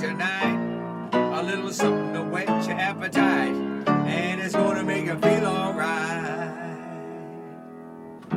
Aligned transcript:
tonight. 0.00 1.10
A 1.12 1.42
little 1.42 1.70
something 1.70 2.14
to 2.14 2.22
whet 2.22 2.48
your 2.66 2.78
appetite, 2.78 3.54
and 3.86 4.40
it's 4.40 4.54
gonna 4.54 4.82
make 4.82 5.04
you 5.04 5.18
feel 5.18 5.44
alright. 5.44 6.78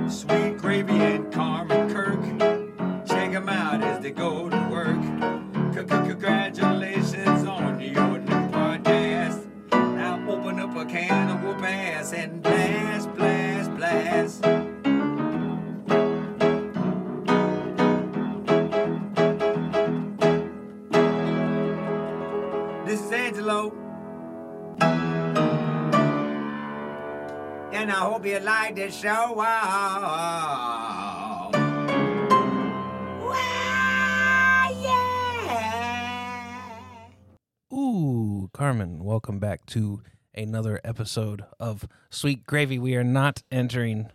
Sweet 0.10 0.58
gravy 0.58 0.94
and 0.94 1.32
Carmen 1.32 1.90
Kirk, 1.90 2.20
check 3.08 3.34
'em 3.34 3.48
out 3.48 3.82
as 3.82 4.02
they 4.02 4.12
go 4.12 4.50
hope 28.24 28.32
you 28.32 28.40
like 28.40 28.76
the 28.76 28.90
show. 28.90 29.34
Ooh, 37.74 38.50
Carmen, 38.54 39.04
welcome 39.04 39.40
back 39.40 39.66
to 39.68 40.02
another 40.34 40.80
episode 40.86 41.44
of 41.60 41.86
Sweet 42.10 42.46
Gravy. 42.46 42.80
We 42.80 42.96
are 42.96 43.04
not 43.04 43.44
entering 43.52 44.10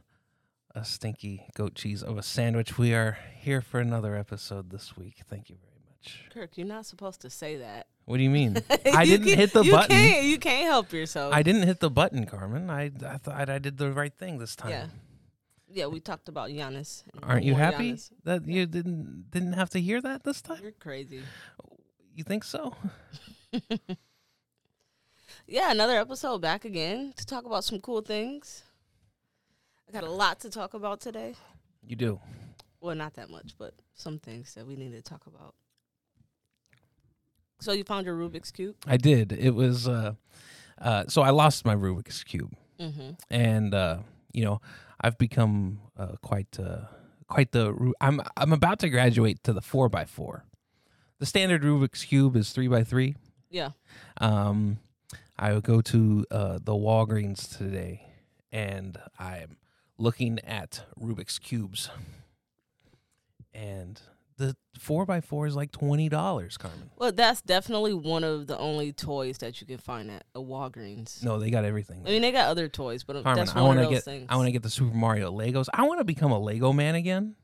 a 0.75 0.85
stinky 0.85 1.47
goat 1.55 1.75
cheese 1.75 2.03
of 2.03 2.17
a 2.17 2.23
sandwich. 2.23 2.79
We 2.79 2.95
are 2.95 3.19
here 3.37 3.61
for 3.61 3.79
another 3.79 4.17
episode 4.17 4.71
this 4.71 4.97
week. 4.97 5.23
Thank 5.29 5.51
you 5.51 5.57
very 5.57 5.68
much. 6.03 6.25
Kirk, 6.33 6.57
you're 6.57 6.67
not 6.67 6.87
supposed 6.87 7.21
to 7.23 7.31
say 7.31 7.57
that. 7.57 7.87
What 8.05 8.17
do 8.17 8.23
you 8.23 8.31
mean? 8.31 8.57
I 8.95 9.03
You 9.03 9.19
didn't 9.19 9.27
can't- 9.27 9.39
hit 9.39 9.53
the 9.53 9.63
you 9.63 9.73
button. 9.73 9.89
Can't, 9.97 10.25
you 10.25 10.39
can't 10.39 10.65
help 10.67 10.93
yourself. 10.93 11.35
I 11.35 11.43
didn't 11.43 11.63
hit 11.65 11.81
the 11.81 11.91
button, 11.91 12.25
Carmen. 12.27 12.71
I 12.71 12.91
I 13.07 13.19
thought 13.19 13.51
I 13.51 13.59
did 13.59 13.77
the 13.79 13.93
right 13.93 14.13
thing 14.15 14.39
this 14.39 14.57
time. 14.57 14.71
Yeah. 14.71 14.87
yeah, 15.71 15.87
we 15.87 16.01
talked 16.01 16.29
about 16.29 16.49
Giannis. 16.51 17.03
Aren't 17.23 17.45
you 17.45 17.55
happy 17.55 17.93
Giannis. 17.93 18.11
that 18.25 18.47
you 18.47 18.67
didn't 18.67 19.27
didn't 19.31 19.53
have 19.55 19.71
to 19.71 19.81
hear 19.81 20.01
that 20.01 20.25
this 20.25 20.41
time? 20.41 20.61
You're 20.63 20.73
crazy. 20.73 21.23
You 22.15 22.25
think 22.25 22.45
so? 22.45 22.75
Yeah, 25.47 25.71
another 25.71 25.99
episode 25.99 26.39
back 26.43 26.65
again 26.67 27.15
to 27.17 27.25
talk 27.25 27.47
about 27.47 27.65
some 27.65 27.81
cool 27.81 28.03
things. 28.03 28.65
I 29.89 29.93
got 29.93 30.05
a 30.05 30.11
lot 30.11 30.41
to 30.41 30.51
talk 30.51 30.75
about 30.75 31.01
today. 31.01 31.35
You 31.83 31.97
do. 31.97 32.21
Well, 32.83 32.95
not 32.95 33.15
that 33.15 33.31
much, 33.31 33.55
but 33.59 33.73
some 33.95 34.19
things 34.19 34.55
that 34.55 34.67
we 34.67 34.77
need 34.77 34.93
to 34.93 35.01
talk 35.01 35.27
about. 35.27 35.55
So 37.61 37.73
you 37.73 37.85
found 37.85 38.07
your 38.07 38.17
Rubik's 38.17 38.51
cube? 38.51 38.77
I 38.87 38.97
did. 38.97 39.33
It 39.33 39.51
was 39.51 39.89
uh 39.89 40.15
uh 40.81 41.05
so 41.09 41.23
I 41.23 41.31
lost 41.31 41.65
my 41.65 41.75
Rubik's 41.75 42.25
cube. 42.25 42.55
Mm-hmm. 42.81 43.11
and 43.29 43.75
uh, 43.75 43.99
you 44.33 44.45
know 44.45 44.61
I've 45.01 45.19
become 45.19 45.81
uh, 45.97 46.15
quite 46.23 46.59
uh, 46.61 46.83
quite 47.27 47.51
the 47.51 47.93
I'm 48.01 48.21
I'm 48.37 48.53
about 48.53 48.79
to 48.81 48.89
graduate 48.89 49.43
to 49.45 49.53
the 49.53 49.61
four 49.61 49.89
by 49.89 50.05
four. 50.05 50.45
The 51.19 51.27
standard 51.27 51.63
Rubik's 51.63 52.05
cube 52.05 52.37
is 52.37 52.53
three 52.53 52.69
by 52.69 52.85
three. 52.85 53.17
Yeah. 53.51 53.71
Um, 54.21 54.79
I 55.37 55.53
would 55.55 55.65
go 55.65 55.81
to 55.81 56.25
uh, 56.31 56.59
the 56.63 56.73
Walgreens 56.75 57.57
today, 57.57 58.03
and 58.53 58.97
I'm 59.19 59.57
looking 59.97 60.39
at 60.41 60.83
Rubik's 61.01 61.41
cubes, 61.41 61.91
and 63.53 64.01
the 64.39 64.57
four 64.79 65.05
by 65.05 65.21
four 65.21 65.47
is 65.47 65.55
like 65.55 65.71
twenty 65.73 66.09
dollars, 66.09 66.57
Carmen. 66.57 66.91
Well, 66.97 67.13
that's 67.13 67.43
definitely 67.43 67.93
one 67.93 68.25
of 68.25 68.47
the 68.47 68.57
only 68.57 68.93
toys 68.93 69.39
that 69.39 69.61
you 69.61 69.67
can 69.67 69.79
find 69.79 70.11
at 70.11 70.25
a 70.35 70.41
Walgreens. 70.41 71.23
No, 71.23 71.39
they 71.39 71.51
got 71.51 71.65
everything. 71.65 72.03
I 72.07 72.11
mean, 72.11 72.23
they 72.23 72.33
got 72.33 72.49
other 72.49 72.69
toys, 72.69 73.05
but 73.05 73.23
Carmen, 73.23 73.37
that's 73.45 73.55
I 73.55 73.61
one 73.61 73.69
want 73.69 73.79
of 73.81 73.85
to 73.85 73.89
those 73.91 73.99
get 73.99 74.05
things. 74.05 74.27
I 74.31 74.37
want 74.37 74.47
to 74.47 74.53
get 74.53 74.63
the 74.63 74.71
Super 74.71 74.97
Mario 74.97 75.31
Legos. 75.31 75.67
I 75.75 75.83
want 75.87 75.99
to 76.01 76.05
become 76.05 76.31
a 76.33 76.39
Lego 76.39 76.73
man 76.73 76.95
again. 76.95 77.35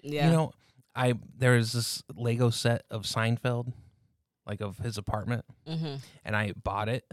yeah. 0.00 0.26
You 0.26 0.32
know, 0.32 0.52
I 0.94 1.14
there 1.36 1.56
is 1.56 1.72
this 1.72 2.02
Lego 2.14 2.50
set 2.50 2.84
of 2.90 3.02
Seinfeld, 3.02 3.72
like 4.46 4.60
of 4.60 4.78
his 4.78 4.96
apartment, 4.96 5.44
mm-hmm. 5.68 5.96
and 6.24 6.34
I 6.36 6.52
bought 6.62 6.88
it, 6.88 7.04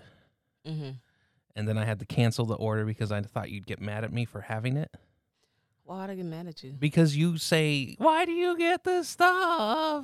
Mm-hmm. 0.68 0.92
and 1.56 1.68
then 1.68 1.78
I 1.78 1.86
had 1.86 2.00
to 2.00 2.06
cancel 2.06 2.46
the 2.46 2.56
order 2.56 2.86
because 2.86 3.12
I 3.12 3.22
thought 3.22 3.50
you'd 3.52 3.68
get 3.68 3.80
mad 3.82 4.04
at 4.04 4.12
me 4.14 4.26
for 4.26 4.42
having 4.42 4.78
it. 4.78 4.90
Why'd 5.86 6.10
I 6.10 6.16
get 6.16 6.26
mad 6.26 6.48
at 6.48 6.64
you? 6.64 6.72
Because 6.72 7.16
you 7.16 7.38
say, 7.38 7.96
"Why 8.00 8.26
do 8.26 8.32
you 8.32 8.58
get 8.58 8.84
this 8.84 9.08
stuff? 9.08 10.04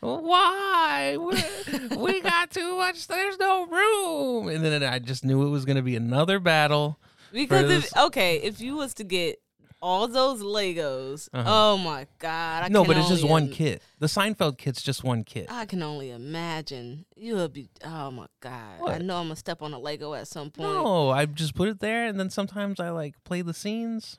Why 0.00 1.16
we, 1.18 1.96
we 1.96 2.20
got 2.20 2.50
too 2.50 2.76
much? 2.76 3.06
There's 3.06 3.38
no 3.38 3.66
room." 3.66 4.48
And 4.48 4.64
then 4.64 4.82
I 4.82 4.98
just 4.98 5.24
knew 5.24 5.46
it 5.46 5.50
was 5.50 5.64
going 5.64 5.76
to 5.76 5.82
be 5.82 5.96
another 5.96 6.38
battle. 6.38 6.98
Because 7.32 7.70
if 7.70 7.96
okay, 7.96 8.36
if 8.42 8.60
you 8.60 8.76
was 8.76 8.94
to 8.94 9.04
get 9.04 9.40
all 9.82 10.06
those 10.08 10.42
Legos, 10.42 11.28
Uh-huh. 11.32 11.44
oh 11.46 11.76
my 11.78 12.06
god! 12.18 12.64
I 12.64 12.68
no, 12.68 12.84
but 12.84 12.96
it's 12.96 13.08
just 13.08 13.24
one 13.24 13.44
im- 13.46 13.52
kit. 13.52 13.82
The 13.98 14.06
Seinfeld 14.06 14.58
kit's 14.58 14.82
just 14.82 15.02
one 15.04 15.24
kit. 15.24 15.46
I 15.50 15.64
can 15.66 15.82
only 15.82 16.10
imagine 16.10 17.04
you 17.16 17.36
would 17.36 17.52
be. 17.52 17.68
Oh 17.84 18.10
my 18.10 18.26
god! 18.40 18.80
I 18.86 18.98
know 18.98 19.16
I'm 19.16 19.24
gonna 19.26 19.36
step 19.36 19.62
on 19.62 19.72
a 19.72 19.78
Lego 19.78 20.14
at 20.14 20.28
some 20.28 20.50
point. 20.50 20.68
No, 20.68 21.10
I 21.10 21.26
just 21.26 21.54
put 21.54 21.68
it 21.68 21.80
there, 21.80 22.06
and 22.06 22.18
then 22.20 22.30
sometimes 22.30 22.80
I 22.80 22.90
like 22.90 23.14
play 23.24 23.42
the 23.42 23.54
scenes. 23.54 24.18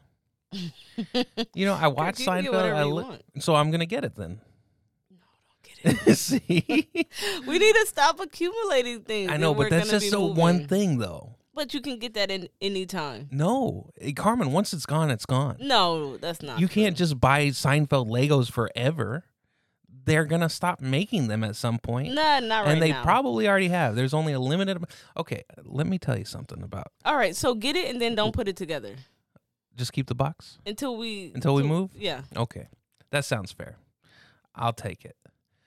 You 1.53 1.65
know, 1.65 1.73
I 1.73 1.87
watch 1.89 2.19
you 2.19 2.25
Seinfeld. 2.25 2.73
I 2.73 2.83
li- 2.83 3.19
so 3.39 3.55
I'm 3.55 3.71
gonna 3.71 3.85
get 3.85 4.03
it 4.05 4.15
then. 4.15 4.39
No, 5.11 5.17
don't 5.83 5.93
get 5.95 6.07
it? 6.07 6.15
See, 6.17 6.87
we 7.47 7.59
need 7.59 7.73
to 7.73 7.85
stop 7.87 8.19
accumulating 8.19 9.01
things. 9.01 9.31
I 9.31 9.37
know, 9.37 9.53
but 9.53 9.69
that's 9.69 9.89
just 9.89 10.09
so 10.09 10.25
one 10.25 10.67
thing, 10.67 10.97
though. 10.97 11.35
But 11.53 11.73
you 11.73 11.81
can 11.81 11.97
get 11.97 12.13
that 12.13 12.29
in 12.29 12.49
any 12.61 12.85
time. 12.85 13.29
No, 13.31 13.89
Eh, 13.99 14.11
Carmen, 14.15 14.51
once 14.51 14.73
it's 14.73 14.85
gone, 14.85 15.09
it's 15.09 15.25
gone. 15.25 15.57
No, 15.59 16.17
that's 16.17 16.43
not. 16.43 16.59
You 16.59 16.67
true. 16.67 16.83
can't 16.83 16.95
just 16.95 17.19
buy 17.19 17.47
Seinfeld 17.47 18.07
Legos 18.09 18.51
forever. 18.51 19.23
They're 20.05 20.25
gonna 20.25 20.49
stop 20.49 20.79
making 20.79 21.27
them 21.27 21.43
at 21.43 21.55
some 21.57 21.79
point, 21.79 22.13
Nah, 22.13 22.39
not 22.39 22.65
right 22.65 22.71
and 22.73 22.81
they 22.81 22.91
now. 22.91 23.03
probably 23.03 23.47
already 23.47 23.67
have. 23.69 23.95
There's 23.95 24.13
only 24.13 24.31
a 24.33 24.39
limited. 24.39 24.81
Okay, 25.17 25.43
let 25.65 25.85
me 25.87 25.97
tell 25.97 26.17
you 26.17 26.23
something 26.23 26.61
about. 26.63 26.91
All 27.03 27.15
right, 27.17 27.35
so 27.35 27.53
get 27.55 27.75
it 27.75 27.89
and 27.89 27.99
then 28.01 28.15
don't 28.15 28.33
put 28.33 28.47
it 28.47 28.55
together 28.55 28.95
Just 29.77 29.93
keep 29.93 30.07
the 30.07 30.15
box 30.15 30.57
until 30.65 30.97
we 30.97 31.31
until 31.35 31.53
we 31.55 31.63
move. 31.63 31.91
Yeah, 31.95 32.21
Okay, 32.35 32.67
that 33.11 33.23
sounds 33.25 33.51
fair. 33.51 33.77
I'll 34.55 34.73
take 34.73 35.05
it. 35.05 35.15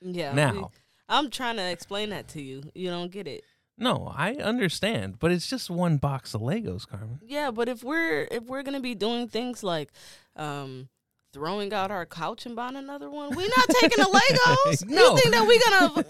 yeah. 0.01 0.31
we- 0.33 0.37
Now, 0.37 0.71
I'm 1.09 1.31
trying 1.31 1.57
to 1.57 1.71
explain 1.71 2.11
that 2.11 2.27
to 2.29 2.43
you. 2.43 2.63
You 2.75 2.91
don't 2.91 3.11
get 3.13 3.27
it. 3.29 3.45
no, 3.79 4.13
I 4.15 4.35
understand, 4.35 5.19
but 5.21 5.31
it's 5.33 5.49
just 5.49 5.71
one 5.71 5.97
box 5.97 6.35
of 6.35 6.41
Legos, 6.43 6.87
Carmen. 6.89 7.21
Yeah, 7.25 7.51
but 7.51 7.69
if 7.69 7.83
we're 7.85 8.27
if 8.31 8.45
we're 8.45 8.63
gonna 8.65 8.81
be 8.81 8.95
doing 8.95 9.29
things 9.29 9.63
like 9.63 9.91
um 10.37 10.89
throwing 11.33 11.73
out 11.73 11.91
our 11.91 12.07
couch 12.07 12.47
and 12.47 12.57
buying 12.57 12.77
another 12.77 13.09
one, 13.11 13.35
we 13.35 13.47
not 13.49 13.69
taking 13.81 13.99
the 14.03 14.11
Legos. 14.67 14.89
No. 14.89 15.11
You 15.15 15.19
think 15.19 15.35
that 15.35 15.47
we 15.47 15.61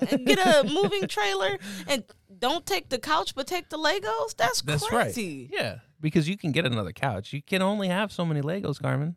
gonna 0.08 0.24
get 0.24 0.38
a 0.38 0.64
moving 0.72 1.06
trailer 1.08 1.58
and 1.88 2.04
don't 2.38 2.64
take 2.64 2.88
the 2.88 2.98
couch 2.98 3.34
but 3.34 3.46
take 3.46 3.68
the 3.68 3.76
Legos? 3.78 4.36
That's, 4.36 4.62
That's 4.62 4.86
crazy. 4.86 5.48
right. 5.52 5.60
Yeah, 5.62 5.78
because 6.00 6.28
you 6.28 6.36
can 6.38 6.52
get 6.52 6.64
another 6.66 6.92
couch. 6.92 7.32
You 7.32 7.42
can 7.42 7.60
only 7.62 7.88
have 7.88 8.12
so 8.12 8.24
many 8.24 8.40
Legos, 8.40 8.80
Carmen. 8.80 9.16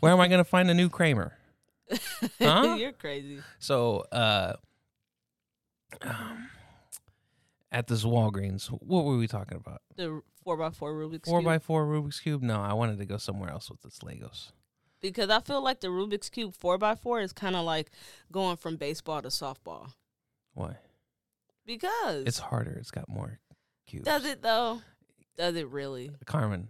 Where 0.00 0.12
am 0.12 0.20
I 0.20 0.28
going 0.28 0.38
to 0.38 0.44
find 0.44 0.70
a 0.70 0.74
new 0.74 0.88
Kramer? 0.88 1.34
Huh? 2.40 2.76
You're 2.78 2.92
crazy. 2.92 3.40
So, 3.58 4.04
uh, 4.10 4.54
um, 6.02 6.48
at 7.70 7.86
this 7.86 8.04
Walgreens, 8.04 8.68
what 8.68 9.04
were 9.04 9.16
we 9.18 9.26
talking 9.26 9.56
about? 9.58 9.82
The 9.96 10.22
four 10.42 10.56
by 10.56 10.70
four 10.70 10.94
Rubik's 10.94 11.28
Four 11.28 11.40
cube. 11.40 11.44
by 11.44 11.58
four 11.58 11.86
Rubik's 11.86 12.20
cube? 12.20 12.42
No, 12.42 12.60
I 12.60 12.72
wanted 12.72 12.98
to 12.98 13.04
go 13.06 13.18
somewhere 13.18 13.50
else 13.50 13.70
with 13.70 13.82
this 13.82 13.98
Legos. 13.98 14.52
Because 15.00 15.30
I 15.30 15.40
feel 15.40 15.62
like 15.62 15.80
the 15.80 15.88
Rubik's 15.88 16.28
cube 16.28 16.54
four 16.54 16.78
by 16.78 16.94
four 16.94 17.20
is 17.20 17.32
kind 17.32 17.56
of 17.56 17.64
like 17.64 17.90
going 18.32 18.56
from 18.56 18.76
baseball 18.76 19.22
to 19.22 19.28
softball. 19.28 19.92
Why? 20.54 20.76
Because 21.66 22.24
It's 22.26 22.38
harder. 22.38 22.72
It's 22.72 22.90
got 22.90 23.08
more 23.08 23.38
cubes. 23.86 24.04
does 24.04 24.24
it 24.24 24.42
though? 24.42 24.80
Does 25.36 25.56
it 25.56 25.68
really? 25.68 26.10
Carmen, 26.24 26.68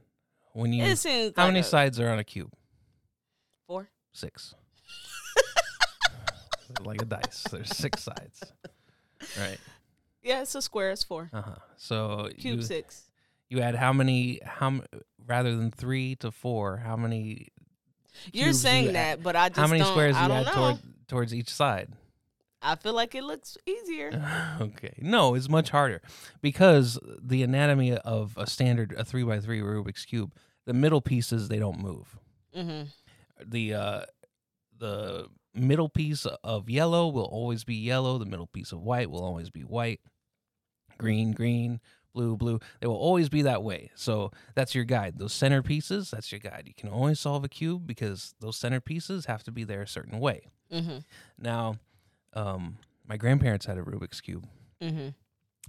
when 0.52 0.72
you 0.72 0.84
It 0.84 0.98
seems 0.98 1.32
how 1.36 1.44
like 1.44 1.50
many 1.52 1.60
a- 1.60 1.64
sides 1.64 2.00
are 2.00 2.08
on 2.08 2.18
a 2.18 2.24
cube? 2.24 2.52
Four. 3.66 3.88
Six. 4.12 4.54
like 6.84 7.02
a 7.02 7.04
dice. 7.04 7.44
There's 7.50 7.74
six 7.76 8.02
sides. 8.02 8.40
Right. 9.38 9.58
Yeah, 10.22 10.42
it's 10.42 10.54
a 10.54 10.62
square. 10.62 10.90
It's 10.90 11.04
four. 11.04 11.30
Uh 11.32 11.42
huh. 11.42 11.54
So 11.76 12.28
Cube 12.38 12.56
you, 12.58 12.62
six. 12.62 13.04
you 13.48 13.60
add 13.60 13.76
how 13.76 13.92
many? 13.92 14.40
How 14.44 14.80
rather 15.26 15.54
than 15.56 15.70
three 15.70 16.16
to 16.16 16.30
four? 16.32 16.78
How 16.78 16.96
many? 16.96 17.48
You're 18.32 18.52
saying 18.52 18.86
you 18.86 18.92
that, 18.92 19.22
but 19.22 19.36
I 19.36 19.48
just 19.48 19.60
How 19.60 19.66
many 19.66 19.80
don't, 19.80 19.92
squares 19.92 20.16
do 20.16 20.22
you 20.22 20.32
add 20.32 20.46
toward, 20.46 20.78
towards 21.08 21.34
each 21.34 21.50
side? 21.50 21.88
I 22.62 22.74
feel 22.74 22.94
like 22.94 23.14
it 23.14 23.22
looks 23.22 23.56
easier. 23.66 24.10
okay. 24.60 24.94
No, 24.98 25.34
it's 25.34 25.48
much 25.48 25.70
harder 25.70 26.02
because 26.42 26.98
the 27.22 27.42
anatomy 27.42 27.96
of 27.96 28.34
a 28.36 28.46
standard 28.46 28.94
a 28.96 29.04
three 29.04 29.22
by 29.22 29.40
three 29.40 29.60
Rubik's 29.60 30.04
cube, 30.04 30.32
the 30.64 30.74
middle 30.74 31.00
pieces 31.00 31.48
they 31.48 31.58
don't 31.58 31.78
move. 31.78 32.18
hmm 32.54 32.82
The 33.44 33.74
uh, 33.74 34.00
the 34.78 35.28
middle 35.54 35.88
piece 35.88 36.26
of 36.42 36.68
yellow 36.68 37.08
will 37.08 37.24
always 37.24 37.64
be 37.64 37.76
yellow. 37.76 38.18
The 38.18 38.26
middle 38.26 38.46
piece 38.46 38.72
of 38.72 38.82
white 38.82 39.10
will 39.10 39.22
always 39.22 39.50
be 39.50 39.62
white. 39.62 40.00
Green, 40.98 41.32
green, 41.32 41.80
blue, 42.16 42.36
blue. 42.36 42.58
They 42.80 42.86
will 42.88 42.96
always 42.96 43.28
be 43.28 43.42
that 43.42 43.62
way. 43.62 43.90
So 43.94 44.32
that's 44.54 44.74
your 44.74 44.84
guide. 44.84 45.18
Those 45.18 45.34
center 45.34 45.62
pieces, 45.62 46.10
that's 46.10 46.32
your 46.32 46.38
guide. 46.40 46.64
You 46.66 46.72
can 46.74 46.88
always 46.88 47.20
solve 47.20 47.44
a 47.44 47.48
cube 47.48 47.86
because 47.86 48.34
those 48.40 48.56
center 48.56 48.80
pieces 48.80 49.26
have 49.26 49.44
to 49.44 49.52
be 49.52 49.62
there 49.64 49.82
a 49.82 49.86
certain 49.86 50.18
way. 50.18 50.48
Mm-hmm. 50.72 50.98
Now, 51.38 51.76
um, 52.32 52.78
my 53.06 53.16
grandparents 53.18 53.66
had 53.66 53.76
a 53.78 53.82
Rubik's 53.82 54.20
cube, 54.20 54.46
Mm-hmm. 54.82 55.08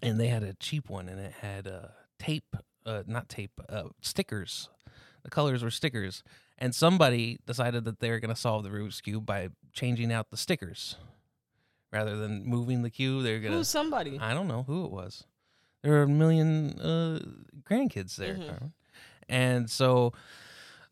and 0.01 0.19
they 0.19 0.27
had 0.27 0.43
a 0.43 0.53
cheap 0.53 0.89
one, 0.89 1.07
and 1.09 1.19
it 1.19 1.33
had 1.41 1.67
uh, 1.67 1.89
tape, 2.17 2.55
uh, 2.85 3.03
not 3.05 3.27
tape, 3.29 3.51
uh, 3.69 3.89
stickers. 4.01 4.69
The 5.23 5.29
colors 5.29 5.61
were 5.63 5.71
stickers, 5.71 6.23
and 6.57 6.73
somebody 6.73 7.39
decided 7.45 7.83
that 7.85 7.99
they 7.99 8.09
were 8.09 8.19
going 8.19 8.33
to 8.33 8.39
solve 8.39 8.63
the 8.63 8.69
Rubik's 8.69 9.01
cube 9.01 9.25
by 9.25 9.49
changing 9.73 10.11
out 10.13 10.29
the 10.31 10.37
stickers 10.37 10.95
rather 11.91 12.15
than 12.17 12.45
moving 12.45 12.81
the 12.83 12.89
cube. 12.89 13.23
They're 13.23 13.39
gonna. 13.39 13.55
Who's 13.57 13.67
somebody? 13.69 14.17
I 14.19 14.33
don't 14.33 14.47
know 14.47 14.63
who 14.63 14.85
it 14.85 14.91
was. 14.91 15.23
There 15.83 15.91
were 15.93 16.03
a 16.03 16.07
million 16.07 16.79
uh, 16.79 17.19
grandkids 17.63 18.15
there, 18.15 18.35
Mhm. 18.35 18.71
And 19.29 19.69
so 19.69 20.13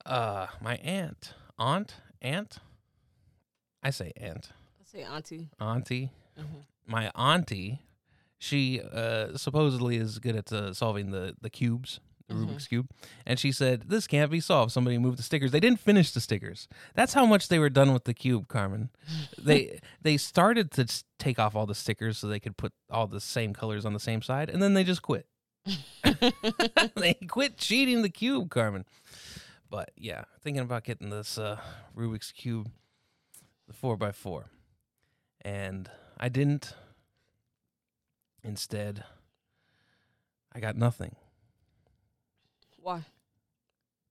uh, 0.06 0.48
my 0.62 0.76
aunt, 0.78 1.34
aunt, 1.58 1.96
aunt. 2.22 2.60
I 3.84 3.92
say 3.92 4.12
aunt, 4.18 4.52
Let's 4.80 4.92
say 4.92 5.04
auntie. 5.04 5.50
auntie. 5.60 6.12
Mhm. 6.38 6.66
My 6.86 7.12
auntie, 7.16 7.82
she 8.38 8.82
uh, 8.82 9.38
supposedly 9.38 9.98
is 9.98 10.20
good 10.20 10.36
at 10.36 10.52
uh, 10.52 10.74
solving 10.74 11.12
the 11.12 11.36
the 11.42 11.50
cubes, 11.50 12.00
the 12.28 12.34
Mhm. 12.34 12.48
Rubik's 12.48 12.68
cube, 12.68 12.90
and 13.26 13.40
she 13.40 13.52
said 13.52 13.84
this 13.90 14.08
can't 14.08 14.32
be 14.32 14.40
solved. 14.40 14.72
Somebody 14.72 14.98
moved 14.98 15.20
the 15.20 15.24
stickers. 15.24 15.52
They 15.52 15.60
didn't 15.60 15.80
finish 15.80 16.12
the 16.12 16.20
stickers. 16.22 16.68
That's 16.96 17.14
how 17.14 17.26
much 17.26 17.48
they 17.50 17.60
were 17.60 17.70
done 17.70 17.94
with 17.94 18.06
the 18.06 18.14
cube, 18.16 18.48
Carmen. 18.48 18.90
they 19.38 19.80
they 20.02 20.18
started 20.18 20.72
to 20.72 20.88
take 21.20 21.38
off 21.40 21.56
all 21.56 21.66
the 21.66 21.76
stickers 21.76 22.18
so 22.18 22.28
they 22.28 22.40
could 22.40 22.58
put 22.58 22.74
all 22.90 23.06
the 23.08 23.22
same 23.22 23.54
colors 23.54 23.86
on 23.86 23.94
the 23.94 24.00
same 24.00 24.22
side, 24.22 24.50
and 24.50 24.62
then 24.62 24.74
they 24.74 24.84
just 24.84 25.02
quit. 25.04 25.28
they 26.96 27.14
quit 27.28 27.58
cheating 27.58 28.02
the 28.02 28.10
cube, 28.10 28.50
Carmen. 28.50 28.86
But 29.70 29.92
yeah, 29.96 30.24
thinking 30.42 30.62
about 30.62 30.84
getting 30.84 31.10
this 31.10 31.38
uh, 31.38 31.60
Rubik's 31.96 32.32
cube, 32.32 32.70
the 33.68 33.74
four 33.74 33.98
x 34.02 34.18
four, 34.18 34.50
and 35.42 35.90
I 36.20 36.30
didn't. 36.30 36.74
Instead, 38.44 39.04
I 40.54 40.60
got 40.60 40.76
nothing 40.76 41.16
Why? 42.86 43.04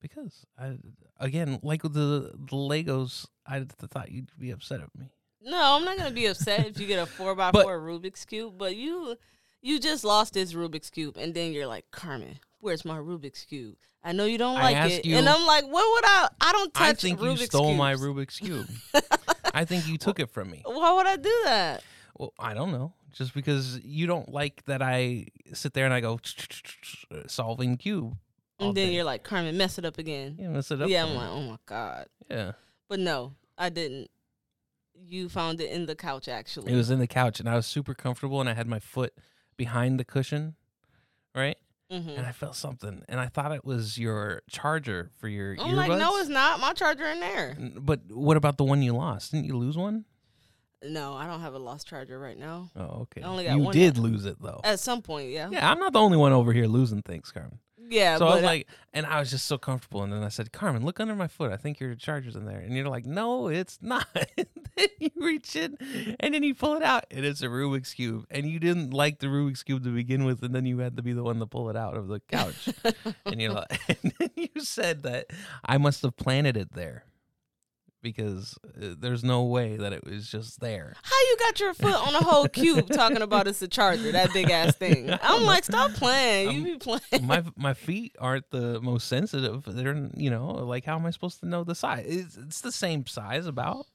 because 0.03 0.44
I 0.59 0.76
again 1.19 1.59
like 1.62 1.82
with 1.82 1.94
the 1.94 2.32
the 2.35 2.56
Legos. 2.56 3.26
I 3.47 3.59
th- 3.59 3.71
thought 3.91 4.11
you'd 4.11 4.31
be 4.38 4.50
upset 4.50 4.81
at 4.81 4.88
me. 4.99 5.11
No, 5.43 5.76
I'm 5.76 5.85
not 5.85 5.97
gonna 5.97 6.11
be 6.11 6.26
upset 6.26 6.67
if 6.67 6.81
you 6.81 6.87
get 6.87 6.99
a 6.99 7.06
four 7.06 7.35
by 7.35 7.50
But- 7.53 7.62
four 7.65 7.79
Rubik's 7.81 8.25
cube. 8.25 8.55
But 8.59 8.76
you, 8.76 9.17
you 9.62 9.79
just 9.79 10.03
lost 10.05 10.35
this 10.35 10.53
Rubik's 10.53 10.91
cube, 10.91 11.17
and 11.17 11.32
then 11.35 11.53
you're 11.53 11.67
like, 11.67 11.85
Carmen, 11.91 12.38
where's 12.61 12.85
my 12.85 12.99
Rubik's 12.99 13.44
cube? 13.44 13.76
I 14.03 14.12
know 14.12 14.25
you 14.26 14.37
don't 14.38 14.56
I 14.59 14.62
like 14.62 14.77
asked 14.77 14.93
it, 14.99 15.05
you- 15.06 15.17
and 15.17 15.29
I'm 15.29 15.47
like, 15.47 15.65
what 15.65 15.87
would 15.93 16.05
I? 16.05 16.29
I 16.41 16.53
don't 16.53 16.75
touch 16.75 16.82
I 16.91 16.93
think 16.94 17.20
Rubik's 17.20 17.41
you 17.43 17.47
stole 17.47 17.75
my 17.75 17.94
cubes. 17.94 18.03
Rubik's 18.05 18.38
cube. 18.41 18.69
I 19.55 19.65
think 19.65 19.87
you 19.87 19.97
took 19.99 20.19
it 20.19 20.31
from 20.31 20.50
me. 20.50 20.62
Why 20.67 20.93
would 20.93 21.06
I 21.06 21.17
do 21.17 21.41
that? 21.44 21.82
Well, 22.19 22.32
I 22.38 22.53
don't 22.55 22.73
know. 22.73 22.93
Just 23.12 23.32
because 23.32 23.79
you 23.85 24.06
don't 24.09 24.29
like 24.32 24.65
that 24.67 24.82
I 24.82 25.27
sit 25.53 25.73
there 25.75 25.85
and 25.85 25.94
I 25.94 26.00
go 26.00 26.19
solving 27.27 27.77
cube. 27.77 28.17
And 28.61 28.69
then 28.77 28.89
day. 28.89 28.95
you're 28.95 29.05
like, 29.05 29.25
Carmen, 29.25 29.56
mess 29.56 29.79
it 29.79 29.85
up 29.85 29.99
again. 29.99 30.37
yeah, 30.39 30.49
mess 30.49 30.71
it 30.71 30.81
up. 30.81 30.89
Yeah, 30.89 31.05
I'm 31.05 31.15
like, 31.15 31.29
oh 31.29 31.41
my 31.43 31.56
god. 31.67 32.06
yeah. 32.31 32.53
But 32.89 33.01
no, 33.01 33.35
I 33.59 33.69
didn't. 33.69 34.11
You 35.06 35.29
found 35.29 35.61
it 35.61 35.71
in 35.71 35.87
the 35.87 35.97
couch, 35.97 36.29
actually. 36.29 36.73
It 36.73 36.77
was 36.77 36.91
in 36.91 36.99
the 36.99 37.06
couch 37.06 37.41
and 37.41 37.49
I 37.49 37.56
was 37.56 37.67
super 37.67 37.95
comfortable 37.95 38.41
and 38.41 38.49
I 38.49 38.55
had 38.55 38.67
my 38.69 38.79
foot 38.79 39.12
behind 39.56 39.99
the 39.99 40.05
cushion, 40.05 40.55
right? 41.35 41.56
hmm 41.91 42.09
And 42.11 42.25
I 42.27 42.33
felt 42.33 42.55
something 42.56 43.03
and 43.09 43.21
I 43.21 43.27
thought 43.27 43.53
it 43.53 43.65
was 43.65 43.99
your 43.99 44.43
charger 44.49 45.11
for 45.19 45.29
your 45.29 45.53
I'm 45.59 45.75
earbuds. 45.75 45.89
like, 45.89 45.99
no, 45.99 46.17
it's 46.19 46.29
not. 46.29 46.61
My 46.61 46.73
charger 46.73 47.06
in 47.06 47.21
there. 47.21 47.56
But 47.79 48.01
what 48.11 48.37
about 48.37 48.56
the 48.56 48.65
one 48.65 48.83
you 48.83 48.95
lost? 48.95 49.33
Didn't 49.33 49.47
you 49.47 49.56
lose 49.56 49.77
one? 49.77 50.05
No, 50.87 51.15
I 51.15 51.27
don't 51.27 51.41
have 51.41 51.55
a 51.55 51.59
lost 51.59 51.89
charger 51.89 52.19
right 52.19 52.39
now. 52.39 52.71
Oh, 52.77 53.03
okay. 53.03 53.23
I 53.23 53.27
only 53.27 53.45
got 53.45 53.56
you 53.56 53.62
one 53.65 53.73
did 53.73 53.99
lose 53.99 54.27
it 54.27 54.37
though. 54.41 54.61
At 54.65 54.81
some 54.81 55.03
point, 55.03 55.31
yeah. 55.31 55.49
yeah, 55.51 55.71
I'm 55.71 55.79
not 55.79 55.93
the 55.93 56.01
only 56.01 56.17
one 56.19 56.33
over 56.33 56.53
here 56.53 56.67
losing 56.67 57.03
things, 57.03 57.31
Carmen. 57.33 57.59
Yeah, 57.88 58.19
so 58.19 58.26
I 58.26 58.34
was 58.34 58.42
uh, 58.42 58.46
like, 58.46 58.69
and 58.92 59.06
I 59.06 59.19
was 59.20 59.31
just 59.31 59.46
so 59.46 59.58
comfortable. 59.58 60.02
And 60.02 60.12
then 60.12 60.22
I 60.22 60.28
said, 60.28 60.52
Carmen, 60.52 60.84
look 60.84 61.00
under 61.00 61.14
my 61.14 61.26
foot. 61.26 61.52
I 61.52 61.56
think 61.56 61.81
your 61.81 61.94
charger's 61.94 62.36
in 62.36 62.46
there. 62.46 62.58
And 62.58 62.75
you're 62.75 62.88
like, 62.88 63.04
no, 63.04 63.48
it's 63.48 63.78
not. 63.82 64.06
and 64.14 64.46
then 64.76 64.88
you 64.98 65.10
reach 65.16 65.56
in 65.56 65.76
and 66.20 66.34
then 66.34 66.42
you 66.42 66.54
pull 66.54 66.76
it 66.76 66.82
out, 66.82 67.04
and 67.10 67.25
it's 67.25 67.42
a 67.42 67.46
Rubik's 67.46 67.94
Cube. 67.94 68.26
And 68.31 68.46
you 68.46 68.58
didn't 68.58 68.92
like 68.92 69.19
the 69.19 69.26
Rubik's 69.26 69.62
Cube 69.62 69.84
to 69.84 69.90
begin 69.90 70.25
with. 70.25 70.42
And 70.42 70.54
then 70.54 70.66
you 70.66 70.78
had 70.78 70.96
to 70.96 71.02
be 71.02 71.12
the 71.12 71.22
one 71.22 71.38
to 71.40 71.46
pull 71.46 71.70
it 71.70 71.76
out 71.76 71.96
of 71.96 72.08
the 72.08 72.20
couch. 72.20 72.69
and 73.26 73.40
you're 73.40 73.52
like, 73.52 73.81
and 74.02 74.12
then 74.19 74.31
you 74.36 74.60
said 74.60 75.02
that 75.02 75.26
I 75.64 75.78
must 75.78 76.02
have 76.02 76.16
planted 76.16 76.56
it 76.56 76.72
there 76.72 77.04
because 78.05 78.56
uh, 78.81 78.95
there's 78.97 79.25
no 79.25 79.43
way 79.43 79.77
that 79.77 79.93
it 79.93 80.05
was 80.05 80.31
just 80.31 80.61
there. 80.61 80.95
how 81.03 81.17
you 81.17 81.37
got 81.41 81.59
your 81.59 81.75
foot 81.75 81.95
on 82.06 82.15
a 82.15 82.23
whole 82.23 82.47
cube 82.47 82.89
talking 82.91 83.23
about 83.23 83.49
it's 83.49 83.61
a 83.62 83.67
charger, 83.67 84.12
that 84.12 84.33
big 84.33 84.49
ass 84.51 84.77
thing? 84.77 85.11
I'm 85.21 85.43
like, 85.43 85.65
stop 85.65 85.91
playing. 85.95 86.51
You 86.53 86.55
I'm- 86.55 86.65
be 86.65 86.77
playing. 86.79 87.27
my 87.27 87.43
my 87.56 87.75
feet 87.75 88.15
aren't 88.21 88.49
the 88.53 88.81
most 88.81 89.09
sensitive. 89.09 89.65
They're 89.67 90.09
you 90.15 90.31
know 90.31 90.47
like 90.47 90.85
how 90.85 90.95
am 90.97 91.06
I 91.06 91.11
supposed 91.11 91.41
to 91.41 91.47
know 91.49 91.65
the 91.65 91.75
size? 91.75 92.05
It's, 92.06 92.37
it's 92.37 92.61
the 92.61 92.71
same 92.71 93.06
size 93.06 93.47
about. 93.47 93.87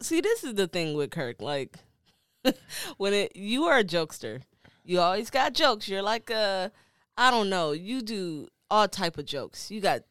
See, 0.00 0.20
this 0.20 0.44
is 0.44 0.54
the 0.54 0.68
thing 0.68 0.94
with 0.94 1.10
Kirk. 1.10 1.40
Like, 1.40 1.78
when 2.98 3.12
it 3.14 3.34
you 3.34 3.64
are 3.64 3.78
a 3.78 3.84
jokester, 3.84 4.42
you 4.84 5.00
always 5.00 5.30
got 5.30 5.54
jokes. 5.54 5.88
You're 5.88 6.02
like 6.02 6.30
a, 6.30 6.70
I 7.16 7.30
don't 7.30 7.48
know. 7.48 7.72
You 7.72 8.02
do 8.02 8.48
all 8.70 8.86
type 8.88 9.16
of 9.16 9.24
jokes. 9.24 9.70
You 9.70 9.80
got 9.80 10.02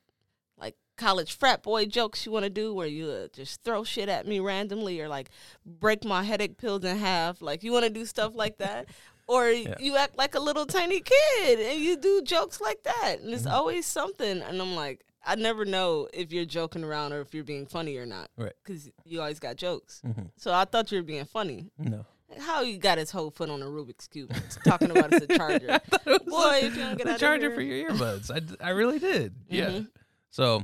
college 0.97 1.35
frat 1.37 1.63
boy 1.63 1.85
jokes 1.85 2.25
you 2.25 2.31
want 2.31 2.43
to 2.43 2.49
do, 2.49 2.73
where 2.73 2.87
you 2.87 3.07
uh, 3.09 3.27
just 3.33 3.63
throw 3.63 3.83
shit 3.83 4.09
at 4.09 4.27
me 4.27 4.39
randomly, 4.39 4.99
or 5.01 5.07
like 5.07 5.29
break 5.65 6.03
my 6.03 6.23
headache 6.23 6.57
pills 6.57 6.83
in 6.83 6.97
half. 6.97 7.41
Like 7.41 7.63
you 7.63 7.71
want 7.71 7.83
to 7.85 7.89
do 7.91 8.05
stuff 8.05 8.33
like 8.35 8.57
that. 8.57 8.87
Or 9.27 9.49
you 9.49 9.97
act 9.97 10.19
like 10.19 10.35
a 10.35 10.39
little 10.39 10.67
tiny 10.67 11.01
kid 11.01 11.59
and 11.59 11.79
you 11.81 11.97
do 11.97 12.21
jokes 12.21 12.61
like 12.61 12.83
that. 12.83 13.15
And 13.23 13.33
it's 13.33 13.47
always 13.47 13.87
something. 13.87 14.39
And 14.43 14.61
I'm 14.61 14.75
like, 14.75 15.03
I 15.25 15.33
never 15.33 15.65
know 15.65 16.07
if 16.13 16.31
you're 16.31 16.45
joking 16.45 16.83
around 16.83 17.11
or 17.11 17.21
if 17.21 17.33
you're 17.33 17.43
being 17.43 17.65
funny 17.65 17.97
or 17.97 18.05
not 18.05 18.29
Right. 18.37 18.53
because 18.63 18.87
you 19.03 19.21
always 19.21 19.39
got 19.39 19.55
jokes. 19.55 19.99
Mhm. 20.05 20.29
So 20.37 20.53
I 20.53 20.65
thought 20.65 20.91
you 20.91 20.99
were 20.99 21.03
being 21.03 21.25
funny. 21.25 21.71
No. 21.79 22.05
How 22.39 22.61
you 22.61 22.77
got 22.77 22.99
his 22.99 23.09
whole 23.09 23.31
foot 23.31 23.49
on 23.49 23.63
a 23.63 23.65
Rubik's 23.65 24.07
cube 24.07 24.31
talking 24.63 24.91
about 24.91 25.11
it's 25.11 25.25
a 25.27 25.27
charger? 25.39 25.79
Boy, 26.05 26.59
if 26.61 26.75
you 26.77 26.83
don't 26.83 26.95
get 26.95 27.07
the 27.07 27.13
out 27.13 27.19
charger 27.19 27.47
of 27.47 27.55
for 27.55 27.61
your 27.61 27.89
earbuds. 27.89 28.29
I, 28.31 28.41
d- 28.41 28.57
I 28.61 28.69
really 28.69 28.99
did. 28.99 29.33
Yeah. 29.49 29.69
Mhm. 29.71 29.87
So, 30.29 30.61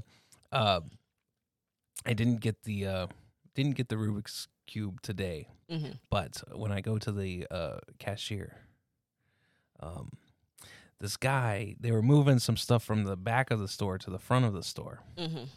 uh, 0.51 0.81
I 2.05 2.13
didn't 2.13 2.41
get 2.41 2.63
the 2.63 2.85
uh, 2.87 3.07
didn't 3.55 3.75
get 3.75 3.89
the 3.89 3.95
Rubik's 3.95 4.47
cube 4.67 5.01
today, 5.01 5.47
Mhm. 5.69 5.99
but 6.09 6.41
when 6.55 6.71
I 6.71 6.81
go 6.81 6.97
to 6.97 7.11
the 7.11 7.45
uh, 7.51 7.79
cashier, 7.99 8.57
um, 9.79 10.11
this 10.99 11.17
guy 11.17 11.75
they 11.79 11.91
were 11.91 12.01
moving 12.01 12.39
some 12.39 12.57
stuff 12.57 12.83
from 12.83 13.03
the 13.03 13.17
back 13.17 13.51
of 13.51 13.59
the 13.59 13.67
store 13.67 13.97
to 13.99 14.09
the 14.09 14.19
front 14.19 14.45
of 14.45 14.53
the 14.53 14.63
store. 14.63 15.01
Mhm. 15.17 15.47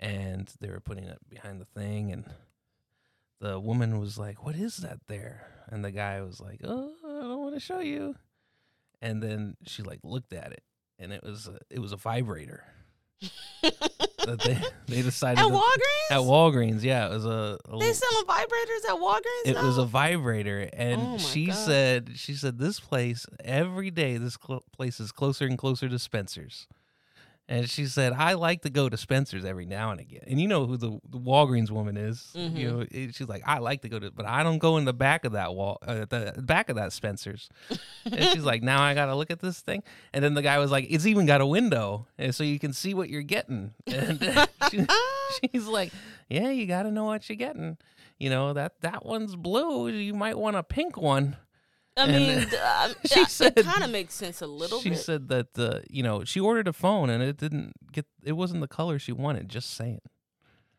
and 0.00 0.52
they 0.60 0.68
were 0.68 0.80
putting 0.80 1.04
it 1.04 1.18
behind 1.30 1.60
the 1.60 1.64
thing 1.64 2.10
and 2.10 2.24
the 3.38 3.60
woman 3.60 4.00
was 4.00 4.18
like 4.18 4.42
what 4.44 4.56
is 4.56 4.78
that 4.78 4.98
there 5.06 5.46
and 5.68 5.84
the 5.84 5.92
guy 5.92 6.20
was 6.20 6.40
like 6.40 6.60
oh 6.64 6.92
i 7.04 7.20
don't 7.20 7.38
want 7.40 7.54
to 7.54 7.60
show 7.60 7.78
you 7.78 8.16
and 9.00 9.22
then 9.22 9.56
she 9.64 9.80
like 9.84 10.00
looked 10.02 10.32
at 10.32 10.50
it 10.50 10.64
and 10.98 11.12
it 11.12 11.22
was 11.22 11.46
a, 11.46 11.56
it 11.70 11.78
was 11.78 11.92
a 11.92 11.96
vibrator 11.96 12.64
that 14.26 14.40
they 14.40 14.58
they 14.94 15.02
decided 15.02 15.38
At 15.40 15.46
Walgreens? 15.50 16.10
at 16.10 16.18
Walgreens 16.20 16.82
yeah 16.82 17.06
it 17.06 17.10
was 17.10 17.24
a, 17.26 17.58
a 17.68 17.78
they 17.78 17.92
selling 17.92 18.26
vibrators 18.26 18.88
at 18.88 18.96
Walgreens? 18.96 19.46
it 19.46 19.56
was 19.62 19.78
a 19.78 19.84
vibrator 19.84 20.68
and 20.72 21.00
Oh 21.00 21.18
she 21.18 21.46
God. 21.46 21.54
said 21.56 22.10
she 22.16 22.34
said 22.34 22.58
this 22.58 22.80
place 22.80 23.26
every 23.44 23.90
day 23.90 24.16
this 24.16 24.36
cl- 24.44 24.64
place 24.72 25.00
is 25.00 25.12
closer 25.12 25.46
and 25.46 25.56
closer 25.58 25.88
to 25.88 25.98
spencer's 25.98 26.66
and 27.52 27.68
she 27.68 27.84
said 27.86 28.12
i 28.14 28.32
like 28.32 28.62
to 28.62 28.70
go 28.70 28.88
to 28.88 28.96
spencer's 28.96 29.44
every 29.44 29.66
now 29.66 29.90
and 29.92 30.00
again. 30.00 30.22
And 30.26 30.40
you 30.40 30.48
know 30.48 30.64
who 30.66 30.76
the, 30.76 30.90
the 31.08 31.18
walgreens 31.18 31.70
woman 31.70 31.96
is. 31.96 32.30
You 32.34 32.40
Mhm. 32.50 32.62
know 33.04 33.10
she's 33.12 33.28
like 33.28 33.42
i 33.46 33.58
like 33.58 33.82
to 33.82 33.88
go 33.88 33.98
to 33.98 34.10
but 34.10 34.26
i 34.26 34.42
don't 34.42 34.58
go 34.58 34.76
in 34.78 34.84
the 34.84 34.92
back 34.94 35.24
of 35.24 35.32
that 35.32 35.54
wall 35.54 35.78
uh, 35.86 36.06
the 36.08 36.34
back 36.42 36.68
of 36.70 36.76
that 36.76 36.92
spencer's. 36.92 37.48
And 38.04 38.24
she's 38.32 38.44
like 38.44 38.62
now 38.62 38.80
i 38.82 38.94
gotta 38.94 39.14
look 39.14 39.30
at 39.30 39.40
this 39.40 39.60
thing. 39.60 39.82
And 40.12 40.24
then 40.24 40.34
the 40.34 40.42
guy 40.42 40.58
was 40.58 40.70
like 40.70 40.86
it's 40.88 41.06
even 41.06 41.26
got 41.26 41.40
a 41.40 41.46
window 41.46 42.06
and 42.18 42.34
so 42.34 42.42
you 42.44 42.58
can 42.58 42.72
see 42.72 42.94
what 42.94 43.08
you're 43.10 43.22
getting. 43.36 43.74
And 43.86 44.18
she, 44.70 44.86
she's 45.52 45.66
like 45.66 45.92
yeah 46.28 46.50
you 46.50 46.66
gotta 46.66 46.90
know 46.90 47.04
what 47.04 47.28
you're 47.28 47.36
getting. 47.36 47.76
You 48.18 48.30
know 48.30 48.52
that 48.54 48.80
that 48.80 49.04
one's 49.04 49.36
blue 49.36 49.88
you 49.88 50.14
might 50.14 50.38
want 50.38 50.56
a 50.56 50.62
pink 50.62 50.96
one 50.96 51.36
I 51.96 52.04
and 52.04 52.12
mean, 52.12 52.48
uh, 52.62 52.88
she 53.06 53.24
said- 53.26 53.52
it 53.56 53.64
kind 53.66 53.84
of 53.84 53.90
makes 53.90 54.14
sense 54.14 54.40
a 54.40 54.46
little 54.46 54.80
she 54.80 54.90
bit. 54.90 54.98
She 54.98 55.04
said 55.04 55.28
that 55.28 55.48
uh, 55.58 55.80
you 55.90 56.02
know 56.02 56.24
she 56.24 56.40
ordered 56.40 56.68
a 56.68 56.72
phone 56.72 57.10
and 57.10 57.22
it 57.22 57.36
didn't 57.36 57.72
get 57.92 58.06
it 58.24 58.32
wasn't 58.32 58.60
the 58.62 58.68
color 58.68 58.98
she 58.98 59.12
wanted 59.12 59.48
just 59.48 59.70
saying 59.74 60.00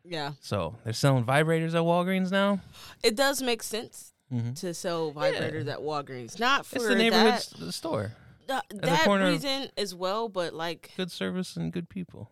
Yeah, 0.04 0.32
So 0.40 0.76
they're 0.84 0.92
selling 0.92 1.24
vibrators 1.24 1.68
at 1.74 1.82
Walgreens 1.82 2.30
now. 2.30 2.60
it 3.02 3.14
does 3.16 3.40
make 3.42 3.62
sense 3.62 4.10
Mm-hmm. 4.32 4.54
to 4.54 4.74
sell 4.74 5.12
vibrators 5.12 5.68
at 5.68 5.78
Walgreens. 5.80 6.40
Not 6.40 6.64
for 6.66 6.76
It's 6.76 6.88
the 6.88 6.94
neighborhood 6.96 7.34
that 7.60 7.72
store. 7.72 8.12
th- 8.48 8.62
that 8.72 9.06
reason 9.06 9.68
as 9.76 9.94
well, 9.94 10.28
but 10.28 10.54
like 10.54 10.90
Good 10.96 11.12
service 11.12 11.56
and 11.56 11.70
good 11.72 11.88
people. 11.88 12.30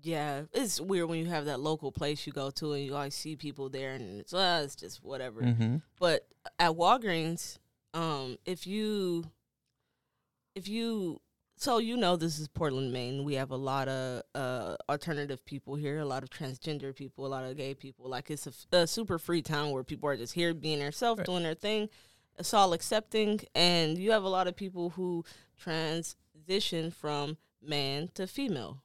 yeah, 0.00 0.42
it's 0.52 0.80
weird 0.80 1.08
when 1.08 1.18
you 1.18 1.26
have 1.26 1.44
that 1.46 1.60
local 1.60 1.92
place 1.92 2.26
you 2.26 2.32
go 2.32 2.50
to 2.50 2.72
and 2.72 2.84
you 2.84 2.94
always 2.94 3.14
see 3.14 3.36
people 3.36 3.68
there 3.68 3.92
and 3.94 4.20
it's 4.20 4.32
uh, 4.32 4.62
it's 4.64 4.76
just 4.76 5.02
whatever. 5.04 5.42
Mm-hmm. 5.42 5.76
But 6.00 6.26
at 6.58 6.72
Walgreens, 6.72 7.58
um, 7.94 8.38
if 8.44 8.66
you, 8.66 9.24
if 10.54 10.68
you, 10.68 11.20
so 11.56 11.78
you 11.78 11.96
know 11.96 12.16
this 12.16 12.38
is 12.38 12.48
Portland, 12.48 12.92
Maine. 12.92 13.24
We 13.24 13.34
have 13.34 13.50
a 13.50 13.56
lot 13.56 13.88
of 13.88 14.22
uh, 14.34 14.76
alternative 14.88 15.44
people 15.44 15.74
here, 15.76 15.98
a 16.00 16.04
lot 16.04 16.22
of 16.22 16.30
transgender 16.30 16.94
people, 16.94 17.26
a 17.26 17.28
lot 17.28 17.44
of 17.44 17.56
gay 17.56 17.74
people. 17.74 18.08
Like 18.08 18.30
it's 18.30 18.46
a, 18.46 18.50
f- 18.50 18.66
a 18.82 18.86
super 18.86 19.18
free 19.18 19.42
town 19.42 19.70
where 19.70 19.84
people 19.84 20.08
are 20.08 20.16
just 20.16 20.34
here 20.34 20.54
being 20.54 20.78
themselves, 20.80 21.18
Right. 21.18 21.26
doing 21.26 21.42
their 21.42 21.54
thing. 21.54 21.88
It's 22.38 22.54
all 22.54 22.72
accepting, 22.72 23.40
and 23.54 23.98
you 23.98 24.10
have 24.12 24.24
a 24.24 24.28
lot 24.28 24.48
of 24.48 24.56
people 24.56 24.90
who 24.90 25.24
transition 25.58 26.90
from 26.90 27.36
man 27.62 28.10
to 28.14 28.26
female 28.26 28.82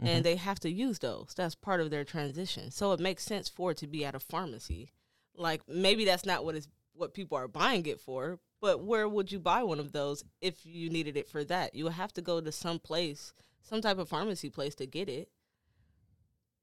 Mm-hmm. 0.00 0.08
and 0.08 0.24
they 0.24 0.34
have 0.34 0.58
to 0.58 0.68
use 0.68 0.98
those. 0.98 1.34
That's 1.36 1.54
part 1.54 1.80
of 1.80 1.88
their 1.88 2.02
transition. 2.02 2.72
So 2.72 2.90
it 2.90 2.98
makes 2.98 3.22
sense 3.22 3.48
for 3.48 3.70
it 3.70 3.76
to 3.76 3.86
be 3.86 4.04
at 4.04 4.16
a 4.16 4.18
pharmacy. 4.18 4.90
Like 5.36 5.62
maybe 5.68 6.04
that's 6.04 6.26
not 6.26 6.44
what 6.44 6.56
is 6.56 6.66
what 6.94 7.14
people 7.14 7.36
are 7.36 7.48
buying 7.48 7.86
it 7.86 8.00
for, 8.00 8.38
but 8.60 8.82
where 8.82 9.08
would 9.08 9.30
you 9.30 9.38
buy 9.38 9.62
one 9.62 9.78
of 9.80 9.92
those 9.92 10.24
if 10.40 10.64
you 10.64 10.88
needed 10.90 11.16
it 11.16 11.28
for 11.28 11.44
that? 11.44 11.74
You 11.74 11.84
would 11.84 11.94
have 11.94 12.12
to 12.14 12.22
go 12.22 12.40
to 12.40 12.52
some 12.52 12.78
place, 12.78 13.34
some 13.62 13.80
type 13.80 13.98
of 13.98 14.08
pharmacy 14.08 14.50
place 14.50 14.74
to 14.76 14.86
get 14.86 15.08
it. 15.08 15.28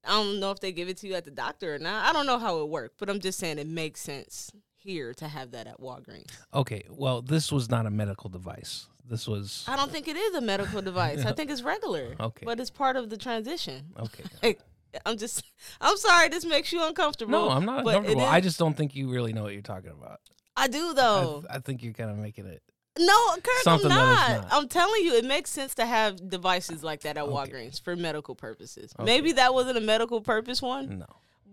I 0.04 0.10
don't 0.10 0.40
know 0.40 0.50
if 0.50 0.58
they 0.60 0.72
give 0.72 0.88
it 0.88 0.96
to 0.98 1.06
you 1.06 1.14
at 1.14 1.24
the 1.24 1.30
doctor 1.30 1.74
or 1.74 1.78
not. 1.78 2.08
I 2.08 2.12
don't 2.12 2.26
know 2.26 2.38
how 2.38 2.58
it 2.60 2.68
works, 2.68 2.96
but 2.98 3.08
I'm 3.08 3.20
just 3.20 3.38
saying 3.38 3.58
it 3.58 3.68
makes 3.68 4.00
sense 4.00 4.50
here 4.76 5.14
to 5.14 5.28
have 5.28 5.52
that 5.52 5.68
at 5.68 5.80
Walgreens. 5.80 6.32
Okay, 6.52 6.82
well, 6.90 7.22
this 7.22 7.52
was 7.52 7.70
not 7.70 7.86
a 7.86 7.90
medical 7.90 8.28
device. 8.28 8.86
This 9.08 9.28
was 9.28 9.64
I 9.68 9.76
don't 9.76 9.90
think 9.90 10.08
it 10.08 10.16
is 10.16 10.34
a 10.34 10.40
medical 10.40 10.82
device. 10.82 11.24
I 11.24 11.32
think 11.36 11.50
it's 11.50 11.62
regular. 11.62 12.14
Okay. 12.18 12.44
But 12.44 12.58
it's 12.60 12.70
part 12.70 12.96
of 12.96 13.10
the 13.10 13.16
transition. 13.16 13.92
okay. 13.98 14.24
Like, 14.42 14.60
I'm 15.06 15.16
just, 15.18 15.42
I'm 15.80 15.96
sorry, 15.96 16.28
this 16.28 16.44
makes 16.44 16.72
you 16.72 16.84
uncomfortable. 16.86 17.32
No, 17.32 17.48
I'm 17.50 17.64
not 17.64 17.84
but 17.84 17.96
uncomfortable. 17.96 18.24
I 18.26 18.40
just 18.40 18.58
don't 18.58 18.76
think 18.76 18.94
you 18.94 19.10
really 19.10 19.32
know 19.32 19.42
what 19.44 19.52
you're 19.52 19.62
talking 19.62 19.90
about. 19.90 20.20
I 20.56 20.68
do 20.68 20.92
though. 20.94 21.44
I 21.50 21.58
think 21.60 21.82
you're 21.82 21.94
kind 21.94 22.10
of 22.10 22.18
making 22.18 22.46
it. 22.46 22.62
no, 22.98 23.30
Kirk, 23.36 23.44
something 23.62 23.90
I'm 23.90 23.96
not. 23.96 24.30
not. 24.42 24.48
I'm 24.52 24.68
telling 24.68 25.02
you, 25.02 25.14
it 25.14 25.24
makes 25.24 25.48
sense 25.50 25.74
to 25.76 25.86
have 25.86 26.28
devices 26.28 26.84
like 26.84 27.00
that 27.02 27.16
at 27.16 27.24
Okay. 27.24 27.32
Walgreens 27.52 27.80
for 27.82 27.96
medical 27.96 28.34
purposes. 28.34 28.92
Okay. 28.98 29.04
Maybe 29.06 29.32
that 29.32 29.54
wasn't 29.54 29.78
a 29.78 29.80
medical 29.80 30.20
purpose 30.20 30.60
one, 30.60 30.98
No, 30.98 31.06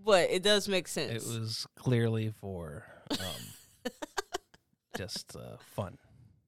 but 0.05 0.29
it 0.29 0.43
does 0.43 0.67
make 0.67 0.89
sense. 0.89 1.23
it 1.25 1.39
was 1.39 1.65
clearly 1.77 2.33
for 2.41 2.83
um, 3.11 3.91
just 4.97 5.35
uh, 5.37 5.55
fun, 5.75 5.97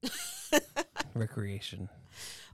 recreation. 1.14 1.88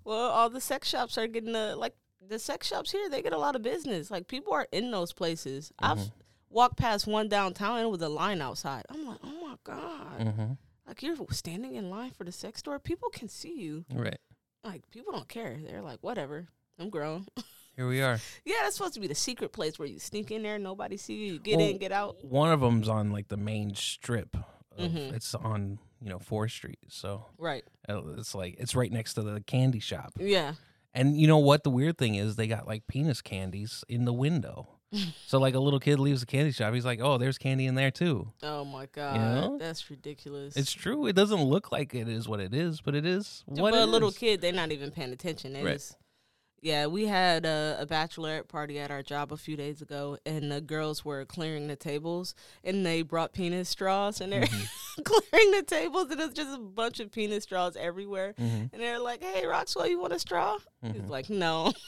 well, 0.05 0.31
all 0.31 0.49
the 0.51 0.61
sex 0.61 0.89
shops 0.89 1.19
are 1.19 1.27
getting 1.27 1.53
the 1.53 1.75
like 1.77 1.95
the 2.27 2.39
sex 2.39 2.67
shops 2.67 2.91
here. 2.93 3.09
They 3.09 3.23
get 3.23 3.33
a 3.33 3.39
lot 3.39 3.57
of 3.57 3.63
business. 3.63 4.11
Like 4.11 4.29
people 4.29 4.53
are 4.53 4.67
in 4.73 4.91
those 4.91 5.13
places. 5.13 5.73
Mm-hmm. 5.83 6.01
I've 6.01 6.11
walked 6.51 6.77
past 6.79 7.07
one 7.07 7.29
downtown 7.29 7.91
was 7.91 8.03
a 8.03 8.09
line 8.09 8.41
outside. 8.41 8.85
I'm 8.91 9.07
like, 9.07 9.19
oh 9.25 9.41
my 9.49 9.57
god. 9.65 10.19
Mm-hmm. 10.21 10.53
Like 10.87 11.03
you're 11.03 11.17
standing 11.31 11.75
in 11.75 11.91
line 11.91 12.11
for 12.13 12.25
the 12.25 12.33
sex 12.33 12.61
store. 12.61 12.79
People 12.79 13.11
can 13.11 13.29
see 13.29 13.55
you. 13.61 13.85
Right 13.93 14.19
Like 14.65 14.89
people 14.91 15.13
don't 15.13 15.29
care. 15.29 15.57
They're 15.67 15.83
like, 15.83 15.99
whatever. 16.01 16.49
I'm 16.79 16.91
grown. 16.91 17.27
here 17.77 17.89
we 17.89 18.01
are. 18.03 18.19
yeah, 18.45 18.55
that's 18.63 18.77
supposed 18.77 18.95
to 18.95 19.01
be 19.01 19.07
the 19.09 19.15
secret 19.15 19.53
place 19.53 19.79
where 19.79 19.89
you 19.89 19.99
sneak 19.99 20.31
in 20.31 20.43
there, 20.43 20.59
nobody 20.59 20.97
see 20.97 21.15
you, 21.15 21.33
you 21.35 21.39
get 21.39 21.59
Well, 21.59 21.69
in, 21.69 21.79
get 21.79 21.93
out. 21.93 22.25
One 22.25 22.51
of 22.53 22.61
them's 22.61 22.89
on 22.89 23.11
like 23.11 23.29
the 23.29 23.37
main 23.37 23.75
strip. 23.75 24.37
Of, 24.37 24.45
Mhm. 24.93 25.13
It's 25.13 25.35
on 25.35 25.81
you 26.01 26.09
know 26.09 26.21
Fore 26.21 26.47
Street, 26.49 26.79
so 26.89 27.27
Right. 27.37 27.65
uh, 27.89 28.01
it's 28.17 28.33
like 28.33 28.55
it's 28.61 28.77
right 28.77 28.93
next 28.93 29.15
to 29.15 29.23
the 29.23 29.41
candy 29.41 29.81
shop. 29.81 30.13
Yeah. 30.21 30.53
And 30.99 31.17
you 31.17 31.29
know 31.29 31.39
what? 31.39 31.63
The 31.63 31.71
weird 31.71 31.97
thing 31.97 32.17
is 32.17 32.35
they 32.35 32.49
got 32.49 32.67
like 32.67 32.89
penis 32.89 33.23
candies 33.23 33.85
in 33.89 34.05
the 34.05 34.13
window. 34.13 34.69
so 35.27 35.39
like 35.39 35.55
a 35.55 35.61
little 35.61 35.79
kid 35.79 36.01
leaves 36.01 36.21
the 36.21 36.27
candy 36.27 36.51
shop, 36.51 36.75
he's 36.75 36.85
like, 36.85 36.99
"Oh, 37.01 37.19
there's 37.19 37.39
candy 37.39 37.67
in 37.67 37.75
there 37.77 37.91
too." 37.91 38.33
Oh 38.43 38.65
my 38.65 38.87
god, 38.87 39.17
know? 39.17 39.59
that's 39.59 39.89
ridiculous. 39.91 40.57
It's 40.57 40.73
true. 40.73 41.07
It 41.07 41.15
doesn't 41.15 41.43
look 41.43 41.71
like 41.71 41.95
it 41.95 42.09
is 42.09 42.29
what 42.29 42.41
it 42.41 42.53
is, 42.53 42.81
but 42.81 42.95
it 42.97 43.07
is 43.07 43.45
what 43.47 43.71
but 43.73 43.75
a 43.75 43.87
little 43.87 44.11
kid, 44.11 44.41
they're 44.41 44.53
not 44.53 44.73
even 44.73 44.91
paying 44.91 45.13
attention. 45.13 45.53
They 45.53 45.63
Right. 45.63 45.75
just, 45.75 45.97
yeah, 46.61 46.87
we 46.87 47.07
had 47.07 47.45
a, 47.47 47.77
a 47.81 47.87
bachelorette 47.87 48.49
party 48.49 48.79
at 48.79 48.91
our 48.91 49.03
job 49.03 49.33
a 49.33 49.37
few 49.37 49.57
days 49.57 49.81
ago, 49.83 50.19
and 50.27 50.51
the 50.51 50.61
girls 50.61 51.05
were 51.05 51.25
clearing 51.25 51.69
the 51.69 51.77
tables, 51.77 52.35
and 52.65 52.85
they 52.85 53.03
brought 53.03 53.33
penis 53.33 53.69
straws, 53.69 54.21
and 54.21 54.33
they're 54.33 54.43
Mm-hmm. 54.43 55.03
clearing 55.05 55.51
the 55.53 55.63
tables, 55.63 56.11
and 56.11 56.21
it's 56.21 56.35
just 56.35 56.57
a 56.57 56.61
bunch 56.61 56.99
of 57.01 57.13
penis 57.13 57.45
straws 57.45 57.77
everywhere. 57.77 58.35
Mhm. 58.39 58.71
And 58.73 58.83
they're 58.83 58.99
like, 58.99 59.23
"Hey, 59.23 59.47
Roxwell, 59.47 59.87
you 59.87 60.01
want 60.01 60.13
a 60.13 60.19
straw?" 60.19 60.59
He's 60.83 60.93
Mhm. 61.03 61.09
like, 61.09 61.31
"No." 61.31 61.73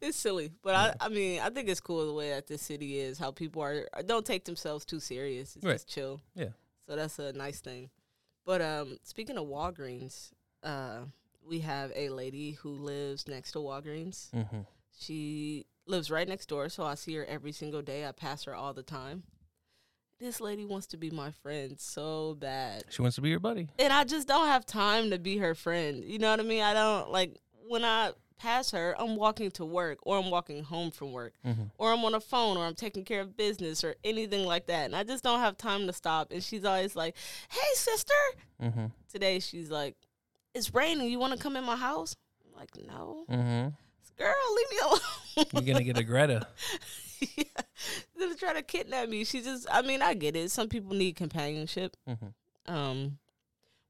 it's 0.00 0.16
silly, 0.16 0.50
but 0.62 0.74
I, 0.74 0.94
I 1.00 1.08
mean, 1.08 1.40
I 1.40 1.50
think 1.50 1.68
it's 1.68 1.80
cool 1.80 2.06
the 2.06 2.12
way 2.12 2.30
that 2.30 2.46
this 2.46 2.62
city 2.62 2.98
is. 2.98 3.18
How 3.18 3.30
people 3.30 3.62
are 3.62 3.86
don't 4.06 4.26
take 4.26 4.44
themselves 4.44 4.84
too 4.84 4.98
serious. 5.00 5.56
It's 5.56 5.64
Right. 5.64 5.74
just 5.74 5.88
chill. 5.88 6.20
Yeah. 6.34 6.48
So 6.88 6.96
that's 6.96 7.18
a 7.18 7.32
nice 7.32 7.60
thing. 7.60 7.90
But 8.44 8.60
um, 8.60 8.98
speaking 9.04 9.38
of 9.38 9.46
Walgreens, 9.46 10.30
uh, 10.64 11.02
we 11.46 11.60
have 11.60 11.92
a 11.94 12.08
lady 12.10 12.52
who 12.52 12.70
lives 12.70 13.26
next 13.28 13.52
to 13.52 13.58
Walgreens. 13.58 14.30
Mhm. 14.32 14.66
She 14.98 15.66
lives 15.86 16.10
right 16.10 16.28
next 16.28 16.46
door, 16.48 16.68
so 16.68 16.84
I 16.84 16.94
see 16.94 17.14
her 17.14 17.24
every 17.24 17.52
single 17.52 17.82
day. 17.82 18.06
I 18.06 18.12
pass 18.12 18.44
her 18.44 18.54
all 18.54 18.72
the 18.72 18.82
time. 18.82 19.24
This 20.20 20.40
lady 20.40 20.64
wants 20.64 20.86
to 20.88 20.96
be 20.96 21.10
my 21.10 21.32
friend 21.32 21.80
so 21.80 22.34
bad 22.38 22.84
She 22.90 23.02
wants 23.02 23.16
to 23.16 23.20
be 23.22 23.30
your 23.30 23.40
buddy. 23.40 23.68
and 23.78 23.92
I 23.92 24.04
just 24.04 24.28
don't 24.28 24.46
have 24.46 24.64
time 24.64 25.10
to 25.10 25.18
be 25.18 25.38
her 25.38 25.54
friend. 25.56 26.04
You 26.04 26.18
know 26.20 26.30
what 26.30 26.38
I 26.38 26.44
mean? 26.44 26.62
I 26.62 26.72
don't 26.74 27.10
like 27.10 27.36
when 27.66 27.84
I 27.84 28.12
pass 28.38 28.70
her, 28.72 28.94
I'm 29.00 29.16
walking 29.16 29.50
to 29.52 29.64
work 29.64 29.98
or 30.02 30.18
I'm 30.18 30.30
walking 30.30 30.62
home 30.64 30.90
from 30.92 31.10
work 31.12 31.32
Mhm. 31.44 31.70
or 31.78 31.92
I'm 31.92 32.04
on 32.04 32.14
a 32.14 32.20
phone 32.20 32.56
or 32.56 32.66
I'm 32.66 32.74
taking 32.76 33.04
care 33.04 33.20
of 33.20 33.36
business 33.36 33.82
or 33.82 33.96
anything 34.04 34.44
like 34.46 34.66
that. 34.66 34.84
And 34.86 34.94
I 34.96 35.02
just 35.02 35.24
don't 35.24 35.40
have 35.40 35.56
time 35.56 35.86
to 35.88 35.92
stop. 35.92 36.30
And 36.30 36.42
she's 36.42 36.64
always 36.64 36.94
like, 36.94 37.16
"Hey, 37.50 37.74
sister." 37.74 38.14
Mm-hmm. 38.60 38.86
Today 39.08 39.40
she's 39.40 39.70
like, 39.70 39.96
"It's 40.54 40.72
raining. 40.74 41.08
You 41.10 41.18
want 41.18 41.32
to 41.34 41.38
come 41.38 41.56
in 41.56 41.64
my 41.64 41.76
house?" 41.76 42.14
I'm 42.46 42.58
like, 42.58 42.70
"No, 42.86 43.24
Mm-hmm. 43.30 43.68
girl, 44.18 44.34
leave 44.56 44.70
me 44.70 44.78
alone." 44.84 45.46
You're 45.52 45.74
gonna 45.74 45.84
get 45.84 45.98
a 45.98 46.04
Greta. 46.04 46.46
yeah. 47.36 47.44
They're 48.16 48.34
trying 48.34 48.56
to 48.56 48.62
kidnap 48.62 49.08
me. 49.08 49.24
She 49.24 49.40
just, 49.42 49.66
I 49.70 49.82
mean, 49.82 50.02
I 50.02 50.14
get 50.14 50.36
it. 50.36 50.50
Some 50.50 50.68
people 50.68 50.94
need 50.94 51.16
companionship. 51.16 51.96
Mhm. 52.08 52.32
Um, 52.66 53.18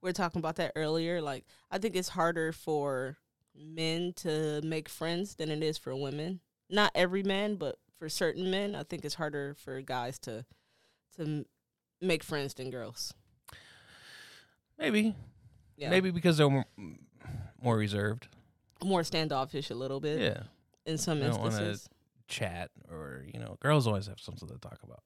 we 0.01 0.09
were 0.09 0.13
talking 0.15 0.39
about 0.39 0.57
that 0.57 0.73
earlier. 0.77 1.21
Like, 1.21 1.45
I 1.71 1.79
think 1.79 1.95
it's 1.97 2.09
harder 2.11 2.53
for 2.53 3.17
men 3.55 4.13
to 4.17 4.61
make 4.63 4.89
friends 4.89 5.35
than 5.35 5.51
it 5.51 5.63
is 5.63 5.77
for 5.79 5.95
women. 5.95 6.41
Not 6.71 6.91
every 6.95 7.23
man, 7.23 7.57
but 7.57 7.79
for 7.99 8.09
certain 8.09 8.51
men, 8.51 8.75
I 8.75 8.83
think 8.85 9.05
it's 9.05 9.15
harder 9.17 9.55
for 9.55 9.81
guys 9.83 10.19
to 10.21 10.45
to 11.17 11.23
m- 11.23 11.47
make 12.01 12.23
friends 12.25 12.55
than 12.55 12.71
girls. 12.71 13.13
Maybe, 14.79 15.15
Yeah, 15.77 15.91
maybe 15.91 16.11
because 16.11 16.37
they're 16.37 16.49
more, 16.51 16.65
more 17.61 17.77
reserved. 17.77 18.29
more 18.85 19.05
standoffish 19.05 19.71
a 19.71 19.75
little 19.75 20.01
bit 20.01 20.21
Yeah, 20.21 20.43
in 20.87 20.99
some 20.99 21.21
They 21.21 21.27
instances. 21.27 21.89
chat 22.29 22.71
or 22.91 23.25
you 23.33 23.39
know, 23.41 23.57
girls 23.61 23.87
always 23.87 24.07
have 24.07 24.21
something 24.21 24.49
to 24.49 24.59
talk 24.59 24.79
about. 24.83 25.03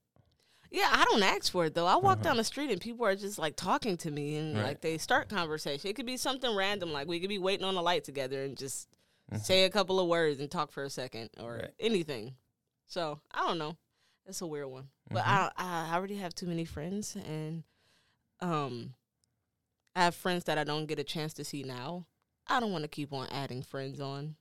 Yeah, 0.70 0.88
I 0.90 1.04
don't 1.04 1.22
ask 1.22 1.52
for 1.52 1.66
it 1.66 1.74
though. 1.74 1.86
I 1.86 1.96
walk 1.96 2.16
Uh-huh. 2.18 2.22
down 2.24 2.36
the 2.38 2.44
street 2.44 2.70
and 2.70 2.80
people 2.80 3.06
are 3.06 3.14
just 3.16 3.38
like 3.38 3.54
talking 3.56 3.96
to 3.98 4.10
me 4.10 4.36
and 4.36 4.56
Right. 4.56 4.64
like 4.64 4.80
they 4.80 4.98
start 4.98 5.28
conversation. 5.28 5.88
It 5.88 5.94
could 5.94 6.06
be 6.06 6.16
something 6.16 6.54
random, 6.56 6.92
like 6.92 7.06
we 7.06 7.20
could 7.20 7.28
be 7.28 7.38
waiting 7.38 7.64
on 7.64 7.76
a 7.76 7.82
light 7.82 8.04
together 8.04 8.42
and 8.42 8.56
just 8.56 8.88
Mhm. 9.32 9.40
say 9.40 9.64
a 9.64 9.70
couple 9.70 10.00
of 10.00 10.08
words 10.08 10.40
and 10.40 10.50
talk 10.50 10.72
for 10.72 10.82
a 10.84 10.90
second 10.90 11.30
or 11.38 11.56
Right. 11.56 11.74
anything. 11.78 12.36
So 12.86 13.20
I 13.30 13.46
don't 13.46 13.58
know. 13.58 13.76
It's 14.26 14.40
a 14.40 14.46
weird 14.46 14.66
one, 14.68 14.88
but 15.10 15.22
Mhm. 15.24 15.52
I 15.56 15.88
I 15.90 15.94
already 15.96 16.16
have 16.16 16.34
too 16.34 16.46
many 16.46 16.64
friends 16.64 17.14
and 17.16 17.62
um 18.40 18.94
I 19.96 20.04
have 20.04 20.14
friends 20.14 20.44
that 20.44 20.58
I 20.58 20.64
don't 20.64 20.86
get 20.86 20.98
a 20.98 21.04
chance 21.04 21.32
to 21.34 21.44
see 21.44 21.62
now. 21.64 22.06
I 22.46 22.60
don't 22.60 22.70
want 22.70 22.84
to 22.84 22.88
keep 22.88 23.12
on 23.12 23.26
adding 23.30 23.62
friends 23.62 24.00
on. 24.00 24.36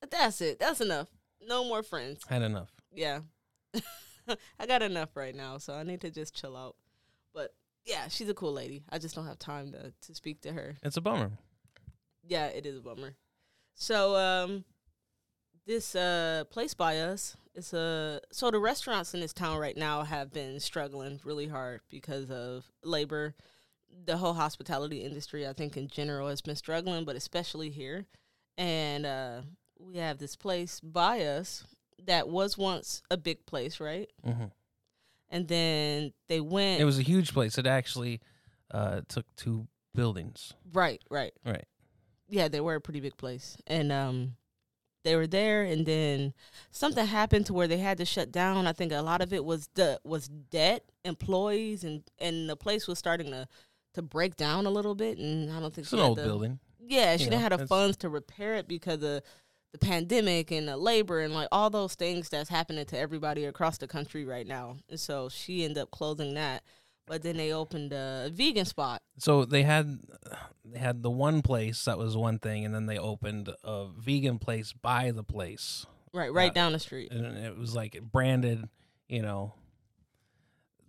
But 0.00 0.10
that's 0.10 0.40
it. 0.40 0.58
That's 0.58 0.80
enough. 0.80 1.08
No 1.46 1.64
more 1.64 1.82
friends 1.82 2.22
Had 2.28 2.42
enough. 2.42 2.70
yeah. 2.92 3.20
I 4.58 4.66
got 4.66 4.82
enough 4.82 5.16
right 5.16 5.34
now, 5.34 5.58
so 5.58 5.74
I 5.74 5.84
need 5.84 6.00
to 6.02 6.10
just 6.10 6.34
chill 6.34 6.56
out. 6.56 6.76
But 7.32 7.54
yeah, 7.86 8.08
she's 8.08 8.28
a 8.28 8.34
cool 8.34 8.52
lady. 8.52 8.82
I 8.90 8.98
just 8.98 9.14
don't 9.14 9.26
have 9.26 9.38
time 9.38 9.72
to 9.72 9.92
to 10.06 10.14
speak 10.14 10.42
to 10.42 10.52
her. 10.52 10.76
It's 10.82 10.96
a 10.96 11.00
bummer. 11.00 11.30
Yeah, 12.26 12.46
it 12.46 12.66
is 12.66 12.76
a 12.76 12.80
bummer. 12.80 13.14
So 13.74 14.16
um 14.16 14.64
this 15.66 15.94
uh 15.94 16.44
place 16.50 16.74
by 16.74 16.98
us 16.98 17.36
it's 17.54 17.72
a 17.72 18.20
so 18.32 18.50
the 18.50 18.58
restaurants 18.58 19.14
in 19.14 19.20
this 19.20 19.32
town 19.32 19.58
right 19.58 19.76
now 19.76 20.02
have 20.02 20.32
been 20.32 20.58
struggling 20.60 21.20
really 21.24 21.46
hard 21.46 21.80
because 21.90 22.30
of 22.30 22.70
labor. 22.84 23.34
The 24.06 24.16
whole 24.16 24.34
hospitality 24.34 25.02
industry, 25.04 25.46
I 25.46 25.52
think 25.52 25.76
in 25.76 25.88
general 25.88 26.28
has 26.28 26.40
been 26.40 26.56
struggling, 26.56 27.04
but 27.04 27.16
especially 27.16 27.70
here. 27.70 28.06
And 28.58 29.06
uh 29.06 29.42
we 29.78 29.96
have 29.96 30.18
this 30.18 30.36
place 30.36 30.78
by 30.80 31.20
us 31.22 31.64
that 32.06 32.28
was 32.28 32.58
once 32.58 33.02
a 33.10 33.16
big 33.16 33.46
place, 33.46 33.80
right? 33.80 34.08
hmm 34.24 34.44
And 35.30 35.48
then 35.48 36.12
they 36.28 36.40
went 36.40 36.80
It 36.80 36.84
was 36.84 36.98
a 36.98 37.02
huge 37.02 37.32
place. 37.32 37.56
It 37.58 37.66
actually 37.66 38.20
uh, 38.70 39.00
took 39.08 39.26
two 39.36 39.66
buildings. 39.94 40.52
right, 40.72 41.02
right. 41.10 41.32
Right. 41.44 41.64
yeah, 42.28 42.48
they 42.48 42.60
were 42.60 42.76
a 42.76 42.80
pretty 42.80 43.00
big 43.00 43.16
place, 43.16 43.56
and 43.66 43.90
um, 43.90 44.36
they 45.02 45.16
were 45.16 45.26
there, 45.26 45.62
and 45.62 45.84
then 45.86 46.34
something 46.70 47.04
happened 47.06 47.46
to 47.46 47.52
where 47.54 47.66
they 47.66 47.78
had 47.78 47.98
to 47.98 48.04
shut 48.04 48.30
down. 48.30 48.66
I 48.66 48.72
think 48.72 48.92
a 48.92 49.00
lot 49.02 49.20
of 49.22 49.32
it 49.32 49.44
was 49.44 49.68
the 49.74 50.00
was 50.04 50.28
debt, 50.28 50.84
employees, 51.04 51.82
and 51.84 52.02
and 52.18 52.48
the 52.48 52.56
place 52.56 52.86
was 52.86 52.98
starting 52.98 53.30
to 53.32 53.48
to 53.94 54.02
break 54.02 54.36
down 54.36 54.66
a 54.66 54.70
little 54.70 54.94
bit, 54.94 55.18
and 55.18 55.50
I 55.50 55.60
don't 55.60 55.74
think 55.74 55.84
It's 55.84 55.90
she 55.90 55.96
an 55.96 56.02
had 56.02 56.08
old 56.08 56.18
the- 56.18 56.24
building. 56.24 56.58
Yeah, 56.82 57.16
she 57.16 57.24
you 57.24 57.30
didn't 57.30 57.42
know, 57.42 57.48
have 57.50 57.58
the 57.60 57.66
funds 57.68 57.96
to 57.98 58.08
repair 58.08 58.54
it 58.54 58.66
because 58.66 59.02
of 59.02 59.22
the 59.72 59.78
pandemic 59.80 60.50
and 60.50 60.66
the 60.66 60.76
labor 60.76 61.20
and 61.20 61.32
like 61.32 61.46
all 61.52 61.70
those 61.70 61.94
things 61.94 62.28
that's 62.28 62.50
happening 62.50 62.84
to 62.86 62.98
everybody 62.98 63.44
across 63.44 63.78
the 63.78 63.86
country 63.86 64.24
right 64.24 64.46
now. 64.46 64.76
And 64.88 64.98
so 64.98 65.28
she 65.28 65.62
ended 65.64 65.78
up 65.78 65.90
closing 65.92 66.34
that. 66.34 66.64
But 67.06 67.22
then 67.22 67.36
they 67.36 67.52
opened 67.52 67.92
a 67.92 68.30
vegan 68.32 68.64
spot. 68.64 69.02
So 69.18 69.44
they 69.44 69.62
had 69.62 69.98
they 70.64 70.78
had 70.78 71.02
the 71.02 71.10
one 71.10 71.42
place 71.42 71.84
that 71.84 71.98
was 71.98 72.16
one 72.16 72.38
thing, 72.38 72.64
and 72.64 72.74
then 72.74 72.86
they 72.86 72.98
opened 72.98 73.50
a 73.64 73.86
vegan 73.98 74.38
place 74.38 74.72
by 74.72 75.10
the 75.12 75.22
place, 75.24 75.86
Right, 76.12 76.32
right 76.32 76.50
Uh, 76.50 76.54
down 76.54 76.72
the 76.72 76.78
street. 76.80 77.12
and 77.12 77.36
it 77.36 77.56
was 77.56 77.74
like 77.74 78.00
branded, 78.00 78.68
you 79.08 79.22
know, 79.22 79.54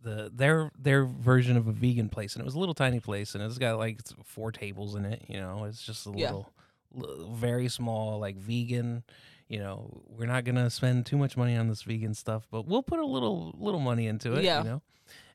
the 0.03 0.31
their 0.33 0.71
their 0.77 1.05
version 1.05 1.57
of 1.57 1.67
a 1.67 1.71
vegan 1.71 2.09
place, 2.09 2.35
and 2.35 2.41
it 2.41 2.45
was 2.45 2.55
a 2.55 2.59
little 2.59 2.73
tiny 2.75 2.99
place, 2.99 3.35
and 3.35 3.43
it's 3.43 3.57
got 3.57 3.77
like 3.77 3.99
four 4.23 4.51
tables 4.51 4.95
in 4.95 5.05
it. 5.05 5.23
You 5.27 5.39
know, 5.39 5.65
it's 5.65 5.81
just 5.83 6.07
a 6.07 6.11
Yeah. 6.15 6.27
little, 6.27 6.49
li- 6.93 7.27
very 7.35 7.67
small, 7.69 8.19
like 8.19 8.37
vegan. 8.37 9.03
You 9.47 9.59
know, 9.59 10.01
we're 10.07 10.27
not 10.27 10.43
gonna 10.45 10.69
spend 10.69 11.05
too 11.05 11.17
much 11.17 11.35
money 11.37 11.55
on 11.57 11.67
this 11.67 11.81
vegan 11.83 12.13
stuff, 12.13 12.47
but 12.49 12.65
we'll 12.67 12.83
put 12.83 12.99
a 12.99 13.05
little 13.05 13.53
little 13.59 13.79
money 13.81 14.07
into 14.07 14.33
it. 14.33 14.43
Yeah. 14.43 14.63
You 14.63 14.69
know, 14.69 14.81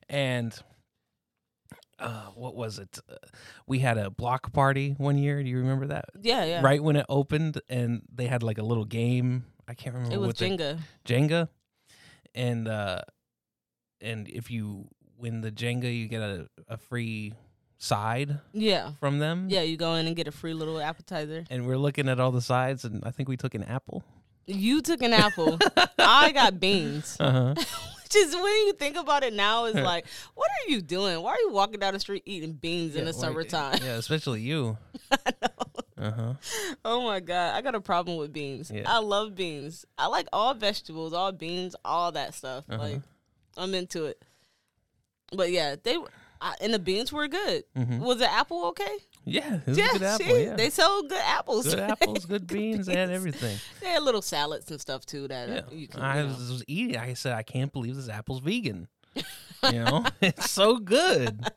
and 0.09 0.59
uh, 1.99 2.27
what 2.35 2.55
was 2.55 2.77
it? 2.79 2.99
Uh, 3.09 3.15
we 3.65 3.79
had 3.79 3.97
a 3.97 4.09
block 4.09 4.51
party 4.53 4.93
one 4.97 5.17
year. 5.17 5.41
Do 5.41 5.49
you 5.49 5.57
remember 5.57 5.87
that? 5.87 6.05
Yeah, 6.21 6.45
yeah. 6.45 6.61
Right 6.61 6.81
when 6.81 6.95
it 6.95 7.05
opened, 7.09 7.59
and 7.69 8.01
they 8.13 8.27
had 8.27 8.43
like 8.43 8.57
a 8.59 8.63
little 8.63 8.85
game. 8.85 9.45
I 9.67 9.73
can't 9.73 9.95
remember. 9.95 10.15
It 10.15 10.19
was 10.19 10.35
they- 10.35 10.49
Jenga. 10.49 10.79
Jenga, 11.05 11.49
and 12.35 12.67
uh, 12.67 13.01
and 14.01 14.27
if 14.27 14.49
you 14.51 14.87
win 15.17 15.41
the 15.41 15.51
Jenga, 15.51 15.95
you 15.95 16.07
get 16.07 16.21
a, 16.21 16.47
a 16.67 16.77
free 16.77 17.33
side 17.77 18.39
Yeah. 18.53 18.91
from 18.99 19.19
them. 19.19 19.47
Yeah, 19.49 19.61
you 19.61 19.77
go 19.77 19.95
in 19.95 20.07
and 20.07 20.15
get 20.15 20.27
a 20.27 20.31
free 20.31 20.53
little 20.53 20.79
appetizer. 20.79 21.43
And 21.49 21.65
we're 21.67 21.77
looking 21.77 22.07
at 22.09 22.19
all 22.19 22.31
the 22.31 22.41
sides, 22.41 22.83
and 22.85 23.03
I 23.05 23.11
think 23.11 23.29
we 23.29 23.37
took 23.37 23.53
an 23.55 23.63
apple. 23.63 24.03
You 24.45 24.81
took 24.81 25.01
an 25.01 25.13
apple. 25.13 25.59
I 25.99 26.31
got 26.33 26.59
beans. 26.59 27.17
Uh 27.19 27.31
huh. 27.31 27.55
Which 28.03 28.15
is 28.15 28.33
when 28.33 28.45
you 28.45 28.71
think 28.73 28.95
about 28.95 29.23
it 29.23 29.33
now, 29.33 29.65
is 29.65 29.75
like, 29.75 30.05
what 30.33 30.47
are 30.49 30.71
you 30.71 30.81
doing? 30.81 31.21
Why 31.21 31.31
are 31.31 31.39
you 31.41 31.51
walking 31.51 31.81
down 31.81 31.93
the 31.93 31.99
street 31.99 32.23
eating 32.25 32.53
beans 32.53 32.95
in 32.95 33.03
the 33.03 33.11
summertime? 33.11 33.79
Yeah, 33.83 33.95
especially 33.97 34.41
you. 34.41 34.77
Uh 35.99 36.11
huh. 36.11 36.33
Oh 36.85 37.01
my 37.05 37.19
god, 37.19 37.55
I 37.55 37.61
got 37.63 37.73
a 37.73 37.81
problem 37.81 38.17
with 38.17 38.31
beans. 38.31 38.69
Yeah. 38.71 38.83
I 38.85 38.99
love 38.99 39.33
beans. 39.33 39.83
I 39.97 40.05
like 40.05 40.27
all 40.31 40.53
vegetables, 40.53 41.11
all 41.11 41.31
beans, 41.31 41.75
all 41.83 42.11
that 42.11 42.35
stuff. 42.35 42.65
Uh-huh. 42.69 42.79
Like 42.83 43.01
I'm 43.57 43.73
into 43.73 44.05
it. 44.05 44.21
But 45.35 45.51
yeah, 45.51 45.75
they 45.81 45.97
I, 46.39 46.55
and 46.61 46.73
the 46.73 46.79
beans 46.79 47.11
were 47.11 47.27
good. 47.27 47.63
Mhm. 47.75 47.99
Was 47.99 48.19
the 48.19 48.31
apple 48.31 48.65
okay? 48.67 48.97
Yeah, 49.25 49.55
it 49.55 49.67
was 49.67 49.77
yeah, 49.77 49.89
apple. 50.01 50.37
yeah. 50.39 50.55
they 50.55 50.69
sold 50.69 51.09
good 51.09 51.21
apples. 51.25 51.65
good 51.67 51.79
apples, 51.91 52.25
good 52.25 52.47
beans, 52.47 52.87
had 52.87 53.09
everything. 53.09 53.57
They 53.81 53.87
had 53.89 54.03
little 54.03 54.21
salads 54.21 54.71
and 54.71 54.79
stuff 54.79 55.05
too. 55.05 55.27
That 55.27 55.49
Yeah. 55.49 55.55
uh, 55.55 55.63
you 55.71 55.87
can. 55.87 56.01
I 56.01 56.21
know. 56.21 56.27
was, 56.27 56.51
was 56.51 56.63
eating. 56.67 56.97
I 56.97 57.13
said, 57.13 57.33
I 57.33 57.43
can't 57.43 57.73
believe 57.73 57.95
this 57.95 58.07
apple's 58.09 58.39
vegan. 58.39 58.87
you 59.15 59.83
know, 59.83 60.05
it's 60.21 60.51
so 60.51 60.77
good, 60.77 61.49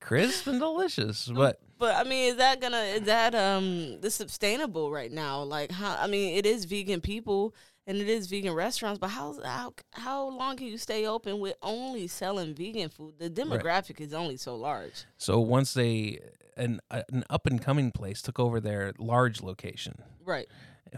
crisp 0.00 0.46
and 0.48 0.58
delicious. 0.60 1.28
But 1.28 1.60
But 1.78 1.94
I 1.94 2.08
mean, 2.08 2.30
is 2.32 2.36
that 2.36 2.60
gonna 2.60 2.82
is 2.82 3.02
that 3.02 3.34
um 3.34 4.00
the 4.00 4.10
sustainable 4.10 4.90
right 4.90 5.12
now? 5.12 5.42
Like 5.44 5.70
how 5.70 5.96
I 5.98 6.08
mean, 6.08 6.36
it 6.36 6.44
is 6.44 6.64
vegan 6.64 7.00
people 7.00 7.54
and 7.86 7.98
it 7.98 8.08
is 8.08 8.26
vegan 8.28 8.52
restaurants, 8.54 8.98
but 8.98 9.08
how 9.10 9.36
how 9.44 9.74
how 9.92 10.28
long 10.28 10.56
can 10.56 10.66
you 10.66 10.78
stay 10.78 11.06
open 11.06 11.40
with 11.40 11.54
only 11.62 12.06
selling 12.06 12.54
vegan 12.54 12.88
food? 12.88 13.14
The 13.18 13.28
demographic 13.30 14.00
is 14.00 14.12
only 14.14 14.36
so 14.36 14.54
large. 14.56 15.04
So 15.18 15.40
once 15.40 15.74
they 15.74 16.20
an 16.56 16.80
an 16.90 17.24
up 17.30 17.46
and 17.46 17.60
coming 17.60 17.90
place 17.90 18.22
took 18.22 18.38
over 18.38 18.60
their 18.60 18.92
large 18.98 19.42
location, 19.42 20.02
Right. 20.24 20.46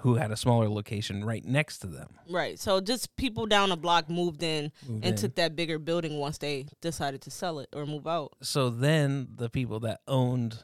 who 0.01 0.17
had 0.17 0.31
a 0.33 0.37
smaller 0.37 0.69
location 0.69 1.25
right 1.25 1.45
next 1.45 1.79
to 1.79 1.87
them. 1.87 2.19
Right. 2.29 2.59
So 2.59 2.81
just 2.81 3.15
people 3.17 3.47
down 3.47 3.69
the 3.69 3.77
block 3.77 4.11
moved 4.11 4.43
in 4.43 4.73
Moved 4.87 5.05
and 5.05 5.15
in. 5.15 5.17
took 5.17 5.37
that 5.37 5.55
bigger 5.55 5.79
building 5.79 6.19
once 6.19 6.39
they 6.39 6.67
decided 6.81 7.21
to 7.23 7.31
sell 7.31 7.61
it 7.61 7.69
or 7.73 7.87
move 7.87 8.07
out. 8.07 8.33
So 8.43 8.69
then 8.71 9.29
the 9.37 9.49
people 9.49 9.79
that 9.81 10.01
owned 10.09 10.59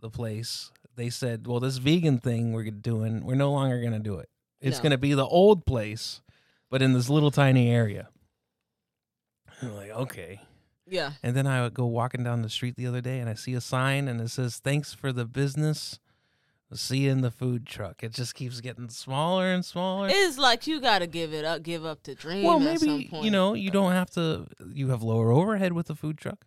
the 0.00 0.10
place, 0.10 0.70
they 0.96 1.08
said, 1.10 1.46
"Well, 1.46 1.60
this 1.60 1.78
vegan 1.78 2.18
thing 2.18 2.52
we're 2.52 2.70
doing, 2.70 3.24
we're 3.24 3.34
no 3.34 3.52
longer 3.52 3.80
going 3.80 3.92
to 3.92 3.98
do 3.98 4.16
it. 4.18 4.28
It's 4.60 4.78
No. 4.78 4.82
going 4.82 4.90
to 4.92 4.98
be 4.98 5.14
the 5.14 5.26
old 5.26 5.64
place, 5.66 6.20
but 6.70 6.82
in 6.82 6.92
this 6.92 7.08
little 7.08 7.30
tiny 7.30 7.70
area." 7.70 8.08
I'm 9.62 9.74
like, 9.74 9.90
okay. 9.90 10.40
Yeah. 10.86 11.12
And 11.22 11.36
then 11.36 11.46
I 11.46 11.62
would 11.62 11.74
go 11.74 11.86
walking 11.86 12.24
down 12.24 12.42
the 12.42 12.48
street 12.48 12.76
the 12.76 12.86
other 12.86 13.00
day 13.00 13.20
and 13.20 13.28
I 13.28 13.34
see 13.34 13.54
a 13.54 13.60
sign 13.60 14.08
and 14.08 14.20
it 14.20 14.28
says, 14.30 14.56
Thanks 14.58 14.92
for 14.94 15.12
the 15.12 15.24
business. 15.24 15.98
See 16.72 16.98
you 16.98 17.10
in 17.10 17.20
the 17.20 17.30
food 17.32 17.66
truck. 17.66 18.02
It 18.04 18.12
just 18.12 18.34
keeps 18.34 18.60
getting 18.60 18.88
smaller 18.90 19.52
and 19.52 19.64
smaller. 19.64 20.08
It's 20.10 20.38
like 20.38 20.66
you 20.68 20.80
gotta 20.80 21.06
give 21.08 21.32
it 21.34 21.44
up, 21.44 21.62
give 21.64 21.84
up 21.84 22.04
the 22.04 22.14
dream. 22.14 22.44
well, 22.44 22.62
at 22.66 22.78
some 22.80 22.88
maybe, 22.98 23.10
you 23.22 23.30
know, 23.30 23.54
you 23.54 23.70
don't 23.72 23.90
have 23.92 24.08
to, 24.12 24.46
you 24.72 24.88
have 24.90 25.02
lower 25.02 25.32
overhead 25.32 25.72
with 25.72 25.86
the 25.88 25.96
food 25.96 26.16
truck. 26.16 26.46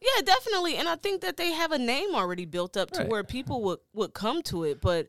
Yeah, 0.00 0.22
definitely. 0.22 0.76
And 0.76 0.88
I 0.88 0.96
think 0.96 1.22
that 1.22 1.36
they 1.38 1.52
have 1.52 1.72
a 1.72 1.78
name 1.78 2.14
already 2.14 2.44
built 2.44 2.76
up 2.76 2.90
to 2.92 3.00
Right. 3.00 3.08
where 3.08 3.24
people 3.24 3.62
would, 3.64 3.78
would 3.94 4.12
come 4.14 4.42
to 4.42 4.64
it. 4.64 4.80
But 4.82 5.08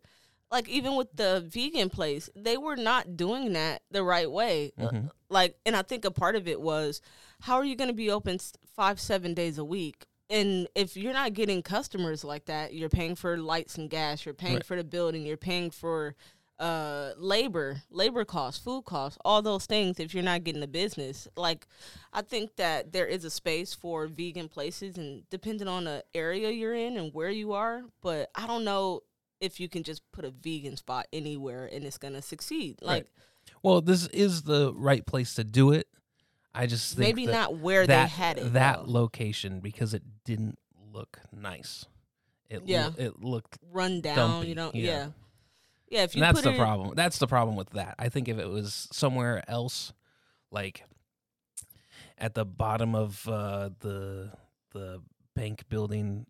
like 0.51 0.67
even 0.69 0.95
with 0.95 1.12
the 1.15 1.43
vegan 1.47 1.89
place, 1.89 2.29
they 2.36 2.57
were 2.57 2.75
not 2.77 3.17
doing 3.17 3.53
that 3.53 3.81
the 3.91 4.03
right 4.03 4.31
way. 4.31 4.71
Uh, 4.77 4.89
Mhm. 4.89 5.12
Like, 5.29 5.57
and 5.65 5.75
I 5.75 5.81
think 5.81 6.05
a 6.05 6.12
part 6.12 6.36
of 6.36 6.47
it 6.47 6.62
was 6.62 7.01
how 7.41 7.55
are 7.55 7.65
you 7.65 7.75
going 7.75 7.89
to 7.89 7.93
be 7.93 8.10
open 8.10 8.39
five, 8.75 8.99
seven 8.99 9.33
days 9.33 9.57
a 9.57 9.65
week? 9.65 10.05
And 10.29 10.67
if 10.75 10.95
you're 10.97 11.13
not 11.13 11.33
getting 11.33 11.62
customers 11.62 12.23
like 12.23 12.45
that, 12.45 12.73
you're 12.73 12.89
paying 12.89 13.15
for 13.15 13.38
lights 13.38 13.77
and 13.77 13.89
gas, 13.89 14.25
you're 14.25 14.33
paying 14.33 14.55
Right. 14.55 14.65
for 14.65 14.75
the 14.77 14.83
building, 14.83 15.25
you're 15.25 15.38
paying 15.38 15.69
for 15.71 16.15
uh 16.60 17.12
labor 17.17 17.83
labor 17.91 18.25
costs 18.25 18.63
food 18.63 18.83
costs 18.83 19.15
all 19.23 19.43
those 19.43 19.67
things 19.67 19.99
if 19.99 20.12
you're 20.15 20.23
not 20.23 20.43
getting 20.43 20.60
the 20.60 20.67
business 20.67 21.27
like 21.36 21.67
i 22.13 22.21
think 22.23 22.55
that 22.55 22.91
there 22.91 23.05
is 23.05 23.23
a 23.23 23.29
space 23.29 23.75
for 23.75 24.07
vegan 24.07 24.49
places 24.49 24.97
and 24.97 25.21
depending 25.29 25.67
on 25.67 25.83
the 25.83 26.03
area 26.15 26.49
you're 26.49 26.73
in 26.73 26.97
and 26.97 27.13
where 27.13 27.29
you 27.29 27.53
are 27.53 27.83
but 28.01 28.31
i 28.33 28.47
don't 28.47 28.63
know 28.63 29.03
if 29.39 29.60
you 29.60 29.69
can 29.69 29.84
just 29.84 30.02
put 30.12 30.26
a 30.26 30.32
vegan 30.32 30.76
spot 30.78 31.08
anywhere 31.13 31.69
and 31.71 31.84
it's 31.86 31.97
gonna 31.97 32.21
succeed 32.21 32.78
like 32.82 33.04
Right. 33.04 33.08
Well, 33.63 33.82
this 33.82 34.08
is 34.08 34.41
the 34.43 34.73
right 34.73 35.06
place 35.06 35.36
to 35.36 35.43
do 35.43 35.71
it. 35.71 35.88
I 36.54 36.65
just 36.65 36.95
think 36.95 37.15
maybe 37.15 37.32
not 37.32 37.58
where 37.58 37.88
that, 37.88 38.04
they 38.04 38.10
had 38.10 38.38
it 38.38 38.54
that 38.54 38.86
though. 38.86 38.91
location 38.91 39.62
because 39.62 39.93
it 39.93 40.04
didn't 40.26 40.60
look 40.91 41.19
nice. 41.32 41.86
It 42.50 42.63
Yeah. 42.65 42.88
lo- 42.88 42.93
it 42.97 43.23
looked 43.23 43.58
run 43.71 44.02
down 44.02 44.15
dumpy, 44.15 44.50
you 44.50 44.56
don't 44.56 44.76
yeah. 44.76 44.86
yeah 44.86 45.08
yeah, 45.89 46.04
if 46.04 46.15
you 46.15 46.23
and 46.23 46.36
that's 46.36 46.43
the 46.43 46.54
problem. 46.54 46.93
That's 46.95 47.17
the 47.17 47.28
problem 47.28 47.56
with 47.56 47.69
that. 47.71 47.95
I 47.97 48.10
think 48.10 48.28
if 48.28 48.38
it 48.38 48.50
was 48.50 48.89
somewhere 48.91 49.43
else, 49.50 49.93
like 50.52 50.84
at 52.17 52.34
the 52.34 52.45
bottom 52.45 52.93
of 52.95 53.26
uh, 53.28 53.69
the 53.80 54.32
the 54.73 55.02
bank 55.36 55.69
building 55.69 56.26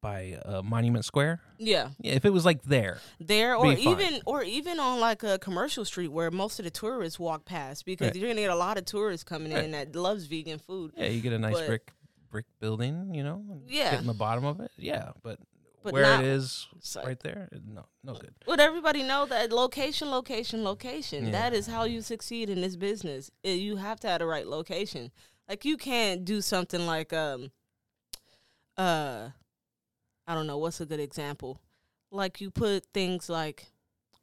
by 0.00 0.38
uh, 0.44 0.62
Monument 0.62 1.04
Square, 1.04 1.40
yeah 1.58 1.90
yeah, 2.00 2.12
if 2.14 2.24
it 2.24 2.32
was 2.32 2.44
like 2.44 2.62
there, 2.62 2.98
there 3.20 3.56
or 3.56 3.74
Be 3.74 3.82
fine. 3.82 3.92
even 4.00 4.20
or 4.26 4.42
even 4.42 4.78
on 4.78 5.00
like 5.00 5.22
a 5.22 5.38
commercial 5.38 5.84
street 5.84 6.08
where 6.08 6.30
most 6.30 6.58
of 6.60 6.64
the 6.64 6.70
tourists 6.70 7.18
walk 7.18 7.44
past 7.44 7.84
because 7.84 8.06
Right. 8.08 8.16
you're 8.16 8.28
gonna 8.30 8.40
get 8.42 8.50
a 8.50 8.54
lot 8.56 8.78
of 8.78 8.84
tourists 8.84 9.24
coming 9.24 9.52
Right. 9.52 9.64
in 9.64 9.72
that 9.72 9.96
loves 9.96 10.24
vegan 10.26 10.58
food 10.58 10.92
yeah, 10.96 11.06
you 11.06 11.20
get 11.20 11.32
a 11.32 11.38
nice 11.38 11.54
But- 11.54 11.66
brick 11.66 11.92
brick 12.30 12.44
building, 12.60 13.14
you 13.14 13.22
know, 13.24 13.42
Yeah. 13.66 13.92
get 13.92 14.00
in 14.00 14.06
the 14.06 14.12
bottom 14.14 14.44
of 14.44 14.60
it, 14.60 14.70
yeah, 14.76 15.12
but, 15.22 15.38
But 15.82 15.94
where 15.94 16.02
not- 16.02 16.20
it 16.22 16.26
is 16.26 16.68
right 16.96 17.18
there, 17.20 17.48
no, 17.66 17.86
no 18.04 18.12
good. 18.14 18.34
would 18.46 18.60
everybody 18.60 19.02
know 19.02 19.24
that 19.26 19.50
location, 19.50 20.10
location, 20.10 20.62
location. 20.62 21.24
Yeah. 21.26 21.30
That 21.32 21.54
is 21.54 21.66
how 21.68 21.84
you 21.84 22.02
succeed 22.02 22.50
in 22.50 22.60
this 22.60 22.76
business. 22.76 23.30
Eh, 23.44 23.54
You 23.54 23.76
have 23.76 23.98
to 24.00 24.08
have 24.08 24.18
the 24.18 24.26
right 24.26 24.46
location. 24.46 25.10
Like 25.48 25.64
you 25.64 25.78
can't 25.78 26.24
do 26.26 26.42
something 26.42 26.84
like 26.86 27.14
um 27.14 27.50
uh 28.76 29.30
I 30.28 30.34
don't 30.34 30.46
know, 30.46 30.58
what's 30.58 30.80
a 30.80 30.86
good 30.86 31.00
example? 31.00 31.60
Like 32.12 32.40
you 32.40 32.50
put 32.50 32.84
things 32.94 33.28
like 33.28 33.66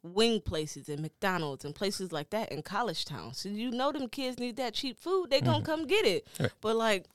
wing 0.02 0.40
places 0.40 0.88
and 0.88 1.00
McDonald's 1.02 1.64
and 1.64 1.74
places 1.74 2.12
like 2.12 2.30
that 2.30 2.52
in 2.52 2.62
college 2.62 3.04
towns. 3.04 3.38
So 3.38 3.48
you 3.48 3.70
know 3.72 3.90
them 3.92 4.08
kids 4.08 4.38
need 4.38 4.56
that 4.56 4.72
cheap 4.74 4.98
food, 4.98 5.30
they 5.30 5.40
gonna 5.40 5.60
Mhm. 5.62 5.64
come 5.66 5.86
get 5.86 6.06
it. 6.06 6.26
Right. 6.38 6.52
But 6.60 6.76
like 6.76 7.06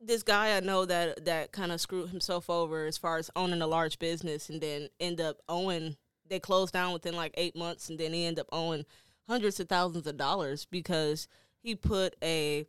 this 0.00 0.22
guy 0.22 0.56
I 0.56 0.60
know 0.60 0.84
that 0.86 1.24
that 1.26 1.52
kind 1.52 1.70
of 1.70 1.80
screwed 1.80 2.10
himself 2.10 2.50
over 2.50 2.86
as 2.86 2.98
far 2.98 3.18
as 3.18 3.30
owning 3.36 3.62
a 3.62 3.66
large 3.66 3.98
business 3.98 4.48
and 4.50 4.60
then 4.60 4.88
end 4.98 5.20
up 5.20 5.38
owing 5.48 5.96
they 6.26 6.40
closed 6.40 6.72
down 6.72 6.92
within 6.92 7.14
like 7.14 7.34
eight 7.36 7.54
months 7.56 7.88
and 7.88 7.98
then 7.98 8.12
he 8.12 8.24
ended 8.24 8.40
up 8.42 8.48
owing 8.52 8.84
hundreds 9.28 9.60
of 9.60 9.68
thousands 9.68 10.06
of 10.06 10.16
dollars 10.16 10.64
because 10.64 11.28
he 11.62 11.74
put 11.76 12.16
a 12.22 12.66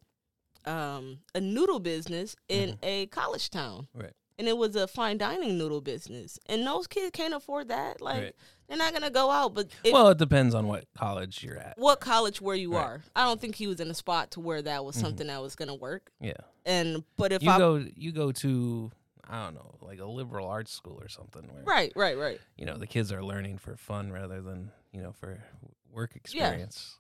um 0.66 1.20
a 1.34 1.42
noodle 1.42 1.80
business 1.80 2.36
in 2.50 2.78
a 2.84 3.08
college 3.08 3.50
town. 3.50 3.88
Right. 3.96 4.14
And 4.42 4.48
it 4.48 4.58
was 4.58 4.76
a 4.76 4.88
fine 4.88 5.20
dining 5.20 5.60
noodle 5.60 5.82
business. 5.82 6.40
And 6.48 6.66
those 6.66 6.88
kids 6.88 7.12
can't 7.14 7.36
afford 7.36 7.68
that. 7.68 8.02
Like 8.02 8.24
Right. 8.24 8.36
they're 8.68 8.76
not 8.76 8.92
gonna 8.92 9.12
go 9.12 9.30
out. 9.30 9.54
But 9.54 9.68
if, 9.84 9.94
well, 9.94 10.08
it 10.08 10.18
depends 10.18 10.56
on 10.56 10.66
what 10.66 10.86
college 10.96 11.44
you're 11.44 11.60
at. 11.60 11.78
what 11.78 12.00
college 12.00 12.42
where 12.42 12.56
you 12.56 12.74
Right. 12.74 12.84
are. 12.84 13.04
I 13.16 13.24
don't 13.26 13.40
think 13.40 13.54
he 13.54 13.68
was 13.68 13.80
in 13.80 13.92
a 13.92 13.94
spot 13.94 14.32
to 14.32 14.40
where 14.40 14.64
that 14.64 14.84
was 14.84 14.96
mm-hmm. 14.96 15.06
something 15.06 15.28
that 15.28 15.44
was 15.44 15.56
gonna 15.56 15.76
work. 15.76 16.12
Yeah. 16.20 16.34
And 16.66 17.04
but 17.18 17.32
if 17.32 17.44
You 17.44 17.52
I 17.52 17.60
go 17.60 17.86
you 17.96 18.12
go 18.12 18.32
to 18.32 18.92
I 19.30 19.46
don't 19.46 19.54
know, 19.54 19.76
like 19.80 20.00
a 20.00 20.06
liberal 20.06 20.48
arts 20.48 20.74
school 20.74 21.00
or 21.00 21.08
something 21.08 21.44
where 21.54 21.62
right, 21.64 21.94
right, 21.96 22.18
right. 22.18 22.40
you 22.58 22.66
know, 22.66 22.78
the 22.78 22.88
kids 22.88 23.12
are 23.12 23.24
learning 23.24 23.60
for 23.60 23.78
fun 23.78 24.12
rather 24.12 24.42
than, 24.42 24.72
you 24.92 25.04
know, 25.04 25.12
for 25.12 25.44
work 25.92 26.16
experience. 26.16 26.98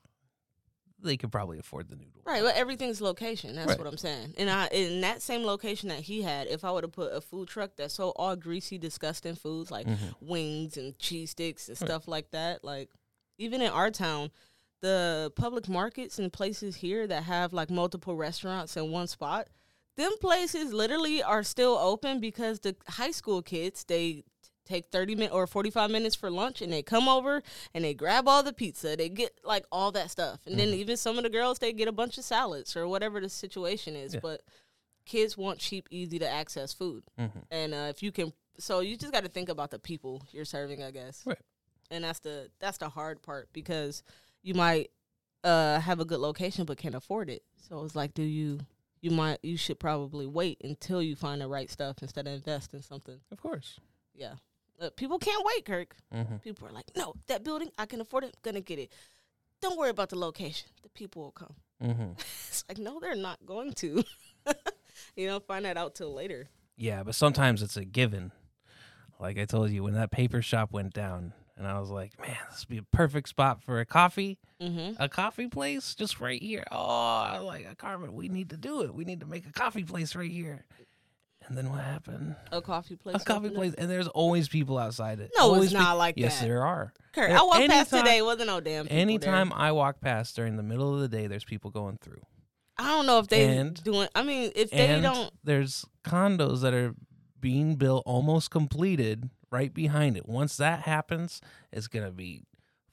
They 1.03 1.17
could 1.17 1.31
probably 1.31 1.57
afford 1.59 1.89
the 1.89 1.95
noodle. 1.95 2.21
Right, 2.25 2.43
but 2.43 2.55
everything's 2.55 3.01
location. 3.01 3.55
That's 3.55 3.69
Right. 3.69 3.77
what 3.79 3.87
I'm 3.87 3.97
saying. 3.97 4.35
And 4.37 4.49
I 4.49 4.67
in 4.67 5.01
that 5.01 5.21
same 5.21 5.43
location 5.43 5.89
that 5.89 6.01
he 6.01 6.21
had, 6.21 6.47
if 6.47 6.63
I 6.63 6.71
would 6.71 6.83
have 6.83 6.91
put 6.93 7.11
a 7.13 7.21
food 7.21 7.47
truck 7.47 7.75
that 7.77 7.91
sold 7.91 8.13
all 8.17 8.35
greasy, 8.35 8.77
disgusting 8.77 9.35
foods 9.35 9.71
like 9.71 9.87
Mhm. 9.87 10.15
wings 10.21 10.77
and 10.77 10.97
cheese 10.99 11.31
sticks 11.31 11.67
and 11.67 11.77
stuff 11.77 12.07
like 12.07 12.31
that, 12.31 12.63
like 12.63 12.89
even 13.37 13.61
in 13.61 13.71
our 13.71 13.89
town, 13.89 14.31
the 14.81 15.31
public 15.35 15.67
markets 15.67 16.17
and 16.19 16.31
places 16.31 16.77
here 16.77 17.07
that 17.07 17.23
have 17.23 17.53
like 17.53 17.69
multiple 17.69 18.15
restaurants 18.15 18.75
in 18.77 18.91
one 18.91 19.07
spot, 19.07 19.47
them 19.97 20.11
places 20.19 20.71
literally 20.73 21.21
are 21.21 21.43
still 21.43 21.77
open 21.77 22.19
because 22.19 22.59
the 22.61 22.75
high 22.87 23.11
school 23.11 23.41
kids 23.41 23.83
they 23.85 24.23
take 24.71 24.86
30 24.91 25.15
minutes 25.15 25.34
or 25.34 25.45
45 25.47 25.91
minutes 25.91 26.15
for 26.15 26.31
lunch 26.31 26.62
and 26.62 26.71
they 26.73 26.81
come 26.81 27.07
over 27.07 27.41
and 27.73 27.84
they 27.84 27.93
grab 27.93 28.27
all 28.27 28.41
the 28.43 28.53
pizza 28.53 28.95
they 28.95 29.10
get 29.10 29.31
like 29.43 29.65
all 29.71 29.91
that 29.91 30.10
stuff 30.10 30.39
and 30.45 30.57
then 30.60 30.69
even 30.69 30.97
some 30.97 31.17
of 31.17 31.23
the 31.23 31.29
girls 31.29 31.60
they 31.60 31.73
get 31.73 31.88
a 31.88 31.91
bunch 31.91 32.17
of 32.17 32.23
salads 32.23 32.75
or 32.75 32.88
whatever 32.88 33.19
the 33.19 33.29
situation 33.29 33.95
is 33.95 34.13
Yeah. 34.13 34.19
but 34.21 34.41
kids 35.05 35.38
want 35.38 35.60
cheap 35.60 35.88
easy 35.91 36.19
to 36.19 36.27
access 36.29 36.73
food 36.73 37.03
Mhm. 37.19 37.43
and 37.51 37.73
uh, 37.73 37.88
if 37.89 38.01
you 38.03 38.12
can 38.12 38.34
so 38.60 38.79
you 38.81 38.97
just 38.97 39.12
got 39.12 39.23
to 39.23 39.29
think 39.29 39.49
about 39.49 39.71
the 39.71 39.79
people 39.79 40.21
you're 40.31 40.45
serving 40.45 40.81
i 40.84 40.91
guess 40.91 41.23
Right. 41.25 41.38
and 41.89 42.03
that's 42.03 42.19
the 42.19 42.49
that's 42.60 42.77
the 42.77 42.89
hard 42.89 43.21
part 43.21 43.49
because 43.53 44.03
you 44.43 44.53
might 44.53 44.91
uh 45.43 45.79
have 45.79 45.99
a 45.99 46.05
good 46.05 46.19
location 46.19 46.65
but 46.65 46.77
can't 46.77 46.95
afford 46.95 47.29
it 47.29 47.43
so 47.67 47.84
it's 47.84 47.95
like 47.95 48.13
do 48.13 48.21
you 48.23 48.60
you 49.01 49.10
might 49.10 49.39
you 49.41 49.57
should 49.57 49.79
probably 49.79 50.27
wait 50.27 50.62
until 50.63 51.01
you 51.01 51.15
find 51.15 51.41
the 51.41 51.47
right 51.47 51.71
stuff 51.71 51.97
instead 52.03 52.27
of 52.27 52.34
invest 52.34 52.73
in 52.75 52.84
something 52.84 53.19
Of 53.31 53.41
course. 53.41 53.79
yeah 54.13 54.36
uh, 54.81 54.89
people 54.95 55.19
can't 55.19 55.43
wait 55.45 55.65
kirk 55.65 55.95
hmm 56.11 56.35
people 56.37 56.67
are 56.67 56.71
like 56.71 56.85
no 56.97 57.13
that 57.27 57.43
building 57.43 57.69
i 57.77 57.85
can 57.85 58.01
afford 58.01 58.23
it 58.23 58.35
gonna 58.41 58.61
get 58.61 58.79
it 58.79 58.91
don't 59.61 59.77
worry 59.77 59.89
about 59.91 60.09
the 60.09 60.17
location 60.17 60.67
the 60.83 60.89
people 60.89 61.21
will 61.23 61.31
come 61.31 61.55
Mm-hmm. 61.83 62.11
it's 62.49 62.63
like 62.69 62.77
no 62.77 62.99
they're 62.99 63.15
not 63.15 63.39
going 63.45 63.73
to 63.73 64.03
you 65.15 65.27
don't 65.27 65.45
find 65.47 65.65
that 65.65 65.77
out 65.77 65.95
till 65.95 66.13
later 66.13 66.47
Yeah, 66.77 67.01
but 67.03 67.15
sometimes 67.15 67.61
it's 67.63 67.75
a 67.77 67.85
given. 67.85 68.31
Like 69.19 69.39
I 69.39 69.45
told 69.45 69.71
you, 69.71 69.83
when 69.83 69.93
that 69.95 70.11
paper 70.11 70.41
shop 70.43 70.71
went 70.71 70.93
down, 70.93 71.33
and 71.57 71.67
I 71.67 71.79
was 71.79 71.89
like, 71.89 72.19
man, 72.19 72.37
this 72.49 72.61
would 72.61 72.69
be 72.69 72.77
a 72.77 72.83
perfect 72.95 73.29
spot 73.29 73.61
for 73.63 73.79
a 73.79 73.85
coffee, 73.85 74.37
mm-hmm 74.61 74.93
a 75.01 75.09
coffee 75.09 75.47
place 75.47 75.95
just 75.95 76.19
right 76.19 76.41
here. 76.41 76.63
Oh, 76.71 77.41
like, 77.45 77.77
Carmen, 77.77 78.13
we 78.13 78.29
need 78.29 78.49
to 78.51 78.57
do 78.57 78.81
it. 78.81 78.93
We 78.93 79.05
need 79.05 79.19
to 79.21 79.25
make 79.27 79.47
a 79.47 79.51
coffee 79.51 79.83
place 79.83 80.15
right 80.15 80.29
here. 80.31 80.65
And 81.51 81.57
then 81.57 81.69
what 81.69 81.83
happened? 81.83 82.37
a 82.53 82.61
coffee 82.61 82.95
place 82.95 83.17
A 83.17 83.19
coffee 83.19 83.49
place, 83.49 83.73
and 83.73 83.91
there's 83.91 84.07
always 84.07 84.47
people 84.47 84.77
outside 84.77 85.19
it. 85.19 85.31
No, 85.37 85.47
always 85.47 85.65
it's 85.65 85.73
not 85.73 85.97
like 85.97 86.15
yes, 86.15 86.35
that. 86.35 86.45
Yes, 86.45 86.47
there 86.47 86.65
are. 86.65 86.93
Kurt, 87.11 87.29
Yeah, 87.29 87.41
I 87.41 87.43
walked 87.43 87.67
past 87.67 87.89
today. 87.89 88.21
Wasn't 88.21 88.47
no 88.47 88.61
damn. 88.61 88.85
People 88.85 88.97
Anytime 88.97 89.49
there. 89.49 89.57
I 89.57 89.71
walk 89.73 89.99
past 89.99 90.33
during 90.37 90.55
the 90.55 90.63
middle 90.63 90.93
of 90.95 91.01
the 91.01 91.09
day, 91.09 91.27
there's 91.27 91.43
people 91.43 91.69
going 91.69 91.97
through. 92.01 92.21
I 92.77 92.87
don't 92.87 93.05
know 93.05 93.19
if 93.19 93.27
they 93.27 93.57
And- 93.57 93.83
doing. 93.83 94.07
I 94.15 94.23
mean, 94.23 94.53
if 94.55 94.71
they 94.71 95.01
don't, 95.01 95.33
there's 95.43 95.83
condos 96.05 96.61
that 96.61 96.73
are 96.73 96.95
being 97.37 97.75
built 97.75 98.03
almost 98.05 98.49
completed 98.49 99.29
right 99.51 99.73
behind 99.73 100.15
it. 100.15 100.29
Once 100.29 100.55
that 100.55 100.83
happens, 100.83 101.41
it's 101.73 101.87
gonna 101.87 102.11
be 102.11 102.43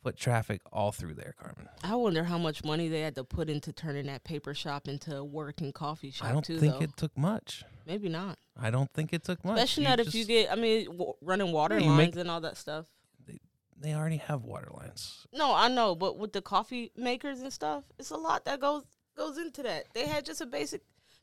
foot 0.02 0.16
traffic 0.16 0.60
all 0.72 0.92
through 0.92 1.14
there, 1.14 1.34
Carmen. 1.40 1.68
I 1.82 1.94
wonder 1.96 2.24
how 2.24 2.38
much 2.38 2.64
money 2.64 2.88
they 2.88 3.00
had 3.00 3.14
to 3.16 3.24
put 3.24 3.50
into 3.50 3.72
turning 3.72 4.06
that 4.06 4.24
paper 4.24 4.54
shop 4.54 4.88
into 4.88 5.16
a 5.16 5.24
working 5.24 5.72
coffee 5.72 6.10
shop 6.10 6.28
I 6.28 6.32
don't 6.32 6.44
too. 6.44 6.58
think 6.58 6.74
though 6.74 6.80
it 6.84 6.96
took 6.96 7.16
much. 7.16 7.64
maybe 7.86 8.08
not. 8.08 8.38
I 8.60 8.70
don't 8.70 8.92
think 8.92 9.12
it 9.12 9.24
took 9.24 9.44
much. 9.44 9.56
Especially 9.56 9.84
You 9.84 9.88
not 9.90 10.00
if 10.00 10.14
you 10.14 10.24
get. 10.24 10.50
I 10.52 10.54
mean, 10.56 10.86
w- 10.86 11.14
running 11.20 11.52
water 11.52 11.78
Yeah, 11.78 11.88
lines 11.88 12.14
make- 12.14 12.16
and 12.16 12.30
all 12.30 12.40
that 12.42 12.56
stuff. 12.56 12.86
They, 13.26 13.38
they 13.76 13.94
already 13.94 14.16
have 14.18 14.44
water 14.44 14.68
lines. 14.72 15.26
No, 15.32 15.54
I 15.54 15.68
know, 15.68 15.94
but 15.94 16.18
with 16.18 16.32
the 16.32 16.42
coffee 16.42 16.90
makers 16.96 17.40
and 17.40 17.52
stuff, 17.52 17.84
it's 17.98 18.10
a 18.10 18.16
lot 18.16 18.44
that 18.46 18.60
goes 18.60 18.84
goes 19.16 19.36
into 19.38 19.62
that. 19.64 19.84
They 19.94 20.06
had 20.06 20.24
just 20.24 20.40
a 20.40 20.46
basic 20.46 20.82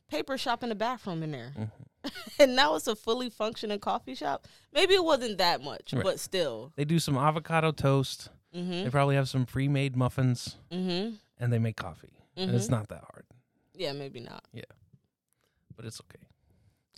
paper 0.10 0.38
shop 0.38 0.64
in 0.64 0.70
the 0.70 0.76
bathroom 0.76 1.24
in 1.24 1.32
there, 1.32 1.54
Mhm. 1.58 1.72
and 2.40 2.56
now 2.56 2.76
it's 2.76 2.88
a 2.88 2.96
fully 2.96 3.30
functioning 3.30 3.80
coffee 3.80 4.16
shop. 4.16 4.48
Maybe 4.74 4.94
it 4.96 5.04
wasn't 5.04 5.38
that 5.40 5.62
much, 5.64 5.94
Right. 5.94 6.04
but 6.04 6.20
still. 6.20 6.72
They 6.76 6.84
do 6.86 7.00
some 7.00 7.18
avocado 7.18 7.72
toast. 7.72 8.30
Mm-hmm. 8.56 8.84
They 8.86 8.90
probably 8.90 9.16
have 9.16 9.28
some 9.30 9.46
pre-made 9.46 9.96
muffins, 9.96 10.56
Mm-hmm. 10.72 11.16
and 11.40 11.54
they 11.54 11.60
make 11.60 11.76
coffee. 11.76 12.14
And 12.38 12.52
it's 12.52 12.68
Mhm. 12.68 12.72
not 12.72 12.88
that 12.90 13.04
hard, 13.12 13.26
Yeah, 13.74 13.92
maybe 13.94 14.20
not. 14.20 14.44
Yeah. 14.54 14.64
But 15.76 15.86
it's 15.86 16.00
okay. 16.02 16.24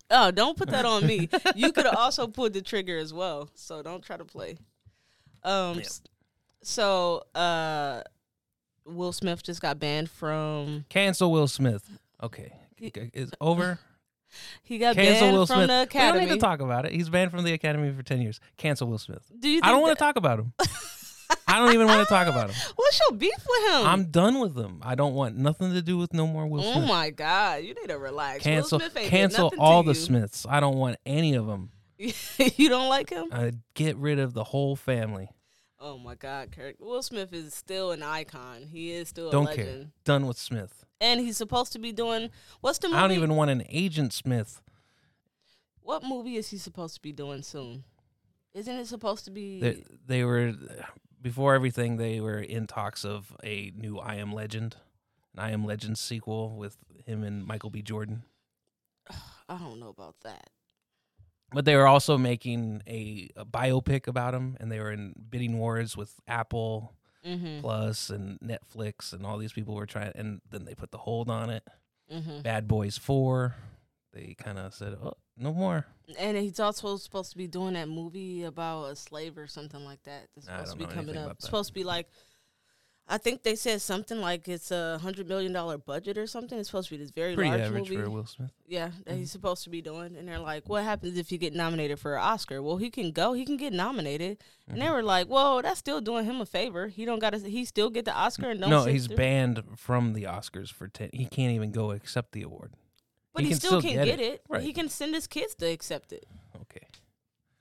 Oh, 0.10 0.32
don't 0.32 0.58
put 0.58 0.70
that 0.70 0.86
on 0.86 1.06
me. 1.06 1.30
You 1.56 1.72
could 1.72 1.86
also 1.86 2.28
pulled 2.28 2.54
the 2.54 2.62
trigger 2.62 2.98
as 2.98 3.13
well. 3.13 3.50
So 3.56 3.82
don't 3.82 4.04
try 4.04 4.17
to 4.17 4.26
play. 4.26 4.58
Um 5.43 5.78
Yep. 5.78 5.86
s- 5.86 6.02
so 6.63 7.24
uh 7.36 8.02
Will 8.86 9.12
Smith 9.12 9.43
just 9.43 9.62
got 9.62 9.80
banned 9.80 10.10
from 10.10 10.86
Cancel 10.89 11.32
Will 11.32 11.48
Smith. 11.48 11.84
Okay, 12.24 12.54
it's 12.80 13.32
over. 13.41 13.80
he 14.63 14.78
got 14.78 14.96
Cancel 14.96 15.22
banned 15.28 15.38
Will 15.38 15.46
from 15.46 15.65
Smith. 15.65 15.89
the 15.91 15.98
We 15.98 16.00
don't 16.04 16.20
need 16.20 16.30
to 16.30 16.38
talk 16.38 16.62
about 16.62 16.86
it. 16.86 16.93
He's 16.93 17.10
banned 17.10 17.32
from 17.32 17.43
the 17.43 17.54
academy 17.54 17.91
for 17.93 18.02
ten 18.04 18.22
years. 18.22 18.39
Cancel 18.58 18.88
Will 18.88 18.98
Smith. 18.98 19.30
Do 19.39 19.50
you 19.50 19.60
I 19.63 19.72
don't 19.72 19.82
want 19.82 19.98
to 19.98 20.04
talk 20.04 20.15
about 20.15 20.39
him. 20.39 20.54
I 21.48 21.60
don't 21.60 21.74
even 21.74 21.88
want 21.88 22.06
to 22.08 22.14
talk 22.14 22.28
about 22.28 22.50
him. 22.50 22.56
What's 22.76 23.00
your 23.00 23.18
beef 23.18 23.32
with 23.48 23.74
him? 23.74 23.88
I'm 23.88 24.06
done 24.12 24.40
with 24.40 24.58
him. 24.58 24.80
I 24.82 24.96
don't 24.96 25.14
want 25.14 25.38
nothing 25.38 25.74
to 25.74 25.82
do 25.82 25.98
with 25.98 26.14
no 26.14 26.28
more 26.28 26.46
Will 26.46 26.62
oh 26.62 26.74
Smith. 26.74 26.88
my 26.88 27.10
god, 27.10 27.64
you 27.64 27.74
need 27.74 27.88
to 27.88 27.98
relax. 27.98 28.44
cancel 28.44 28.80
Will 28.80 28.90
Smith 28.90 28.98
ain't 29.04 29.10
cancel 29.10 29.54
all 29.58 29.82
the 29.84 29.92
you. 29.92 29.96
Smiths. 29.96 30.46
I 30.50 30.60
don't 30.60 30.76
want 30.78 30.98
any 31.06 31.36
of 31.36 31.48
them. 31.48 31.72
you 31.98 32.70
don't 32.70 32.90
like 32.90 33.10
him? 33.10 33.30
Uh, 33.32 33.52
get 33.74 33.96
rid 33.98 34.20
of 34.20 34.34
the 34.34 34.44
whole 34.44 34.76
family. 34.76 35.30
Oh 35.80 35.98
my 35.98 36.16
god, 36.16 36.52
Kirk. 36.52 36.76
Will 36.80 37.02
Smith 37.02 37.32
is 37.34 37.54
still 37.54 37.92
an 37.92 38.04
icon. 38.04 38.64
He 38.70 38.92
is 38.92 39.10
still 39.10 39.30
a 39.30 39.32
Don't 39.32 39.46
legend. 39.46 39.68
care. 39.68 39.86
Done 40.04 40.28
with 40.28 40.38
Smith. 40.38 40.86
And 41.00 41.20
he's 41.22 41.38
supposed 41.38 41.72
to 41.74 41.80
be 41.80 41.92
doing 41.92 42.30
what's 42.62 42.80
the 42.80 42.88
movie? 42.90 42.98
I 42.98 43.02
don't 43.08 43.16
even 43.16 43.36
want 43.36 43.52
an 43.52 43.64
Agent 43.70 44.12
Smith. 44.12 44.62
What 45.82 46.04
movie 46.04 46.36
is 46.36 46.50
he 46.50 46.58
supposed 46.58 46.96
to 46.96 47.02
be 47.02 47.14
doing 47.14 47.42
soon? 47.44 47.84
Isn't 48.54 48.76
it 48.76 48.88
supposed 48.88 49.26
to 49.26 49.32
be? 49.32 49.62
They, 49.62 49.84
they 50.06 50.24
were 50.24 50.54
before 51.21 51.56
everything. 51.56 51.97
They 51.97 52.19
were 52.19 52.39
in 52.39 52.67
talks 52.67 53.06
of 53.06 53.36
a 53.43 53.71
new 53.75 53.97
I 53.97 54.15
Am 54.15 54.32
Legend, 54.32 54.75
an 55.34 55.39
I 55.43 55.51
Am 55.51 55.65
Legend 55.65 55.97
sequel 55.97 56.56
with 56.56 56.77
him 57.06 57.23
and 57.23 57.45
Michael 57.45 57.69
B. 57.69 57.82
Jordan. 57.82 58.23
I 59.49 59.58
don't 59.58 59.80
know 59.80 59.89
about 59.89 60.15
that. 60.23 60.49
But 61.53 61.63
they 61.63 61.77
were 61.77 61.88
also 61.88 62.17
making 62.17 62.82
a, 62.86 63.30
a 63.38 63.45
biopic 63.45 64.08
about 64.08 64.34
him, 64.34 64.58
and 64.60 64.69
they 64.69 64.80
were 64.80 64.91
in 64.91 65.13
bidding 65.30 65.58
wars 65.58 65.95
with 65.95 66.19
Apple 66.27 66.93
Mm-hmm. 67.27 67.60
Plus 67.60 68.10
and 68.10 68.39
Netflix, 68.39 69.12
and 69.12 69.25
all 69.25 69.38
these 69.38 69.51
people 69.51 69.75
were 69.75 69.86
trying. 69.86 70.13
And 70.15 70.39
then 70.49 70.63
they 70.65 70.75
put 70.75 70.91
the 70.91 70.97
hold 70.97 71.30
on 71.30 71.49
it. 71.49 71.63
Mm-hmm. 72.13 72.41
Bad 72.41 72.67
Boys 72.67 72.97
Four. 72.97 73.56
They 74.13 74.36
kind 74.38 74.58
of 74.58 74.73
said, 74.73 74.95
"Oh, 75.01 75.13
no 75.38 75.54
more." 75.54 75.86
And 76.17 76.38
he's 76.38 76.60
also 76.60 76.95
supposed 76.97 77.32
to 77.32 77.38
be 77.38 77.47
doing 77.47 77.73
that 77.73 77.89
movie 77.89 78.43
about 78.43 78.86
a 78.86 78.95
slave 78.95 79.38
or 79.38 79.47
something 79.47 79.84
like 79.84 80.02
that. 80.04 80.28
That's 80.36 80.47
supposed 80.47 80.71
to 80.71 80.78
be 80.78 80.86
coming 80.86 81.17
up. 81.17 81.41
supposed 81.41 81.67
to 81.69 81.73
be 81.73 81.84
like, 81.84 82.08
I 83.10 83.17
think 83.17 83.43
they 83.43 83.56
said 83.56 83.82
something 83.82 84.19
like 84.19 84.47
it's 84.50 84.69
a 84.71 84.97
hundred 85.00 85.28
million 85.30 85.54
dollar 85.54 85.78
budget 85.78 86.17
or 86.17 86.28
something. 86.28 86.58
It's 86.60 86.67
supposed 86.69 86.89
to 86.89 86.95
be 86.95 87.02
this 87.02 87.12
very 87.12 87.36
Pretty 87.36 87.50
large 87.50 87.62
average 87.62 87.89
movie. 87.89 88.02
for 88.04 88.10
Will 88.10 88.26
Smith. 88.26 88.52
Yeah, 88.67 88.88
that 88.88 89.06
Mm-hmm. 89.12 89.17
he's 89.19 89.32
supposed 89.32 89.63
to 89.65 89.69
be 89.69 89.82
doing. 89.82 90.15
And 90.17 90.28
they're 90.28 90.39
like, 90.39 90.67
what 90.67 90.84
happens 90.84 91.17
if 91.17 91.30
you 91.32 91.38
get 91.38 91.54
nominated 91.54 92.00
for 92.00 92.15
an 92.15 92.21
Oscar? 92.21 92.62
Well, 92.62 92.78
he 92.78 92.89
can 92.89 93.12
go. 93.12 93.32
He 93.34 93.45
can 93.45 93.56
get 93.58 93.71
nominated. 93.73 94.38
And 94.67 94.78
Mm-hmm. 94.78 94.86
they 94.86 94.89
were 94.91 95.04
like, 95.04 95.30
well, 95.30 95.62
that's 95.62 95.80
still 95.80 96.00
doing 96.02 96.26
him 96.26 96.41
a 96.41 96.45
favor. 96.45 96.88
He 96.88 97.06
don't 97.06 97.19
got 97.19 97.32
to. 97.32 97.39
He 97.39 97.63
still 97.65 97.89
get 97.89 98.04
the 98.06 98.13
Oscar 98.13 98.50
and 98.50 98.60
no, 98.62 98.84
he's 98.86 99.08
through- 99.08 99.15
banned 99.17 99.63
from 99.78 100.12
the 100.13 100.23
Oscars 100.23 100.71
for 100.71 100.88
ten. 100.89 101.10
He 101.13 101.26
can't 101.26 101.52
even 101.54 101.71
go 101.71 101.91
accept 101.91 102.32
the 102.34 102.43
award. 102.43 102.73
But 103.38 103.43
he 103.43 103.47
he, 103.47 103.54
can 103.54 103.60
still, 103.60 103.80
still 103.82 103.82
can 103.93 104.06
get 104.06 104.19
it. 104.19 104.34
it. 104.34 104.41
Right. 104.50 104.62
He 104.63 104.73
can 104.73 104.89
send 104.89 105.15
his 105.15 105.28
kids 105.28 105.56
to 105.56 105.65
accept 105.67 106.12
it. 106.12 106.26
Okay. 106.63 106.86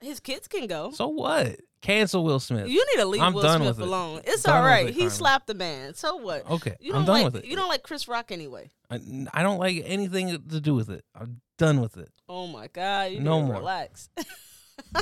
His 0.00 0.20
kids 0.20 0.48
can 0.48 0.66
go. 0.66 0.90
So 0.92 1.08
what? 1.08 1.60
Cancel 1.82 2.24
Will 2.24 2.40
Smith. 2.40 2.68
You 2.68 2.84
need 2.84 3.00
to 3.02 3.06
leave 3.06 3.22
I'm 3.22 3.32
Will 3.32 3.42
done 3.42 3.60
Smith 3.60 3.76
with 3.76 3.86
it. 3.86 3.88
alone. 3.88 4.20
It's 4.24 4.42
Done 4.42 4.56
all 4.56 4.62
right. 4.64 4.88
it, 4.88 4.94
He 4.94 5.08
slapped 5.08 5.46
the 5.46 5.54
man. 5.54 5.94
So 5.94 6.16
what? 6.16 6.48
Okay, 6.50 6.74
You 6.80 6.92
I'm 6.92 7.00
don't 7.00 7.06
done 7.06 7.14
like 7.22 7.32
with 7.32 7.44
it. 7.44 7.44
you 7.48 7.54
don't 7.56 7.68
like 7.68 7.82
Chris 7.84 8.08
Rock 8.08 8.32
anyway. 8.32 8.70
I, 8.90 8.98
I 9.32 9.42
don't 9.42 9.58
like 9.58 9.82
anything 9.86 10.28
to 10.48 10.60
do 10.60 10.74
with 10.74 10.90
it. 10.90 11.04
I'm 11.14 11.40
done 11.58 11.80
with 11.80 11.96
it. 11.96 12.10
Oh 12.28 12.46
my 12.48 12.66
god, 12.68 13.12
you 13.12 13.20
No 13.20 13.36
need 13.36 13.40
to 13.42 13.46
more. 13.52 13.56
relax. 13.58 14.08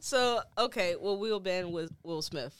so 0.00 0.40
okay, 0.58 0.96
well 1.00 1.18
we'll 1.18 1.40
ban 1.40 1.72
Will 2.02 2.22
Smith 2.22 2.54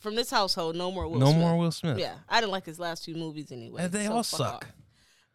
from 0.00 0.14
this 0.16 0.30
household, 0.30 0.76
no 0.76 0.90
more 0.90 1.06
Will 1.08 1.18
no 1.20 1.26
Smith. 1.26 1.38
more 1.38 1.56
Will 1.58 1.72
Smith. 1.72 1.98
Yeah, 1.98 2.14
I 2.28 2.40
didn't 2.40 2.52
like 2.52 2.66
his 2.66 2.78
last 2.78 3.04
two 3.04 3.14
movies 3.14 3.50
anyway. 3.52 3.84
And 3.84 3.92
they 3.92 4.06
so 4.06 4.12
all 4.12 4.22
suck. 4.22 4.64
off. 4.64 4.72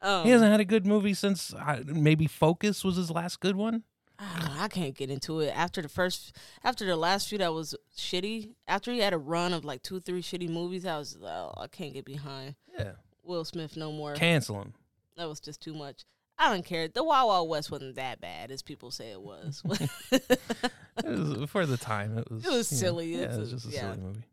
Um, 0.02 0.24
He 0.26 0.32
hasn't 0.32 0.52
had 0.52 0.60
a 0.60 0.66
good 0.66 0.86
movie 0.86 1.14
since 1.14 1.54
maybe 1.86 2.28
Focus 2.28 2.84
was 2.84 2.96
his 2.96 3.12
last 3.12 3.40
good 3.40 3.56
one. 3.56 3.84
I, 4.18 4.58
I 4.64 4.68
can't 4.68 4.96
get 4.96 5.10
into 5.10 5.40
it 5.40 5.54
after 5.56 5.82
the 5.82 5.88
first, 5.90 6.36
after 6.64 6.86
the 6.86 6.96
last 6.98 7.30
few 7.30 7.38
that 7.38 7.54
was 7.54 7.74
shitty. 7.98 8.56
After 8.68 8.92
he 8.92 9.00
had 9.00 9.14
a 9.14 9.18
run 9.18 9.54
of 9.54 9.64
like 9.64 9.82
two, 9.82 10.00
three 10.02 10.22
shitty 10.22 10.50
movies, 10.50 10.86
I 10.86 10.98
was, 10.98 11.18
oh, 11.22 11.54
I 11.56 11.68
can't 11.68 11.94
get 11.94 12.04
behind 12.06 12.56
Yeah, 12.78 12.92
Will 13.24 13.46
Smith 13.46 13.78
no 13.78 13.92
more. 13.92 14.14
cancel 14.16 14.62
him. 14.62 14.74
That 15.16 15.30
was 15.30 15.40
just 15.40 15.62
too 15.62 15.74
much. 15.74 16.04
I 16.38 16.54
don't 16.54 16.66
care. 16.66 16.88
The 16.88 17.04
Wild 17.04 17.28
Wild 17.28 17.50
West 17.50 17.70
wasn't 17.72 17.96
that 17.96 18.22
bad 18.22 18.52
as 18.52 18.62
people 18.62 18.92
say 18.92 19.12
it 19.12 19.22
was. 19.22 19.62
It 20.12 21.18
was, 21.18 21.50
for 21.50 21.66
the 21.66 21.78
time, 21.78 22.18
it 22.18 22.30
was. 22.30 22.44
It 22.46 22.52
was 22.52 22.72
you 22.72 22.76
know, 22.76 22.82
silly. 22.82 23.16
yeah, 23.16 23.34
it 23.34 23.40
was 23.40 23.52
just 23.52 23.68
a 23.68 23.70
yeah. 23.70 23.80
silly 23.82 23.98
movie. 23.98 24.24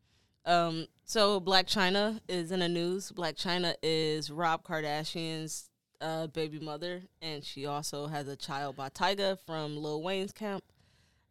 Um, 0.46 0.86
so 1.04 1.40
Blac 1.40 1.64
Chyna 1.64 2.20
is 2.28 2.52
in 2.52 2.60
the 2.60 2.68
news. 2.68 3.12
Blac 3.12 3.34
Chyna 3.34 3.74
is 3.82 4.30
Rob 4.30 4.62
Kardashian's 4.62 5.68
uh, 6.00 6.28
baby 6.28 6.60
mother, 6.60 7.02
and 7.20 7.44
she 7.44 7.66
also 7.66 8.06
has 8.06 8.28
a 8.28 8.36
child 8.36 8.76
by 8.76 8.88
Tyga 8.88 9.38
from 9.44 9.76
Lil 9.76 10.02
Wayne's 10.02 10.32
camp. 10.32 10.62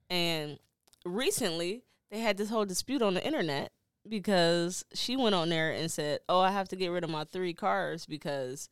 And 0.10 0.60
recently, 1.06 1.84
they 2.12 2.19
had 2.19 2.38
this 2.38 2.49
whole 2.49 2.65
dispute 2.65 3.01
on 3.01 3.13
the 3.13 3.25
internet 3.25 3.71
because 4.08 4.84
she 4.93 5.15
went 5.15 5.34
on 5.34 5.49
there 5.49 5.71
and 5.71 5.89
said, 5.89 6.19
"Oh, 6.28 6.39
I 6.39 6.51
have 6.51 6.67
to 6.69 6.75
get 6.75 6.89
rid 6.89 7.06
of 7.06 7.10
my 7.10 7.23
three 7.23 7.54
cars 7.54 8.06
because 8.06 8.69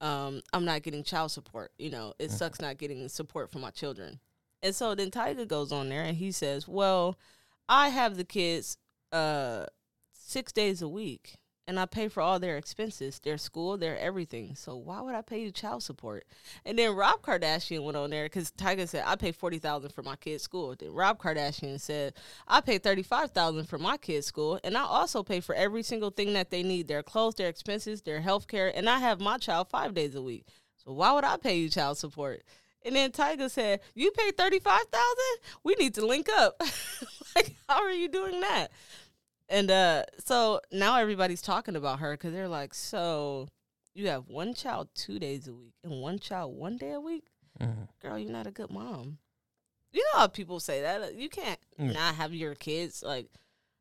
um, 0.00 0.40
I'm 0.54 0.64
not 0.64 0.82
getting 0.82 1.04
child 1.04 1.32
support. 1.32 1.72
You 1.78 1.90
know, 1.90 2.14
it 2.18 2.30
sucks 2.30 2.60
not 2.60 2.78
getting 2.78 3.08
support 3.08 3.50
for 3.52 3.58
my 3.58 3.70
children." 3.70 4.20
And 4.62 4.74
so 4.74 4.94
then 4.94 5.10
Tyga 5.10 5.46
goes 5.46 5.70
on 5.70 5.90
there 5.90 6.02
and 6.02 6.16
he 6.16 6.32
says, 6.32 6.66
"Well, 6.66 7.18
I 7.68 7.90
have 7.90 8.16
the 8.16 8.24
kids 8.24 8.78
uh 9.12 9.66
six 10.32 10.50
days 10.50 10.80
a 10.80 10.88
week 10.88 11.36
and 11.66 11.78
I 11.78 11.86
pay 11.86 12.08
for 12.08 12.20
all 12.20 12.38
their 12.38 12.56
expenses, 12.56 13.20
their 13.20 13.38
school, 13.38 13.76
their 13.76 13.98
everything. 13.98 14.54
So 14.56 14.76
why 14.76 15.00
would 15.00 15.14
I 15.14 15.22
pay 15.22 15.42
you 15.42 15.52
child 15.52 15.82
support? 15.82 16.24
And 16.64 16.78
then 16.78 16.94
Rob 16.96 17.22
Kardashian 17.22 17.84
went 17.84 17.96
on 17.96 18.10
there 18.10 18.24
because 18.24 18.50
Tyga 18.50 18.88
said 18.88 19.04
I 19.06 19.16
pay 19.16 19.32
forty 19.32 19.58
thousand 19.58 19.92
for 19.92 20.02
my 20.02 20.16
kid's 20.16 20.42
school. 20.42 20.74
Then 20.76 20.92
Rob 20.92 21.18
Kardashian 21.18 21.80
said 21.80 22.14
I 22.48 22.60
pay 22.60 22.78
thirty 22.78 23.02
five 23.02 23.30
thousand 23.30 23.66
for 23.66 23.78
my 23.78 23.96
kid's 23.96 24.26
school, 24.26 24.58
and 24.64 24.76
I 24.76 24.82
also 24.82 25.22
pay 25.22 25.40
for 25.40 25.54
every 25.54 25.82
single 25.82 26.10
thing 26.10 26.32
that 26.32 26.50
they 26.50 26.62
need: 26.62 26.88
their 26.88 27.02
clothes, 27.02 27.36
their 27.36 27.48
expenses, 27.48 28.02
their 28.02 28.20
health 28.20 28.48
care, 28.48 28.74
and 28.74 28.88
I 28.88 28.98
have 28.98 29.20
my 29.20 29.38
child 29.38 29.68
five 29.68 29.94
days 29.94 30.14
a 30.14 30.22
week. 30.22 30.46
So 30.84 30.92
why 30.92 31.12
would 31.12 31.24
I 31.24 31.36
pay 31.36 31.58
you 31.58 31.68
child 31.68 31.98
support? 31.98 32.42
And 32.84 32.96
then 32.96 33.12
Tyga 33.12 33.48
said, 33.48 33.80
"You 33.94 34.10
pay 34.10 34.32
thirty 34.32 34.58
five 34.58 34.84
thousand? 34.90 35.58
We 35.62 35.76
need 35.76 35.94
to 35.94 36.06
link 36.06 36.28
up. 36.28 36.60
like, 37.36 37.54
how 37.68 37.82
are 37.82 37.92
you 37.92 38.08
doing 38.08 38.40
that?" 38.40 38.72
And 39.52 39.70
uh, 39.70 40.04
so 40.24 40.60
now 40.72 40.96
everybody's 40.96 41.42
talking 41.42 41.76
about 41.76 41.98
her 42.00 42.12
because 42.12 42.32
they're 42.32 42.48
like, 42.48 42.72
"So 42.72 43.48
you 43.94 44.08
have 44.08 44.26
one 44.28 44.54
child 44.54 44.88
two 44.94 45.18
days 45.18 45.46
a 45.46 45.52
week 45.52 45.74
and 45.84 46.00
one 46.00 46.18
child 46.18 46.56
one 46.56 46.78
day 46.78 46.92
a 46.92 47.00
week? 47.00 47.26
Mhm. 47.60 47.86
Girl, 48.00 48.18
you're 48.18 48.32
not 48.32 48.46
a 48.46 48.50
good 48.50 48.70
mom." 48.70 49.18
You 49.92 50.02
know 50.14 50.20
how 50.20 50.26
people 50.28 50.58
say 50.58 50.80
that 50.80 51.16
you 51.16 51.28
can't 51.28 51.60
Mm. 51.78 51.92
not 51.92 52.14
have 52.14 52.34
your 52.34 52.54
kids 52.54 53.02
like. 53.02 53.28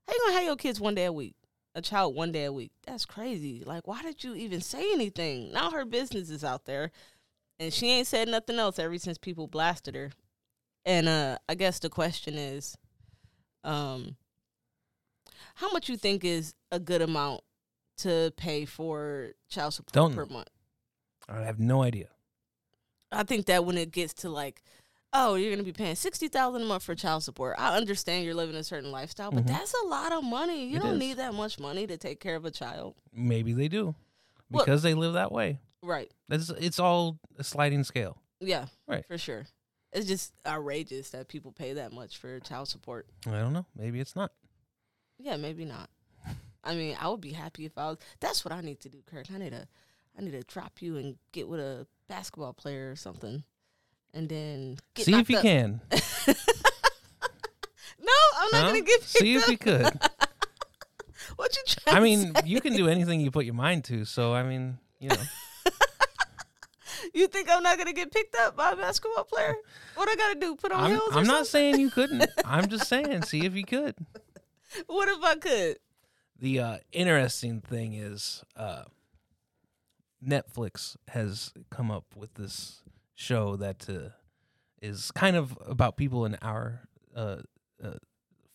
How 0.07 0.13
you 0.13 0.19
gonna 0.25 0.33
have 0.33 0.43
your 0.43 0.57
kids 0.57 0.81
one 0.81 0.93
day 0.95 1.05
a 1.05 1.13
week? 1.13 1.35
A 1.73 1.81
child 1.81 2.15
one 2.15 2.33
day 2.33 2.43
a 2.43 2.51
week? 2.51 2.73
That's 2.85 3.05
crazy. 3.05 3.63
Like, 3.63 3.87
why 3.87 4.01
did 4.01 4.25
you 4.25 4.35
even 4.35 4.59
say 4.59 4.91
anything? 4.91 5.53
Now 5.53 5.71
her 5.71 5.85
business 5.85 6.29
is 6.29 6.43
out 6.43 6.65
there, 6.65 6.91
and 7.59 7.73
she 7.73 7.87
ain't 7.91 8.07
said 8.07 8.27
nothing 8.27 8.59
else 8.59 8.77
ever 8.77 8.97
since 8.97 9.17
people 9.17 9.47
blasted 9.47 9.95
her. 9.95 10.11
And 10.83 11.07
uh, 11.07 11.37
I 11.47 11.55
guess 11.55 11.79
the 11.79 11.89
question 11.89 12.33
is, 12.37 12.75
um, 13.63 14.17
how 15.55 15.71
much 15.71 15.89
you 15.89 15.97
think 15.97 16.23
is 16.23 16.53
a 16.71 16.79
good 16.79 17.01
amount 17.01 17.41
to 17.97 18.33
pay 18.37 18.65
for 18.65 19.33
child 19.49 19.73
support 19.73 19.93
Don't 19.93 20.15
per 20.15 20.25
month? 20.25 20.49
I 21.29 21.41
have 21.41 21.59
no 21.59 21.83
idea. 21.83 22.07
I 23.11 23.23
think 23.23 23.45
that 23.47 23.65
when 23.65 23.77
it 23.77 23.91
gets 23.91 24.13
to 24.15 24.29
like, 24.29 24.63
oh, 25.13 25.35
you're 25.35 25.51
gonna 25.51 25.63
be 25.63 25.73
paying 25.73 25.95
sixty 25.95 26.27
thousand 26.29 26.61
a 26.61 26.65
month 26.65 26.83
for 26.83 26.95
child 26.95 27.23
support. 27.23 27.55
I 27.59 27.75
understand 27.75 28.25
you're 28.25 28.33
living 28.33 28.55
a 28.55 28.63
certain 28.63 28.91
lifestyle, 28.91 29.31
but 29.31 29.43
Mhm. 29.43 29.47
that's 29.47 29.73
a 29.73 29.85
lot 29.87 30.11
of 30.13 30.23
money. 30.23 30.67
You 30.69 30.77
It 30.77 30.81
don't 30.83 30.93
is. 30.93 30.99
need 30.99 31.17
that 31.17 31.33
much 31.33 31.59
money 31.59 31.85
to 31.87 31.97
take 31.97 32.19
care 32.19 32.35
of 32.35 32.45
a 32.45 32.51
child, 32.51 32.95
Maybe 33.13 33.53
they 33.53 33.67
do 33.67 33.95
because 34.49 34.81
they 34.83 34.93
live 34.93 35.13
that 35.13 35.31
way. 35.31 35.59
right? 35.83 36.11
It's 36.29 36.49
it's 36.51 36.79
all 36.79 37.19
a 37.37 37.43
sliding 37.43 37.83
scale. 37.83 38.17
Yeah, 38.39 38.67
Right. 38.87 39.05
for 39.05 39.17
sure. 39.17 39.45
It's 39.91 40.07
just 40.07 40.33
outrageous 40.45 41.09
that 41.09 41.27
people 41.27 41.51
pay 41.51 41.73
that 41.73 41.91
much 41.91 42.17
for 42.17 42.39
child 42.39 42.69
support. 42.69 43.07
I 43.27 43.31
don't 43.31 43.51
know. 43.51 43.65
Maybe 43.75 43.99
it's 43.99 44.15
not. 44.15 44.31
Yeah, 45.21 45.37
maybe 45.37 45.65
not. 45.65 45.89
I 46.63 46.75
mean, 46.75 46.95
I 46.99 47.07
would 47.09 47.21
be 47.21 47.31
happy 47.33 47.65
if 47.65 47.77
I 47.77 47.87
was. 47.89 47.97
That's 48.19 48.43
what 48.45 48.51
I 48.51 48.61
need 48.61 48.79
to 48.81 48.89
do, 48.89 48.99
Kirk. 49.05 49.25
I 49.33 49.37
need 49.37 49.51
to, 49.51 49.67
I 50.17 50.21
need 50.21 50.31
to 50.31 50.41
drop 50.43 50.81
you 50.81 50.97
and 50.97 51.15
get 51.31 51.47
with 51.47 51.59
a 51.59 51.87
basketball 52.07 52.53
player 52.53 52.91
or 52.91 52.95
something, 52.95 53.43
and 54.13 54.29
then 54.29 54.77
get 54.93 55.05
See 55.05 55.13
if 55.19 55.29
you 55.29 55.37
up. 55.37 55.43
can. 55.43 55.81
No, 58.03 58.11
I'm 58.39 58.49
not 58.51 58.61
Huh? 58.61 58.67
gonna 58.69 58.81
get 58.81 58.99
picked 59.01 59.09
See 59.11 59.35
if 59.35 59.43
up. 59.43 59.49
you 59.49 59.57
could. 59.57 59.99
What 61.35 61.55
you 61.55 61.61
trying 61.65 61.95
I 61.97 61.99
mean, 62.01 62.35
you 62.45 62.59
can 62.61 62.73
do 62.73 62.87
anything 62.89 63.21
you 63.21 63.31
put 63.31 63.45
your 63.45 63.53
mind 63.53 63.83
to. 63.85 64.05
So 64.05 64.33
I 64.33 64.43
mean, 64.43 64.79
you 64.99 65.09
know, 65.09 65.17
You 67.13 67.27
think 67.27 67.47
I'm 67.49 67.63
not 67.63 67.77
gonna 67.77 67.93
get 67.93 68.11
picked 68.11 68.35
up 68.35 68.55
by 68.57 68.71
a 68.71 68.75
basketball 68.75 69.23
player? 69.25 69.55
What 69.95 70.09
I 70.09 70.15
gotta 70.15 70.39
do? 70.39 70.55
Put 70.55 70.71
on 70.71 70.83
I'm, 70.83 70.91
heels? 70.91 71.09
or 71.11 71.19
I'm 71.19 71.27
not 71.27 71.45
something? 71.47 71.75
saying 71.75 71.79
you 71.79 71.89
couldn't. 71.89 72.29
I'm 72.43 72.67
just 72.69 72.87
saying, 72.87 73.23
see 73.23 73.45
if 73.45 73.53
you 73.55 73.63
could. 73.65 73.95
What 74.87 75.07
if 75.09 75.23
I 75.23 75.35
could? 75.35 75.77
The 76.39 76.59
uh, 76.59 76.77
interesting 76.91 77.61
thing 77.61 77.93
is, 77.93 78.43
uh, 78.55 78.83
Netflix 80.25 80.95
has 81.09 81.51
come 81.69 81.89
up 81.91 82.05
with 82.15 82.33
this 82.35 82.83
show 83.15 83.55
that 83.57 83.87
uh, 83.89 84.09
is 84.81 85.11
kind 85.11 85.35
of 85.35 85.57
about 85.67 85.97
people 85.97 86.25
in 86.25 86.35
our 86.41 86.81
uh, 87.15 87.37
uh, 87.83 87.93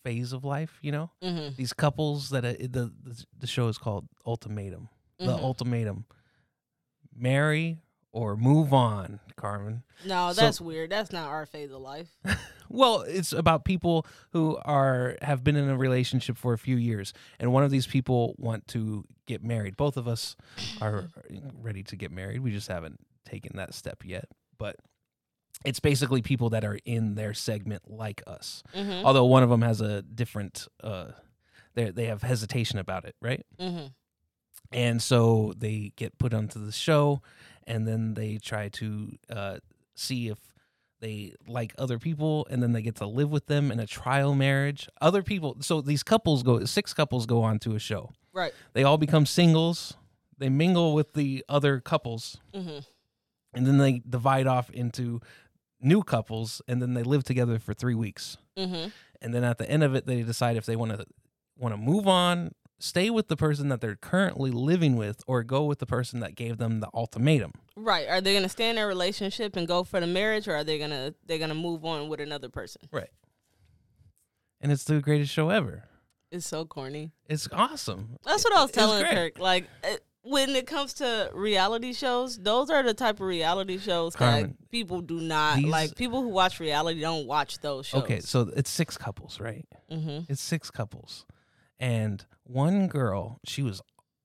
phase 0.03 0.33
of 0.33 0.43
life. 0.43 0.79
You 0.81 0.91
know, 0.91 1.11
Mm-hmm. 1.23 1.55
these 1.57 1.73
couples 1.73 2.29
that 2.29 2.45
uh, 2.45 2.53
the 2.59 2.91
the, 3.03 3.25
the 3.39 3.47
show 3.47 3.67
is 3.67 3.77
called 3.77 4.07
Ultimatum. 4.25 4.89
The 5.19 5.25
Mhm. 5.35 5.43
ultimatum: 5.43 6.05
marry 7.15 7.79
or 8.17 8.35
move 8.35 8.73
on, 8.73 9.19
Carmen. 9.35 9.83
No, 10.05 10.33
So- 10.33 10.41
that's 10.41 10.59
weird. 10.59 10.89
That's 10.89 11.11
not 11.11 11.27
our 11.29 11.45
phase 11.45 11.71
of 11.71 11.81
life. 11.81 12.09
Well, 12.69 13.03
it's 13.03 13.31
about 13.31 13.63
people 13.63 14.05
who 14.31 14.57
are 14.65 15.15
have 15.21 15.41
been 15.41 15.55
in 15.55 15.69
a 15.69 15.77
relationship 15.77 16.37
for 16.37 16.51
a 16.51 16.57
few 16.57 16.75
years, 16.75 17.13
and 17.39 17.53
one 17.53 17.63
of 17.63 17.71
these 17.71 17.87
people 17.87 18.35
want 18.37 18.67
to 18.67 19.05
get 19.25 19.41
married. 19.41 19.77
Both 19.77 19.95
of 19.95 20.05
us 20.05 20.35
are 20.81 21.05
ready 21.61 21.81
to 21.83 21.95
get 21.95 22.11
married. 22.11 22.41
We 22.41 22.51
just 22.51 22.67
haven't 22.67 22.99
taken 23.23 23.55
that 23.55 23.73
step 23.73 24.03
yet. 24.03 24.25
But 24.57 24.75
it's 25.63 25.79
basically 25.79 26.21
people 26.21 26.49
that 26.49 26.65
are 26.65 26.77
in 26.83 27.15
their 27.15 27.33
segment 27.33 27.83
like 27.89 28.21
us. 28.27 28.63
Mm-hmm. 28.75 29.05
Although 29.05 29.27
one 29.27 29.43
of 29.43 29.49
them 29.49 29.61
has 29.61 29.79
a 29.79 30.01
different, 30.01 30.67
uh, 30.83 31.11
they 31.73 31.91
they 31.91 32.07
have 32.07 32.21
hesitation 32.21 32.79
about 32.79 33.05
it, 33.05 33.15
right? 33.21 33.45
Mm-hmm. 33.57 33.85
and 34.73 35.01
so 35.01 35.53
they 35.57 35.93
get 35.95 36.17
put 36.17 36.33
onto 36.33 36.59
the 36.65 36.73
show 36.73 37.21
and 37.67 37.87
then 37.87 38.15
they 38.15 38.37
try 38.37 38.69
to 38.69 39.11
uh, 39.29 39.57
see 39.95 40.29
if 40.29 40.39
they 40.99 41.33
like 41.47 41.75
other 41.77 41.99
people 41.99 42.47
and 42.49 42.63
then 42.63 42.71
they 42.71 42.81
get 42.81 42.95
to 42.95 43.05
live 43.05 43.29
with 43.29 43.45
them 43.45 43.71
in 43.71 43.79
a 43.79 43.85
trial 43.85 44.33
marriage 44.33 44.89
other 44.99 45.21
people 45.21 45.55
so 45.59 45.79
these 45.81 46.01
couples 46.01 46.41
go 46.41 46.65
six 46.65 46.91
couples 46.93 47.27
go 47.27 47.43
on 47.43 47.59
to 47.59 47.75
a 47.75 47.79
show 47.79 48.09
Right. 48.33 48.51
they 48.73 48.83
all 48.83 48.97
become 48.97 49.25
singles 49.27 49.93
they 50.39 50.49
mingle 50.49 50.95
with 50.95 51.13
the 51.13 51.45
other 51.47 51.79
couples 51.79 52.37
Mm-hmm. 52.55 52.79
and 53.53 53.67
then 53.67 53.77
they 53.77 54.01
divide 54.09 54.47
off 54.47 54.71
into 54.71 55.19
new 55.79 56.01
couples 56.01 56.61
and 56.67 56.81
then 56.81 56.95
they 56.95 57.03
live 57.03 57.23
together 57.23 57.59
for 57.59 57.75
three 57.75 57.95
weeks 57.95 58.37
Mm-hmm. 58.57 58.89
and 59.21 59.33
then 59.35 59.43
at 59.43 59.59
the 59.59 59.69
end 59.69 59.83
of 59.83 59.93
it 59.93 60.07
they 60.07 60.23
decide 60.23 60.57
if 60.57 60.65
they 60.65 60.75
want 60.75 60.97
to 60.97 61.05
want 61.59 61.73
to 61.75 61.77
move 61.77 62.07
on 62.07 62.51
stay 62.79 63.09
with 63.09 63.27
the 63.27 63.35
person 63.35 63.69
that 63.69 63.81
they're 63.81 63.95
currently 63.95 64.51
living 64.51 64.95
with 64.95 65.23
or 65.27 65.43
go 65.43 65.63
with 65.65 65.79
the 65.79 65.85
person 65.85 66.19
that 66.19 66.35
gave 66.35 66.57
them 66.57 66.79
the 66.79 66.89
ultimatum 66.93 67.51
Right. 67.75 68.07
Are 68.09 68.21
they 68.21 68.33
gonna 68.33 68.49
stay 68.49 68.69
in 68.69 68.75
their 68.75 68.87
relationship 68.87 69.55
and 69.55 69.67
go 69.67 69.83
for 69.83 69.99
the 69.99 70.07
marriage, 70.07 70.47
or 70.47 70.55
are 70.55 70.63
they 70.63 70.79
gonna 70.79 71.13
they're 71.25 71.37
gonna 71.39 71.53
move 71.55 71.85
on 71.85 72.09
with 72.09 72.19
another 72.19 72.49
person? 72.49 72.81
right 72.91 73.09
and 74.61 74.71
it's 74.71 74.83
the 74.85 74.99
greatest 74.99 75.31
show 75.31 75.49
ever 75.49 75.83
It's 76.31 76.45
so 76.47 76.65
corny. 76.65 77.11
it's 77.27 77.47
awesome 77.51 78.17
That's 78.23 78.43
what 78.43 78.55
I 78.55 78.61
was 78.63 78.71
telling. 78.71 79.03
Kirk. 79.05 79.39
Like 79.39 79.67
it, 79.83 80.03
when 80.23 80.49
it 80.55 80.67
comes 80.67 80.93
to 80.95 81.29
reality 81.33 81.93
shows, 81.93 82.37
those 82.37 82.69
are 82.69 82.83
the 82.83 82.93
type 82.93 83.15
of 83.21 83.27
reality 83.27 83.77
shows 83.77 84.13
Carmen, 84.15 84.57
that 84.59 84.69
people 84.71 84.99
do 85.01 85.21
not 85.21 85.55
these- 85.57 85.67
like. 85.67 85.95
People 85.95 86.21
who 86.21 86.27
watch 86.29 86.59
reality 86.59 86.99
don't 86.99 87.27
watch 87.27 87.59
those 87.59 87.85
shows. 87.85 88.03
okay 88.03 88.19
so 88.19 88.49
it's 88.55 88.69
six 88.69 88.97
couples 88.97 89.39
right 89.39 89.65
Mm-hmm. 89.91 90.31
it's 90.31 90.41
six 90.41 90.69
couples 90.69 91.25
and 91.79 92.25
one 92.47 92.87
girl 92.87 93.39
she 93.45 93.61
was 93.61 93.81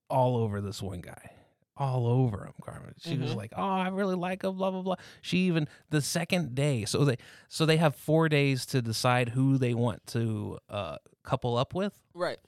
all 0.08 0.36
over 0.36 0.60
this 0.60 0.80
one 0.82 1.00
guy 1.00 1.30
all 1.76 2.06
over 2.06 2.44
him 2.44 2.52
carmen. 2.62 2.94
She 3.00 3.16
was 3.16 3.30
Mhm. 3.32 3.36
like 3.36 3.52
oh 3.56 3.62
i 3.62 3.88
really 3.88 4.14
like 4.14 4.44
him 4.44 4.56
blah 4.56 4.70
blah 4.70 4.82
blah. 4.82 4.96
She 5.22 5.38
even 5.46 5.66
the 5.90 6.02
second 6.02 6.54
day 6.54 6.84
so 6.84 7.04
they 7.04 7.16
so 7.48 7.64
they 7.66 7.78
have 7.78 7.96
four 7.96 8.28
days 8.28 8.66
to 8.66 8.82
decide 8.82 9.30
who 9.30 9.56
they 9.58 9.72
want 9.74 10.06
to 10.08 10.58
uh 10.68 10.96
couple 11.24 11.56
up 11.56 11.74
with. 11.74 11.98
Right. 12.14 12.38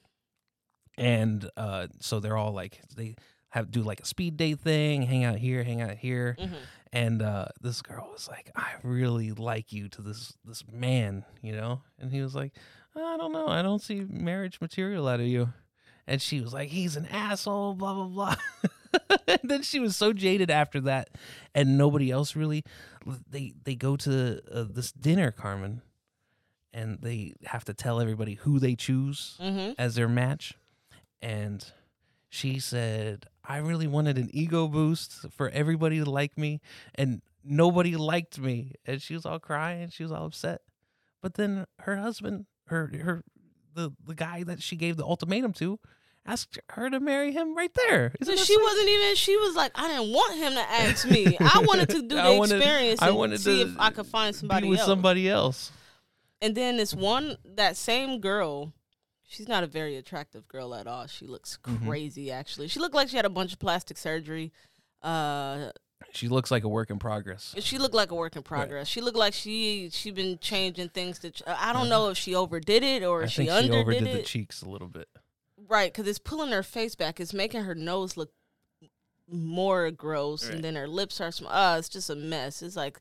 and 0.97 1.49
uh, 1.57 1.89
so 2.01 2.21
they're 2.21 2.37
all 2.37 2.53
like 2.53 2.81
they 2.97 3.17
have 3.51 3.71
do 3.71 3.83
like 3.83 4.01
a 4.01 4.05
speed 4.07 4.37
date 4.37 4.61
thing, 4.61 5.03
hang 5.03 5.25
out 5.25 5.39
here, 5.39 5.65
hang 5.65 5.81
out 5.81 5.97
here, 5.97 6.37
Mhm. 6.41 6.57
and 6.93 7.23
uh, 7.23 7.47
this 7.61 7.83
girl 7.83 8.09
was 8.13 8.29
like, 8.29 8.51
"I 8.57 8.75
really 8.83 9.31
like 9.33 9.73
you 9.73 9.89
to 9.91 10.03
this 10.03 10.37
this 10.45 10.65
man," 10.71 11.25
you 11.43 11.53
know, 11.53 11.83
and 11.99 12.13
he 12.13 12.21
was 12.21 12.35
like, 12.35 12.53
"I 12.97 13.17
don't 13.17 13.33
know, 13.33 13.49
I 13.49 13.63
don't 13.63 13.81
see 13.83 14.05
marriage 14.09 14.61
material 14.61 15.09
out 15.09 15.21
of 15.21 15.27
you," 15.27 15.53
and 16.07 16.21
she 16.23 16.41
was 16.41 16.53
like, 16.53 16.69
"He's 16.69 16.97
an 16.97 17.07
asshole," 17.07 17.75
blah 17.75 17.95
blah 17.95 18.07
blah. 18.07 18.37
and 19.29 19.41
then 19.45 19.63
she 19.63 19.81
was 19.81 19.97
so 19.97 20.13
jaded 20.13 20.51
after 20.51 20.81
that, 20.83 21.11
and 21.55 21.77
nobody 21.79 22.11
else 22.11 22.37
really. 22.37 22.65
They 23.31 23.53
they 23.65 23.75
go 23.75 23.97
to 23.97 24.41
uh, 24.53 24.65
this 24.71 24.91
dinner, 24.93 25.31
Carmen, 25.31 25.83
and 26.73 26.99
they 27.03 27.35
have 27.45 27.65
to 27.65 27.75
tell 27.75 28.01
everybody 28.01 28.35
who 28.35 28.59
they 28.59 28.75
choose 28.75 29.37
Mm-hmm. 29.41 29.73
as 29.79 29.95
their 29.95 30.09
match. 30.09 30.55
And 31.21 31.65
she 32.29 32.59
said, 32.59 33.27
I 33.47 33.59
really 33.59 33.87
wanted 33.87 34.19
an 34.19 34.29
ego 34.33 34.69
boost 34.69 35.27
for 35.31 35.49
everybody 35.51 35.99
to 36.03 36.11
like 36.11 36.37
me, 36.39 36.61
and 36.95 37.23
nobody 37.45 37.97
liked 37.97 38.39
me. 38.39 38.73
And 38.87 39.01
she 39.03 39.15
was 39.15 39.25
all 39.27 39.39
crying, 39.39 39.89
she 39.91 40.03
was 40.03 40.13
all 40.13 40.27
upset. 40.27 40.63
But 41.23 41.35
then 41.35 41.67
her 41.81 41.97
husband, 41.97 42.47
her 42.67 42.91
her 43.03 43.25
the 43.75 43.91
the 44.07 44.15
guy 44.15 44.43
that 44.45 44.63
she 44.63 44.77
gave 44.77 44.97
the 44.97 45.05
ultimatum 45.05 45.53
to, 45.55 45.79
asked 46.27 46.59
her 46.71 46.89
to 46.91 47.01
marry 47.01 47.33
him 47.33 47.55
right 47.57 47.73
there. 47.75 48.13
So 48.23 48.33
Isn't 48.33 48.45
she 48.47 48.57
wasn't 48.61 48.89
even. 48.89 49.15
She 49.17 49.37
was 49.37 49.55
like, 49.57 49.73
I 49.75 49.89
didn't 49.89 50.13
want 50.13 50.37
him 50.37 50.53
to 50.55 50.61
ask 50.71 51.07
me. 51.09 51.37
I 51.41 51.65
wanted 51.69 51.89
to 51.91 52.03
do 52.03 52.09
the 52.17 52.23
I 52.23 52.37
wanted- 52.39 52.57
experience 52.57 53.03
I 53.03 53.09
and 53.09 53.17
wanted 53.17 53.41
see 53.41 53.65
to 53.65 53.71
if 53.71 53.77
I 53.79 53.91
could 53.91 54.07
find 54.07 54.35
somebody 54.35 54.69
with 54.69 54.79
else. 54.81 54.87
somebody 54.89 55.29
else. 55.29 55.71
And 56.41 56.55
then 56.55 56.77
this 56.77 56.93
one, 56.95 57.37
that 57.57 57.77
same 57.77 58.21
girl, 58.21 58.73
she's 59.27 59.49
not 59.49 59.65
a 59.65 59.67
very 59.67 59.97
attractive 59.97 60.47
girl 60.49 60.75
at 60.75 60.87
all. 60.87 61.07
She 61.07 61.27
looks 61.27 61.59
Mhm. 61.63 61.87
crazy, 61.87 62.31
actually. 62.31 62.69
She 62.69 62.81
looked 62.81 62.95
like 62.95 63.09
she 63.09 63.17
had 63.17 63.25
a 63.25 63.31
bunch 63.31 63.53
of 63.53 63.59
plastic 63.59 63.97
surgery. 63.97 64.53
Uh, 65.03 65.71
She 66.13 66.29
looks 66.29 66.51
like 66.51 66.63
a 66.65 66.69
work 66.69 66.91
in 66.91 66.99
progress. 66.99 67.55
she 67.59 67.79
looked 67.79 67.95
like 67.95 68.11
a 68.11 68.15
work 68.15 68.37
in 68.37 68.43
progress. 68.43 68.87
She 68.89 69.01
looked 69.01 69.17
like 69.17 69.35
she 69.35 69.89
she 69.93 70.11
been 70.11 70.39
changing 70.39 70.91
things. 70.91 71.19
To 71.21 71.31
ch- 71.31 71.43
I 71.47 71.73
don't 71.73 71.89
know 71.89 72.09
if 72.11 72.17
she 72.19 72.35
overdid 72.35 72.83
it 72.83 73.03
or 73.03 73.23
I 73.23 73.25
if 73.25 73.31
she 73.31 73.37
think 73.47 73.49
she 73.51 73.57
underdid 73.57 73.81
overdid 73.81 74.07
it. 74.09 74.13
the 74.19 74.23
cheeks 74.23 74.63
a 74.63 74.69
little 74.69 74.89
bit. 74.89 75.09
Right, 75.69 75.93
because 75.93 76.07
it's 76.07 76.19
pulling 76.19 76.53
her 76.53 76.63
face 76.63 76.95
back. 76.95 77.19
It's 77.21 77.33
making 77.33 77.65
her 77.65 77.75
nose 77.75 78.17
look 78.17 78.31
more 79.31 79.91
gross, 79.91 80.45
Right. 80.47 80.55
and 80.57 80.65
then 80.65 80.75
her 80.77 80.87
lips 80.87 81.21
are 81.21 81.33
small. 81.33 81.51
Uh, 81.51 81.79
it's 81.79 81.89
just 81.89 82.11
a 82.11 82.15
mess. 82.15 82.63
It's 82.63 82.77
like 82.77 82.99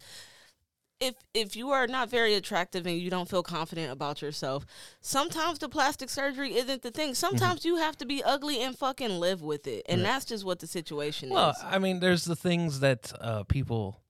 if 1.00 1.16
if 1.34 1.56
you 1.56 1.72
are 1.72 1.88
not 1.88 2.10
very 2.10 2.34
attractive 2.36 2.86
and 2.86 2.98
you 2.98 3.10
don't 3.10 3.30
feel 3.30 3.44
confident 3.44 3.92
about 3.92 4.22
yourself, 4.22 4.66
sometimes 5.02 5.60
the 5.60 5.70
plastic 5.70 6.10
surgery 6.10 6.56
isn't 6.56 6.82
the 6.82 6.92
thing. 6.92 7.14
Sometimes 7.16 7.66
you 7.66 7.78
have 7.78 7.98
to 7.98 8.06
be 8.06 8.24
ugly 8.24 8.62
and 8.62 8.78
fucking 8.78 9.20
live 9.20 9.42
with 9.42 9.68
it, 9.68 9.86
and 9.90 10.02
Right. 10.02 10.08
that's 10.08 10.26
just 10.26 10.46
what 10.46 10.60
the 10.60 10.68
situation 10.68 11.30
Well, 11.30 11.52
is. 11.52 11.58
Well, 11.62 11.74
I 11.74 11.80
mean, 11.80 12.00
there's 12.00 12.26
the 12.26 12.36
things 12.36 12.80
that 12.80 13.12
uh, 13.20 13.44
people 13.44 14.02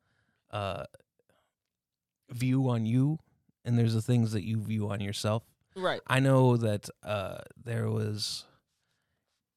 uh, 0.52 0.86
view 2.30 2.70
on 2.70 2.86
you, 2.86 3.20
and 3.66 3.78
there's 3.78 3.94
the 3.94 4.02
things 4.02 4.32
that 4.34 4.44
you 4.44 4.62
view 4.62 4.90
on 4.90 5.00
yourself. 5.02 5.44
Right. 5.76 6.02
I 6.06 6.20
know 6.20 6.58
that 6.58 6.90
uh, 7.02 7.40
there 7.64 7.90
was 7.90 8.46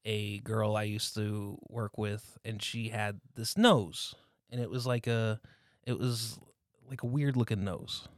a 0.04 0.38
girl 0.38 0.76
I 0.76 0.84
used 0.84 1.14
to 1.16 1.58
work 1.68 1.98
with, 1.98 2.38
and 2.44 2.62
she 2.62 2.88
had 2.88 3.20
this 3.34 3.58
nose, 3.58 4.14
and 4.50 4.60
it 4.60 4.70
was 4.70 4.86
like 4.86 5.06
a, 5.06 5.40
it 5.86 5.98
was 5.98 6.38
like 6.88 7.02
a 7.02 7.06
weird 7.06 7.36
looking 7.36 7.64
nose, 7.64 8.08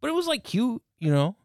but 0.00 0.08
it 0.08 0.14
was 0.14 0.26
like 0.26 0.44
cute, 0.44 0.82
you 0.98 1.10
know. 1.10 1.36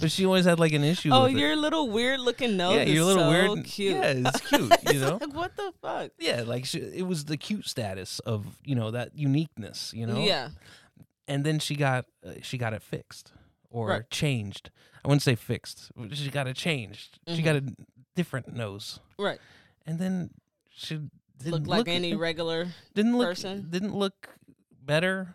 But 0.00 0.10
she 0.10 0.24
always 0.24 0.46
had 0.46 0.58
like 0.58 0.72
an 0.72 0.82
issue. 0.82 1.10
Oh, 1.12 1.24
with 1.24 1.32
it. 1.32 1.38
your 1.38 1.56
little 1.56 1.90
weird 1.90 2.18
looking 2.20 2.56
nose. 2.56 2.76
yeah, 2.76 2.82
your 2.84 3.04
little 3.04 3.24
so 3.24 3.28
weird, 3.54 3.64
cute. 3.66 3.94
yeah, 3.96 4.14
it's 4.16 4.40
cute, 4.48 4.72
you 4.94 5.00
know. 5.00 5.18
like 5.20 5.34
what 5.34 5.54
the 5.56 5.72
fuck? 5.82 6.10
Yeah, 6.18 6.42
like 6.46 6.64
she, 6.64 6.78
it 6.78 7.06
was 7.06 7.26
the 7.26 7.36
cute 7.36 7.66
status 7.68 8.18
of 8.20 8.46
you 8.64 8.74
know 8.74 8.90
that 8.92 9.10
uniqueness, 9.16 9.92
you 9.94 10.06
know. 10.06 10.18
Yeah. 10.24 10.50
And 11.28 11.44
then 11.44 11.58
she 11.58 11.74
got 11.76 12.06
uh, 12.26 12.32
she 12.42 12.56
got 12.58 12.72
it 12.72 12.82
fixed 12.82 13.32
or 13.70 13.88
Right. 13.88 14.10
changed. 14.10 14.70
I 15.04 15.08
wouldn't 15.08 15.22
say 15.22 15.34
fixed. 15.34 15.90
She 16.12 16.30
got 16.30 16.46
it 16.46 16.56
changed. 16.56 17.18
She 17.28 17.42
Mhm. 17.42 17.44
got 17.44 17.56
a 17.56 17.64
different 18.16 18.54
nose, 18.54 19.00
Right. 19.18 19.38
and 19.86 19.98
then 19.98 20.30
she 20.70 20.94
didn't 21.38 21.52
Look 21.52 21.66
like 21.66 21.78
look- 21.78 21.88
any 21.88 22.14
regular. 22.14 22.68
didn't 22.94 23.18
look 23.18 23.26
person. 23.28 23.66
didn't 23.68 23.94
look 23.94 24.28
better. 24.82 25.34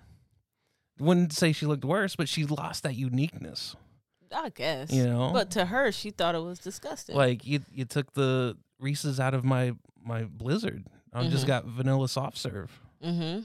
Wouldn't 0.99 1.33
say 1.33 1.51
she 1.53 1.65
looked 1.65 1.85
worse, 1.85 2.15
but 2.15 2.27
she 2.29 2.45
lost 2.45 2.83
that 2.83 2.95
uniqueness. 2.95 3.75
I 4.35 4.49
guess. 4.49 4.91
You 4.91 5.05
know, 5.07 5.31
But 5.33 5.49
to 5.51 5.65
her, 5.65 5.91
she 5.91 6.12
thought 6.12 6.35
it 6.35 6.43
was 6.43 6.59
disgusting. 6.59 7.15
like 7.15 7.45
you 7.47 7.62
you 7.73 7.85
took 7.85 8.13
the 8.13 8.57
Reese's 8.79 9.19
out 9.19 9.33
of 9.33 9.43
my 9.43 9.73
my 10.03 10.23
Blizzard. 10.23 10.85
I 11.12 11.27
just 11.27 11.45
Mhm. 11.45 11.47
got 11.47 11.65
vanilla 11.65 12.07
soft 12.07 12.38
serve. 12.38 12.79
mm-hmm. 13.03 13.41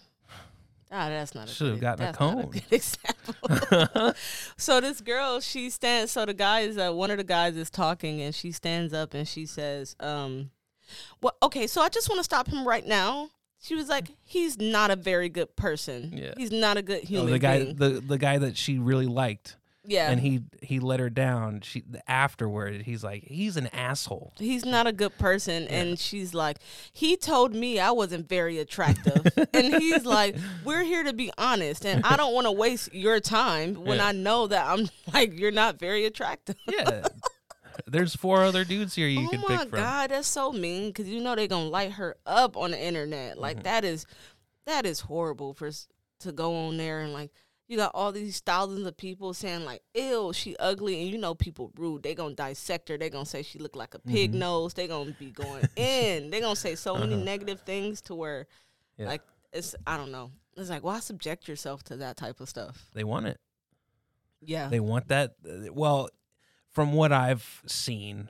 Ah, 0.96 1.08
that's 1.08 1.34
not 1.34 1.48
a 1.48 1.50
Should've 1.50 1.80
good, 1.80 1.80
gotten 1.80 2.06
a 2.06 2.12
cone. 2.12 2.50
good 2.50 2.62
example. 2.70 4.14
so 4.56 4.80
this 4.80 5.00
girl, 5.00 5.40
she 5.40 5.70
stands. 5.70 6.12
So 6.12 6.24
the 6.24 6.34
guy 6.34 6.60
is 6.60 6.78
uh, 6.78 6.92
one 6.92 7.10
of 7.10 7.16
the 7.16 7.24
guys 7.24 7.56
is 7.56 7.70
talking, 7.70 8.20
and 8.20 8.32
she 8.34 8.52
stands 8.52 8.92
up 8.92 9.14
and 9.14 9.26
she 9.26 9.46
says, 9.46 9.96
"Um, 9.98 10.50
well, 11.20 11.34
okay. 11.42 11.66
So 11.66 11.80
I 11.80 11.88
just 11.88 12.08
want 12.08 12.18
to 12.20 12.24
stop 12.24 12.46
him 12.48 12.66
right 12.68 12.86
now." 12.86 13.30
She 13.64 13.74
was 13.74 13.88
like, 13.88 14.08
"He's 14.22 14.58
not 14.60 14.90
a 14.90 14.96
very 14.96 15.28
good 15.30 15.56
person. 15.56 16.12
Yeah. 16.14 16.34
He's 16.36 16.52
not 16.52 16.76
a 16.76 16.82
good 16.82 17.00
Oh, 17.04 17.06
human 17.06 17.32
the 17.32 17.38
guy 17.38 17.62
being." 17.64 17.76
the 17.76 17.88
the 18.00 18.18
guy 18.18 18.36
that 18.38 18.56
she 18.58 18.78
really 18.78 19.06
liked. 19.06 19.56
yeah, 19.86 20.10
and 20.10 20.20
he 20.20 20.42
he 20.62 20.80
let 20.80 21.00
her 21.00 21.08
down. 21.10 21.60
She 21.62 21.82
afterward, 22.06 22.82
he's 22.82 23.02
like, 23.02 23.24
he's 23.24 23.56
an 23.56 23.68
asshole. 23.68 24.32
he's 24.38 24.64
not 24.64 24.86
a 24.86 24.92
good 24.92 25.16
person 25.18 25.66
and 25.68 25.98
she's 25.98 26.32
like 26.34 26.58
he 26.92 27.16
told 27.16 27.54
me 27.54 27.78
i 27.78 27.90
wasn't 27.90 28.26
very 28.28 28.58
attractive 28.58 29.22
and 29.54 29.74
he's 29.76 30.04
like 30.04 30.36
we're 30.64 30.82
here 30.84 31.02
to 31.04 31.12
be 31.12 31.30
honest 31.38 31.84
and 31.86 32.04
i 32.04 32.16
don't 32.16 32.32
want 32.34 32.46
to 32.46 32.52
waste 32.52 32.92
your 32.94 33.20
time 33.20 33.74
when 33.74 33.98
Yeah. 33.98 34.06
i 34.08 34.12
know 34.12 34.46
that 34.46 34.64
i'm 34.66 34.88
like 35.12 35.38
you're 35.38 35.50
not 35.64 35.78
very 35.78 36.04
attractive 36.06 36.56
Yeah, 36.66 37.06
there's 37.86 38.14
four 38.14 38.42
other 38.42 38.64
dudes 38.64 38.94
here 38.94 39.08
you 39.08 39.26
oh 39.26 39.30
can 39.30 39.40
pick 39.40 39.48
from. 39.48 39.56
Oh 39.58 39.70
my 39.70 39.78
god 39.78 40.10
that's 40.10 40.28
so 40.28 40.52
mean 40.52 40.88
because 40.90 41.08
you 41.08 41.20
know 41.20 41.34
they're 41.34 41.46
gonna 41.46 41.68
light 41.68 41.92
her 41.92 42.16
up 42.26 42.56
on 42.56 42.70
the 42.72 42.80
internet 42.80 43.38
like 43.38 43.56
Mm-hmm. 43.56 43.64
that 43.64 43.84
is 43.84 44.06
that 44.66 44.86
is 44.86 45.00
horrible 45.00 45.54
for 45.54 45.70
to 46.20 46.32
go 46.32 46.54
on 46.66 46.76
there 46.76 47.00
and 47.00 47.12
like 47.12 47.30
you 47.66 47.76
got 47.78 47.92
all 47.94 48.12
these 48.12 48.40
thousands 48.40 48.86
of 48.86 48.94
people 48.94 49.32
saying 49.32 49.64
like, 49.64 49.80
"Ew, 49.94 50.32
she 50.34 50.54
ugly," 50.58 51.00
and 51.00 51.10
you 51.10 51.16
know 51.16 51.34
people 51.34 51.72
rude. 51.78 52.02
They 52.02 52.14
gonna 52.14 52.34
dissect 52.34 52.90
her. 52.90 52.98
They 52.98 53.08
gonna 53.08 53.24
say 53.24 53.42
she 53.42 53.58
look 53.58 53.74
like 53.74 53.94
a 53.94 53.98
pig 54.00 54.32
Mm-hmm. 54.32 54.38
nose. 54.38 54.74
They 54.74 54.86
gonna 54.86 55.12
be 55.18 55.30
going 55.30 55.66
in. 55.74 56.28
They 56.28 56.40
gonna 56.40 56.56
say 56.56 56.74
so 56.74 56.94
many 56.98 57.16
negative 57.16 57.62
things 57.62 58.02
to 58.02 58.14
where, 58.14 58.40
Uh-huh. 58.40 59.02
Yeah. 59.02 59.06
like, 59.06 59.22
it's 59.54 59.74
I 59.86 59.96
don't 59.96 60.12
know. 60.12 60.30
It's 60.58 60.68
like 60.68 60.84
why 60.84 61.00
subject 61.00 61.48
yourself 61.48 61.82
to 61.84 61.96
that 61.96 62.18
type 62.18 62.38
of 62.40 62.50
stuff? 62.50 62.84
They 62.92 63.02
want 63.02 63.26
it. 63.26 63.40
Yeah, 64.42 64.68
They 64.68 64.80
want 64.80 65.08
that. 65.08 65.34
uh, 65.48 65.72
Well, 65.72 66.10
from 66.74 66.92
what 66.92 67.12
I've 67.12 67.62
seen 67.66 68.28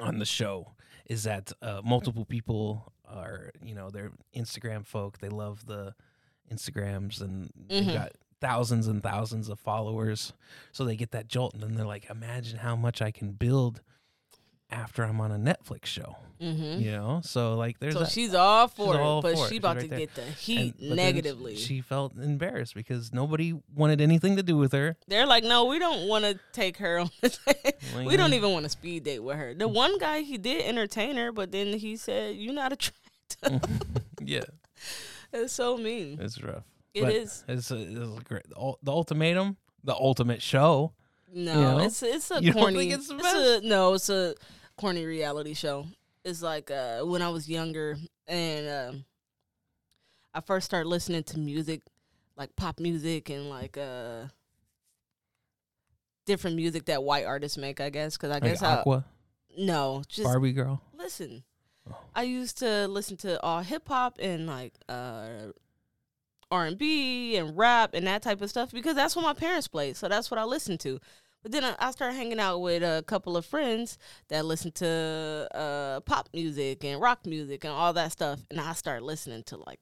on 0.00 0.18
the 0.18 0.24
show, 0.24 0.72
is 1.06 1.24
that 1.24 1.52
uh, 1.62 1.80
multiple 1.84 2.24
people 2.24 2.92
are, 3.04 3.50
you 3.62 3.74
know, 3.74 3.90
they're 3.90 4.12
Instagram 4.34 4.84
folk. 4.86 5.18
They 5.18 5.28
love 5.28 5.66
the 5.66 5.94
Instagrams 6.52 7.20
and 7.20 7.50
they've 7.68 7.84
Mhm. 7.84 7.92
got 7.94 8.12
thousands 8.40 8.86
and 8.86 9.02
thousands 9.02 9.48
of 9.48 9.58
followers. 9.58 10.32
So 10.72 10.84
they 10.84 10.96
get 10.96 11.10
that 11.12 11.26
jolt 11.28 11.54
and 11.54 11.62
then 11.62 11.74
they're 11.74 11.86
like, 11.86 12.08
imagine 12.10 12.58
how 12.58 12.76
much 12.76 13.00
I 13.02 13.10
can 13.10 13.32
build 13.32 13.82
after 14.70 15.04
I'm 15.04 15.20
on 15.20 15.30
a 15.30 15.38
Netflix 15.38 15.86
show. 15.86 16.16
mm-hmm. 16.40 16.80
You 16.80 16.90
know? 16.92 17.20
So 17.24 17.54
like 17.54 17.78
there's 17.78 17.94
So 17.94 18.00
that. 18.00 18.10
she's 18.10 18.34
all 18.34 18.66
for 18.68 18.86
She's 18.86 18.94
it, 18.96 19.00
all 19.00 19.22
but 19.22 19.36
for 19.36 19.44
she 19.44 19.48
She's 19.50 19.58
about 19.58 19.76
right 19.76 19.82
to 19.82 19.88
there. 19.88 19.98
get 20.00 20.14
the 20.14 20.22
heat 20.22 20.74
then 20.80 20.96
negatively. 20.96 21.56
She 21.56 21.80
felt 21.80 22.16
embarrassed 22.16 22.74
because 22.74 23.12
nobody 23.12 23.54
wanted 23.74 24.00
anything 24.00 24.36
to 24.36 24.42
do 24.42 24.56
with 24.56 24.72
her. 24.72 24.96
They're 25.06 25.26
like, 25.26 25.44
no, 25.44 25.66
we 25.66 25.78
don't 25.78 26.08
want 26.08 26.24
to 26.24 26.38
take 26.52 26.78
her 26.78 26.98
on. 26.98 27.10
We 28.04 28.16
don't 28.16 28.34
even 28.34 28.52
want 28.52 28.64
to 28.64 28.68
speed 28.68 29.04
date 29.04 29.20
with 29.20 29.36
her. 29.36 29.54
The 29.54 29.68
one 29.68 29.98
guy 29.98 30.20
he 30.22 30.36
did 30.38 30.64
entertain 30.66 31.16
her, 31.16 31.32
but 31.32 31.52
then 31.52 31.74
he 31.78 31.96
said, 31.96 32.36
"You're 32.36 32.52
not 32.52 32.72
attractive." 32.72 33.62
yeah, 34.20 34.42
it's 35.32 35.52
so 35.52 35.76
mean. 35.78 36.18
it's 36.20 36.42
rough. 36.42 36.64
It 36.92 37.02
But 37.02 37.12
is. 37.12 37.44
It's, 37.48 37.70
a, 37.70 37.76
it's 37.76 37.98
a 38.20 38.22
great. 38.24 38.42
The, 38.48 38.90
ultimatum, 38.90 39.56
the 39.84 39.94
ultimate 39.94 40.42
show. 40.42 40.92
No, 41.32 41.78
know? 41.78 41.84
it's 41.84 42.02
it's 42.02 42.30
a 42.30 42.42
You 42.42 42.52
don't 42.52 42.62
corny. 42.62 42.78
think 42.78 42.92
it's 42.94 43.08
the 43.08 43.60
a, 43.64 43.66
no, 43.66 43.94
it's 43.94 44.08
a 44.08 44.34
corny 44.76 45.04
reality 45.04 45.54
show. 45.54 45.86
It's 46.24 46.42
like 46.42 46.70
uh, 46.70 47.00
when 47.02 47.22
I 47.22 47.28
was 47.28 47.48
younger 47.48 47.96
and 48.26 48.68
um, 48.94 49.04
I 50.34 50.40
first 50.40 50.66
started 50.66 50.88
listening 50.88 51.22
to 51.24 51.38
music, 51.38 51.82
like 52.36 52.54
pop 52.56 52.80
music 52.80 53.30
and 53.30 53.48
like 53.48 53.78
uh, 53.78 54.24
different 56.26 56.56
music 56.56 56.86
that 56.86 57.02
white 57.02 57.24
artists 57.24 57.56
make. 57.58 57.80
I 57.80 57.90
guess 57.90 58.16
because 58.16 58.30
I 58.30 58.34
Like 58.34 58.42
guess 58.44 58.62
I, 58.62 58.76
Aqua, 58.78 59.04
no, 59.56 60.02
just 60.08 60.24
Barbie 60.24 60.52
girl. 60.52 60.80
listen. 60.96 61.44
Oh. 61.90 61.96
I 62.14 62.24
used 62.24 62.58
to 62.58 62.88
listen 62.88 63.16
to 63.18 63.40
all 63.42 63.62
hip 63.62 63.86
hop 63.88 64.18
and 64.20 64.46
like 64.46 64.74
uh 64.88 65.28
R 66.50 66.66
and 66.66 66.76
B 66.78 67.36
and 67.36 67.56
rap 67.56 67.90
and 67.94 68.06
that 68.06 68.22
type 68.22 68.40
of 68.40 68.50
stuff 68.50 68.72
because 68.72 68.94
that's 68.96 69.14
what 69.16 69.22
my 69.22 69.34
parents 69.34 69.68
played. 69.68 69.96
So 69.96 70.08
that's 70.08 70.30
what 70.30 70.38
I 70.38 70.44
listened 70.44 70.80
to. 70.80 71.00
But 71.42 71.52
then 71.52 71.64
I, 71.64 71.76
I 71.78 71.90
started 71.92 72.16
hanging 72.16 72.40
out 72.40 72.58
with 72.58 72.82
a 72.82 73.04
couple 73.06 73.36
of 73.36 73.46
friends 73.46 73.98
that 74.28 74.44
listen 74.44 74.72
to 74.72 75.48
uh, 75.54 76.00
pop 76.00 76.28
music 76.34 76.84
and 76.84 77.00
rock 77.00 77.24
music 77.24 77.64
and 77.64 77.72
all 77.72 77.92
that 77.92 78.12
stuff, 78.12 78.40
and 78.50 78.60
I 78.60 78.72
started 78.72 79.04
listening 79.04 79.42
to 79.44 79.56
like 79.56 79.80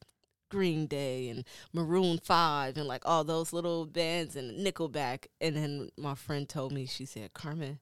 Green 0.50 0.86
Day 0.86 1.28
and 1.28 1.44
Maroon 1.72 2.18
Five 2.18 2.76
and 2.76 2.86
like 2.86 3.02
all 3.04 3.24
those 3.24 3.52
little 3.52 3.86
bands 3.86 4.36
and 4.36 4.64
Nickelback. 4.64 5.26
And 5.40 5.56
then 5.56 5.88
my 5.96 6.14
friend 6.14 6.48
told 6.48 6.72
me, 6.72 6.86
she 6.86 7.06
said, 7.06 7.32
Carmen, 7.32 7.80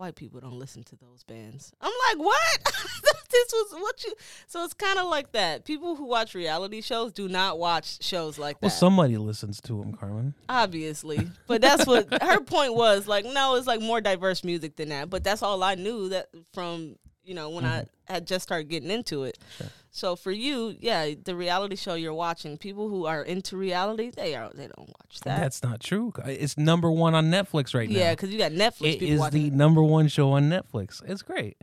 white 0.00 0.16
people 0.16 0.40
don't 0.40 0.58
listen 0.58 0.82
to 0.82 0.96
those 0.96 1.22
bands. 1.24 1.72
I'm 1.80 1.92
like, 2.08 2.24
what? 2.26 2.58
this 3.30 3.52
was 3.52 3.74
what 3.74 4.02
you. 4.02 4.14
So 4.46 4.64
it's 4.64 4.72
kind 4.72 4.98
of 4.98 5.08
like 5.08 5.32
that. 5.32 5.66
People 5.66 5.94
who 5.94 6.06
watch 6.06 6.34
reality 6.34 6.80
shows 6.80 7.12
do 7.12 7.28
not 7.28 7.58
watch 7.58 8.02
shows 8.02 8.38
like 8.38 8.56
Well, 8.56 8.70
that. 8.70 8.74
Well, 8.74 8.78
somebody 8.78 9.18
listens 9.18 9.60
to 9.62 9.78
them, 9.78 9.92
Carmen. 9.92 10.34
obviously, 10.48 11.28
but 11.46 11.60
that's 11.60 11.86
what 11.86 12.08
her 12.22 12.40
point 12.40 12.74
was. 12.74 13.06
Like, 13.06 13.26
no, 13.26 13.56
it's 13.56 13.66
like 13.66 13.82
more 13.82 14.00
diverse 14.00 14.42
music 14.42 14.76
than 14.76 14.88
that. 14.88 15.10
But 15.10 15.22
that's 15.22 15.42
all 15.42 15.62
I 15.62 15.74
knew 15.74 16.08
that 16.08 16.28
from 16.54 16.96
you 17.22 17.34
know 17.34 17.50
when 17.50 17.66
I 17.66 17.80
mm-hmm. 17.80 18.12
had 18.14 18.26
just 18.26 18.42
started 18.42 18.68
getting 18.68 18.90
into 18.90 19.24
it. 19.24 19.38
Sure. 19.58 19.66
So 19.92 20.14
for 20.14 20.30
you, 20.30 20.76
yeah, 20.78 21.14
the 21.22 21.34
reality 21.34 21.74
show 21.74 21.94
you're 21.94 22.14
watching, 22.14 22.56
people 22.56 22.88
who 22.88 23.06
are 23.06 23.22
into 23.22 23.56
reality, 23.56 24.10
they 24.10 24.36
are 24.36 24.50
they 24.54 24.68
don't 24.68 24.88
watch 24.88 25.20
that. 25.24 25.40
That's 25.40 25.62
not 25.62 25.80
true. 25.80 26.12
It's 26.24 26.56
number 26.56 26.90
one 26.90 27.14
on 27.14 27.26
Netflix 27.30 27.74
right 27.74 27.88
yeah, 27.88 28.08
now. 28.08 28.12
because 28.12 28.30
you 28.30 28.38
got 28.38 28.52
Netflix 28.52 28.94
It 28.94 29.02
is 29.02 29.30
the 29.30 29.50
number 29.50 29.82
one 29.82 30.06
show 30.06 30.32
on 30.32 30.48
Netflix. 30.48 31.02
It's 31.08 31.22
great. 31.22 31.56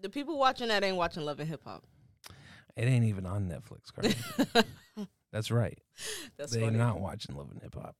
the 0.00 0.10
people 0.10 0.38
watching 0.38 0.68
that 0.68 0.84
ain't 0.84 0.96
watching 0.96 1.24
Love 1.24 1.40
and 1.40 1.48
Hip 1.48 1.62
Hop. 1.64 1.82
It 2.76 2.84
ain't 2.84 3.04
even 3.06 3.26
on 3.26 3.48
Netflix. 3.48 4.64
That's 5.32 5.50
right. 5.50 5.78
That's 6.36 6.52
They're 6.52 6.70
not 6.70 7.00
watching 7.00 7.36
Love 7.36 7.50
and 7.50 7.62
Hip 7.62 7.74
Hop. 7.74 7.96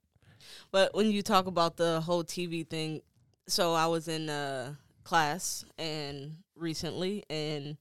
But 0.71 0.95
when 0.95 1.11
you 1.11 1.23
talk 1.23 1.47
about 1.47 1.77
the 1.77 2.01
whole 2.03 2.25
TV 2.25 2.69
thing, 2.69 3.01
so 3.49 3.73
I 3.73 3.87
was 3.87 4.07
in 4.09 4.29
a 4.29 4.79
class 5.05 5.65
and 5.79 6.37
recently, 6.57 7.25
and 7.31 7.77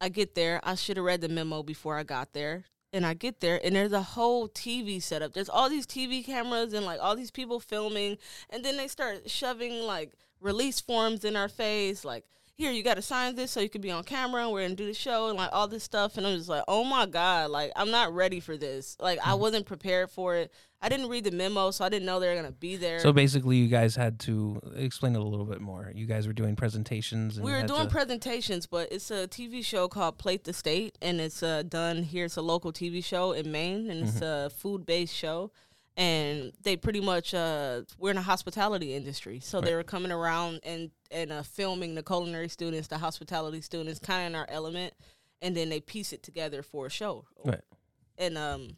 I 0.00 0.08
get 0.08 0.34
there. 0.34 0.60
I 0.62 0.74
should 0.74 0.96
have 0.96 1.06
read 1.06 1.20
the 1.20 1.28
memo 1.28 1.62
before 1.62 1.96
I 1.96 2.02
got 2.02 2.32
there. 2.32 2.64
And 2.92 3.04
I 3.04 3.14
get 3.14 3.40
there, 3.40 3.60
and 3.62 3.74
there's 3.74 3.92
a 3.92 4.00
whole 4.00 4.48
TV 4.48 5.02
setup. 5.02 5.34
There's 5.34 5.48
all 5.48 5.68
these 5.68 5.86
TV 5.86 6.24
cameras 6.24 6.72
and 6.72 6.86
like 6.86 7.00
all 7.00 7.16
these 7.16 7.32
people 7.32 7.60
filming, 7.60 8.16
and 8.48 8.64
then 8.64 8.76
they 8.76 8.88
start 8.88 9.28
shoving 9.28 9.82
like 9.82 10.12
release 10.40 10.80
forms 10.80 11.24
in 11.24 11.36
our 11.36 11.48
face, 11.48 12.04
like 12.04 12.24
here 12.56 12.72
you 12.72 12.82
got 12.82 12.94
to 12.94 13.02
sign 13.02 13.34
this 13.34 13.50
so 13.50 13.60
you 13.60 13.68
can 13.68 13.82
be 13.82 13.90
on 13.90 14.02
camera 14.02 14.42
and 14.42 14.52
we're 14.52 14.62
gonna 14.62 14.74
do 14.74 14.86
the 14.86 14.94
show 14.94 15.28
and 15.28 15.36
like 15.36 15.50
all 15.52 15.68
this 15.68 15.84
stuff. 15.84 16.16
And 16.16 16.26
I'm 16.26 16.36
just 16.36 16.48
like, 16.48 16.64
oh 16.66 16.84
my 16.84 17.04
god, 17.06 17.50
like 17.50 17.70
I'm 17.76 17.90
not 17.90 18.14
ready 18.14 18.40
for 18.40 18.56
this. 18.56 18.96
Like 18.98 19.18
I 19.24 19.34
wasn't 19.34 19.66
prepared 19.66 20.10
for 20.10 20.36
it. 20.36 20.50
I 20.80 20.88
didn't 20.88 21.08
read 21.08 21.24
the 21.24 21.30
memo, 21.30 21.70
so 21.70 21.84
I 21.84 21.88
didn't 21.88 22.06
know 22.06 22.20
they 22.20 22.28
were 22.28 22.34
gonna 22.34 22.52
be 22.52 22.76
there. 22.76 23.00
So 23.00 23.12
basically, 23.12 23.56
you 23.56 23.68
guys 23.68 23.96
had 23.96 24.18
to 24.20 24.60
explain 24.76 25.14
it 25.14 25.20
a 25.20 25.24
little 25.24 25.46
bit 25.46 25.60
more. 25.60 25.90
You 25.94 26.06
guys 26.06 26.26
were 26.26 26.32
doing 26.32 26.54
presentations. 26.56 27.36
And 27.36 27.44
we 27.44 27.52
were 27.52 27.62
doing 27.66 27.84
to- 27.84 27.90
presentations, 27.90 28.66
but 28.66 28.90
it's 28.92 29.10
a 29.10 29.26
TV 29.26 29.64
show 29.64 29.88
called 29.88 30.18
Plate 30.18 30.44
the 30.44 30.52
State, 30.52 30.96
and 31.02 31.20
it's 31.20 31.42
uh, 31.42 31.62
done 31.62 32.02
here. 32.02 32.26
It's 32.26 32.36
a 32.36 32.42
local 32.42 32.72
TV 32.72 33.04
show 33.04 33.32
in 33.32 33.50
Maine, 33.50 33.90
and 33.90 34.06
it's 34.06 34.20
a 34.20 34.50
food 34.54 34.86
based 34.86 35.14
show. 35.14 35.50
And 35.96 36.52
they 36.62 36.76
pretty 36.76 37.00
much 37.00 37.32
uh, 37.32 37.82
we're 37.98 38.10
in 38.10 38.18
a 38.18 38.22
hospitality 38.22 38.94
industry, 38.94 39.40
so 39.40 39.62
they 39.62 39.74
were 39.74 39.82
coming 39.82 40.12
around 40.12 40.60
and 40.62 40.90
and 41.10 41.32
uh, 41.32 41.42
filming 41.42 41.94
the 41.94 42.02
culinary 42.02 42.48
students, 42.50 42.88
the 42.88 42.98
hospitality 42.98 43.62
students, 43.62 43.98
kind 43.98 44.22
of 44.22 44.26
in 44.26 44.34
our 44.34 44.46
element, 44.50 44.92
and 45.40 45.56
then 45.56 45.70
they 45.70 45.80
piece 45.80 46.12
it 46.12 46.22
together 46.22 46.62
for 46.62 46.86
a 46.86 46.90
show. 46.90 47.24
Right. 47.44 47.62
And 48.18 48.36
um, 48.36 48.76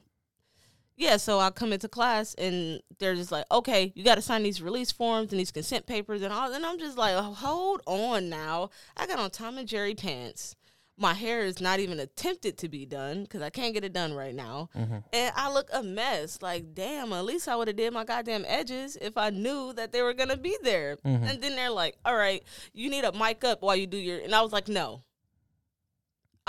yeah, 0.99 1.17
so 1.17 1.39
I 1.39 1.51
come 1.51 1.73
into 1.73 1.89
class 1.89 2.35
and 2.35 2.81
they're 2.99 3.15
just 3.15 3.31
like, 3.31 3.47
okay, 3.53 3.93
you 3.95 4.03
got 4.03 4.17
to 4.17 4.23
sign 4.23 4.43
these 4.43 4.61
release 4.61 4.91
forms 4.91 5.31
and 5.31 5.39
these 5.39 5.53
consent 5.53 5.87
papers 5.87 6.23
and 6.23 6.33
all. 6.33 6.53
And 6.53 6.67
I'm 6.67 6.79
just 6.79 6.99
like, 6.99 7.15
hold 7.15 7.83
on 7.87 8.29
now. 8.29 8.71
I 8.97 9.07
got 9.07 9.21
on 9.21 9.31
Tom 9.31 9.59
and 9.59 9.69
Jerry 9.69 9.95
pants. 9.95 10.57
My 10.99 11.15
hair 11.15 11.43
is 11.43 11.61
not 11.61 11.79
even 11.79 12.01
attempted 12.01 12.59
to 12.59 12.69
be 12.69 12.85
done 12.85 13.23
because 13.23 13.41
I 13.41 13.51
can't 13.51 13.73
get 13.73 13.85
it 13.85 13.93
done 13.93 14.15
right 14.15 14.35
now. 14.35 14.69
Mm-hmm. 14.77 14.99
And 15.13 15.33
I 15.37 15.53
look 15.53 15.69
a 15.73 15.83
mess. 15.83 16.41
Like, 16.43 16.75
damn, 16.75 17.13
at 17.13 17.25
least 17.25 17.49
I 17.49 17.55
would 17.55 17.69
have 17.69 17.77
did 17.77 17.93
my 17.93 18.05
goddamn 18.05 18.45
edges 18.47 18.97
if 19.01 19.17
I 19.17 19.31
knew 19.31 19.73
that 19.75 19.93
they 19.93 20.03
were 20.03 20.15
going 20.15 20.31
to 20.31 20.37
be 20.37 20.57
there. 20.63 20.97
Mm-hmm. 21.05 21.25
And 21.25 21.41
then 21.41 21.55
they're 21.55 21.71
like, 21.71 21.97
all 22.05 22.17
right, 22.17 22.43
you 22.73 22.91
need 22.91 23.05
a 23.05 23.13
mic 23.13 23.45
up 23.45 23.63
while 23.63 23.77
you 23.77 23.87
do 23.87 23.97
your. 23.97 24.19
And 24.19 24.35
I 24.35 24.43
was 24.43 24.53
like, 24.53 24.69
no. 24.69 25.03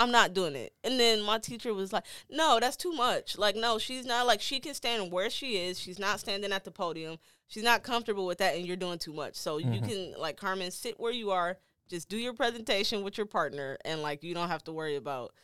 I'm 0.00 0.10
not 0.10 0.32
doing 0.32 0.56
it. 0.56 0.72
And 0.82 0.98
then 0.98 1.20
my 1.20 1.38
teacher 1.38 1.74
was 1.74 1.92
like, 1.92 2.04
"No, 2.30 2.58
that's 2.58 2.76
too 2.78 2.92
much. 2.92 3.36
Like, 3.36 3.54
no, 3.54 3.78
she's 3.78 4.06
not 4.06 4.26
like 4.26 4.40
she 4.40 4.58
can 4.58 4.72
stand 4.72 5.12
where 5.12 5.28
she 5.28 5.58
is. 5.58 5.78
She's 5.78 5.98
not 5.98 6.20
standing 6.20 6.52
at 6.52 6.64
the 6.64 6.70
podium. 6.70 7.18
She's 7.48 7.62
not 7.62 7.82
comfortable 7.82 8.24
with 8.24 8.38
that, 8.38 8.56
and 8.56 8.64
you're 8.64 8.76
doing 8.76 8.98
too 8.98 9.12
much. 9.12 9.34
So 9.36 9.58
mm-hmm. 9.58 9.72
you 9.74 9.80
can 9.82 10.14
like 10.18 10.38
Carmen, 10.38 10.70
sit 10.70 10.98
where 10.98 11.12
you 11.12 11.32
are. 11.32 11.58
Just 11.90 12.08
do 12.08 12.16
your 12.16 12.32
presentation 12.32 13.02
with 13.02 13.18
your 13.18 13.26
partner, 13.26 13.76
and 13.84 14.00
like 14.00 14.22
you 14.22 14.32
don't 14.32 14.48
have 14.48 14.64
to 14.64 14.72
worry 14.72 14.96
about." 14.96 15.34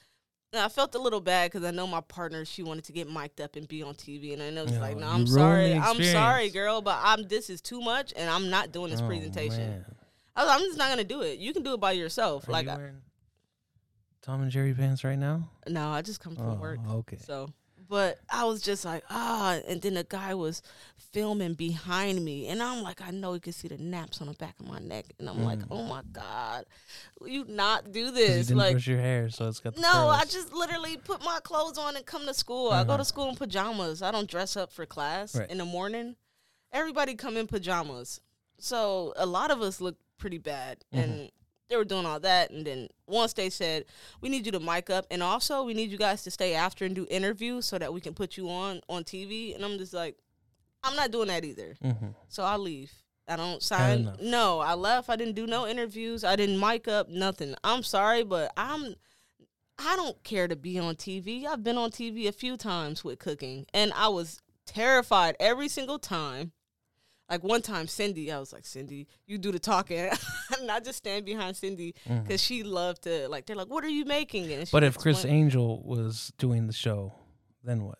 And 0.53 0.63
I 0.63 0.69
felt 0.69 0.95
a 0.95 0.99
little 0.99 1.21
bad 1.21 1.51
because 1.51 1.67
I 1.67 1.73
know 1.73 1.87
my 1.87 2.01
partner. 2.01 2.45
She 2.45 2.63
wanted 2.63 2.85
to 2.85 2.93
get 2.93 3.11
mic'd 3.11 3.41
up 3.41 3.57
and 3.57 3.67
be 3.69 3.83
on 3.83 3.95
TV, 3.95 4.33
and 4.33 4.41
I 4.41 4.51
know 4.51 4.63
it's 4.63 4.73
No, 4.73 4.81
like, 4.81 4.97
"No, 4.97 5.07
I'm 5.09 5.27
sorry. 5.27 5.75
I'm 5.75 6.01
sorry, 6.03 6.49
girl, 6.51 6.81
but 6.81 6.99
I'm. 7.03 7.25
This 7.25 7.51
is 7.51 7.61
too 7.61 7.81
much, 7.81 8.15
and 8.17 8.31
I'm 8.31 8.49
not 8.49 8.71
doing 8.73 8.91
this 8.91 9.01
Oh, 9.01 9.07
presentation. 9.07 9.59
man. 9.71 9.85
I 10.37 10.45
was, 10.45 10.53
I'm 10.53 10.61
just 10.61 10.79
not 10.79 10.89
gonna 10.89 11.03
do 11.05 11.23
it. 11.23 11.39
You 11.39 11.53
can 11.53 11.63
do 11.63 11.75
it 11.75 11.81
by 11.81 11.93
yourself. 11.93 12.49
Are 12.49 12.53
like, 12.53 12.67
you 12.67 12.73
I, 12.73 12.91
Tom 14.23 14.43
and 14.43 14.51
Jerry 14.51 14.75
pants 14.75 15.03
right 15.05 15.19
now? 15.19 15.49
no, 15.69 15.91
I 15.91 16.03
just 16.03 16.21
come 16.21 16.37
from 16.37 16.51
Oh, 16.51 16.55
work. 16.55 16.79
okay. 16.89 17.17
So, 17.19 17.49
but 17.89 18.19
I 18.31 18.45
was 18.45 18.63
just 18.63 18.85
like, 18.85 19.05
ah, 19.11 19.59
and 19.69 19.81
then 19.81 19.95
the 19.95 20.05
guy 20.05 20.35
was 20.35 20.63
filming 21.13 21.55
behind 21.55 22.25
me, 22.25 22.49
and 22.49 22.63
I'm 22.63 22.83
like, 22.83 23.01
I 23.01 23.11
know 23.11 23.35
you 23.35 23.41
can 23.41 23.53
see 23.53 23.69
the 23.69 23.79
naps 23.79 24.21
on 24.21 24.27
the 24.27 24.35
back 24.35 24.55
of 24.61 24.67
my 24.67 24.79
neck, 24.79 25.07
and 25.19 25.29
I'm 25.29 25.45
like, 25.45 25.61
mm. 25.61 25.67
oh 25.71 25.85
my 25.85 26.03
god, 26.13 26.67
will 27.21 27.29
you 27.29 27.45
not 27.49 27.93
do 27.93 28.11
this? 28.11 28.49
didn't 28.49 28.59
Like, 28.59 28.73
brush 28.73 28.87
your 28.87 29.01
hair, 29.01 29.29
so 29.31 29.49
it's 29.49 29.61
got 29.61 29.79
no, 29.79 30.09
I 30.09 30.25
just 30.25 30.53
literally 30.53 30.97
put 30.97 31.25
my 31.25 31.39
clothes 31.43 31.79
on 31.79 31.97
and 31.97 32.05
come 32.05 32.27
to 32.27 32.35
school. 32.35 32.71
I 32.71 32.85
go 32.85 32.91
uh-huh. 32.91 32.99
to 32.99 33.05
school 33.05 33.29
in 33.29 33.37
pajamas. 33.37 34.03
I 34.03 34.11
don't 34.11 34.29
dress 34.29 34.57
up 34.57 34.73
for 34.73 34.87
class 34.87 35.37
Right. 35.37 35.51
in 35.51 35.59
the 35.59 35.65
morning. 35.65 36.17
Everybody 36.73 37.15
come 37.15 37.37
in 37.37 37.47
pajamas, 37.47 38.21
so 38.59 39.13
a 39.17 39.27
lot 39.27 39.51
of 39.51 39.63
us 39.63 39.81
look 39.81 39.97
pretty 40.19 40.39
bad, 40.39 40.85
and 40.93 41.13
mm-hmm. 41.13 41.27
They 41.69 41.77
were 41.77 41.85
doing 41.85 42.07
all 42.07 42.21
that. 42.21 42.51
And 42.51 42.67
then 42.67 42.89
once 43.07 43.33
they 43.33 43.51
said, 43.51 43.85
"We 44.21 44.29
need 44.29 44.47
you 44.47 44.53
to 44.53 44.61
mic 44.61 44.91
up, 44.91 45.07
and 45.11 45.23
also 45.23 45.63
we 45.65 45.75
need 45.75 45.91
you 45.91 45.99
guys 45.99 46.23
to 46.25 46.31
stay 46.31 46.55
after 46.55 46.85
and 46.85 46.95
do 46.95 47.07
interviews 47.11 47.67
so 47.67 47.79
that 47.79 47.93
we 47.93 48.01
can 48.01 48.15
put 48.15 48.37
you 48.37 48.49
on 48.49 48.81
on 48.89 49.05
TV," 49.05 49.55
and 49.55 49.65
I'm 49.65 49.79
just 49.79 49.93
like, 49.93 50.17
I'm 50.83 50.95
not 50.97 51.11
doing 51.11 51.29
that 51.29 51.45
either. 51.45 51.77
Mhm. 51.83 52.15
So 52.29 52.43
I 52.45 52.57
leave. 52.57 52.93
I 53.29 53.35
don't 53.35 53.61
sign. 53.63 54.17
No, 54.23 54.61
I 54.61 54.75
left. 54.75 55.11
I 55.11 55.17
didn't 55.17 55.35
do 55.35 55.49
no 55.49 55.67
interviews. 55.67 56.23
I 56.23 56.37
didn't 56.37 56.61
mic 56.61 56.87
up 56.87 57.09
nothing. 57.09 57.57
I'm 57.65 57.83
sorry, 57.83 58.23
but 58.23 58.53
I'm. 58.57 58.95
I 59.79 59.95
don't 59.97 60.23
care 60.23 60.49
to 60.49 60.57
be 60.57 60.79
on 60.79 60.95
TV. 60.97 61.45
I've 61.45 61.63
been 61.65 61.77
on 61.77 61.91
TV 61.91 62.29
a 62.29 62.33
few 62.33 62.57
times 62.57 63.03
with 63.05 63.19
cooking, 63.19 63.67
and 63.75 63.93
I 63.95 64.09
was 64.09 64.41
terrified 64.65 65.37
every 65.41 65.69
single 65.69 65.99
time. 65.99 66.53
Like 67.29 67.43
one 67.43 67.61
time, 67.63 67.89
Cindy, 67.89 68.31
I 68.31 68.39
was 68.39 68.53
like, 68.53 68.65
Cindy, 68.65 69.09
you 69.27 69.37
do 69.39 69.51
the 69.51 69.59
talking, 69.59 69.99
and 70.61 70.71
I 70.71 70.79
just 70.81 70.99
stand 70.99 71.25
behind 71.25 71.57
Cindy 71.57 71.95
because 72.23 72.41
she 72.43 72.63
loved 72.63 73.03
to 73.03 73.29
like. 73.29 73.47
They're 73.47 73.57
like, 73.57 73.69
"What 73.69 73.83
are 73.85 73.89
you 73.89 74.05
making?" 74.05 74.45
And 74.45 74.51
she 74.53 74.57
Mm-hmm. 74.67 74.77
But 74.77 74.85
if 74.85 74.97
Criss 74.97 75.25
Angel 75.25 75.83
was 75.85 76.33
doing 76.39 76.67
the 76.69 76.73
show, 76.73 77.13
then 77.65 77.85
what? 77.85 77.99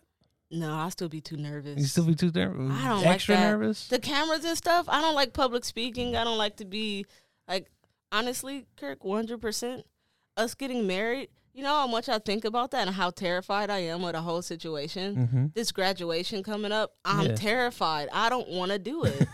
no, 0.49 0.73
I'll 0.75 0.91
still 0.91 1.09
be 1.09 1.19
too 1.19 1.35
nervous. 1.35 1.77
You 1.77 1.85
still 1.87 2.05
be 2.05 2.15
too 2.15 2.31
nervous? 2.33 2.71
I 2.71 2.87
don't 2.87 3.05
Extra 3.05 3.35
like 3.35 3.43
that. 3.43 3.49
nervous? 3.51 3.87
The 3.89 3.99
cameras 3.99 4.45
and 4.45 4.57
stuff. 4.57 4.85
I 4.87 5.01
don't 5.01 5.13
like 5.15 5.33
public 5.33 5.65
speaking. 5.65 6.15
I 6.15 6.23
don't 6.23 6.37
like 6.37 6.55
to 6.57 6.65
be 6.65 7.05
like 7.49 7.67
honestly, 8.13 8.65
Kirk, 8.77 9.03
one 9.03 9.17
hundred 9.17 9.41
percent. 9.41 9.85
Us 10.37 10.53
getting 10.55 10.87
married. 10.87 11.27
You 11.57 11.63
know 11.63 11.73
how 11.73 11.87
much 11.87 12.07
I 12.07 12.19
think 12.19 12.45
about 12.45 12.69
that 12.69 12.85
and 12.85 12.95
how 12.95 13.09
terrified 13.09 13.71
I 13.71 13.79
am 13.79 14.03
of 14.03 14.13
the 14.13 14.21
whole 14.21 14.43
situation. 14.43 15.15
mm-hmm. 15.15 15.45
This 15.55 15.71
graduation 15.71 16.43
coming 16.43 16.71
up, 16.71 16.91
I'm 17.03 17.29
Yeah. 17.29 17.35
terrified. 17.35 18.09
I 18.13 18.29
don't 18.29 18.47
want 18.49 18.71
to 18.73 18.77
do 18.77 19.03
it. 19.05 19.27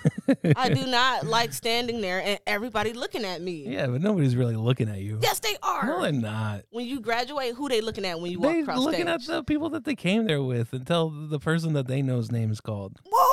I 0.56 0.70
do 0.70 0.88
not 0.88 1.26
like 1.28 1.52
standing 1.52 2.00
there 2.00 2.22
and 2.24 2.40
everybody 2.48 2.94
looking 2.94 3.26
at 3.26 3.42
me. 3.42 3.68
Yeah, 3.68 3.88
but 3.88 4.00
nobody's 4.02 4.38
really 4.38 4.56
looking 4.56 4.88
at 4.88 5.00
you. 5.00 5.20
Yes, 5.22 5.40
they 5.40 5.58
are. 5.62 5.86
No, 5.86 6.02
they're 6.04 6.14
not. 6.14 6.62
when 6.72 6.86
you 6.86 7.02
graduate, 7.02 7.56
who 7.56 7.68
they 7.68 7.82
looking 7.82 8.06
at 8.06 8.18
when 8.22 8.32
you 8.32 8.40
walk 8.40 8.54
They 8.54 8.62
across 8.62 8.80
looking 8.80 9.02
stage? 9.02 9.10
at 9.10 9.26
the 9.28 9.44
people 9.44 9.70
that 9.72 9.84
they 9.84 9.96
came 9.96 10.26
there 10.26 10.42
with 10.42 10.72
until 10.72 11.10
the 11.10 11.40
person 11.40 11.74
that 11.74 11.88
they 11.88 12.02
know's 12.02 12.32
name 12.32 12.52
is 12.54 12.62
called. 12.62 13.02
I 13.06 13.33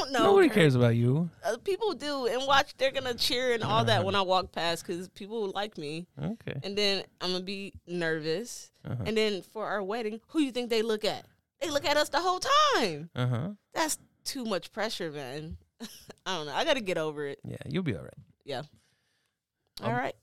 don't 0.00 0.12
know. 0.12 0.22
Nobody 0.24 0.48
Kirk. 0.48 0.54
cares 0.56 0.74
about 0.74 0.96
you. 0.96 1.30
Uh, 1.44 1.56
people 1.58 1.92
do 1.94 2.26
and 2.26 2.46
watch. 2.46 2.74
They're 2.76 2.90
gonna 2.90 3.14
cheer 3.14 3.52
and 3.52 3.62
all 3.62 3.84
that 3.84 4.04
when 4.04 4.14
I 4.14 4.22
walk 4.22 4.52
past 4.52 4.86
because 4.86 5.08
people 5.08 5.50
like 5.54 5.76
me. 5.78 6.06
Okay. 6.22 6.58
and 6.62 6.76
then 6.76 7.04
I'm 7.20 7.32
gonna 7.32 7.44
be 7.44 7.72
nervous. 7.86 8.70
Uh-huh. 8.84 9.04
And 9.06 9.16
then 9.16 9.42
for 9.52 9.66
our 9.66 9.82
wedding, 9.82 10.20
who 10.28 10.40
do 10.40 10.44
you 10.44 10.52
think 10.52 10.70
they 10.70 10.82
look 10.82 11.04
at? 11.04 11.24
They 11.60 11.70
look 11.70 11.84
at 11.84 11.96
us 11.96 12.08
the 12.08 12.20
whole 12.20 12.40
time. 12.74 13.10
Uh 13.14 13.26
huh. 13.26 13.48
That's 13.74 13.98
too 14.24 14.44
much 14.44 14.72
pressure, 14.72 15.10
man. 15.10 15.56
I 16.26 16.36
don't 16.36 16.46
know. 16.46 16.52
I 16.54 16.64
gotta 16.64 16.80
get 16.80 16.98
over 16.98 17.26
it. 17.26 17.38
Yeah, 17.44 17.56
you'll 17.66 17.82
be 17.82 17.96
all 17.96 18.02
right. 18.02 18.14
Yeah. 18.44 18.62
Um, 19.80 19.90
All 19.90 19.92
right. 19.92 20.14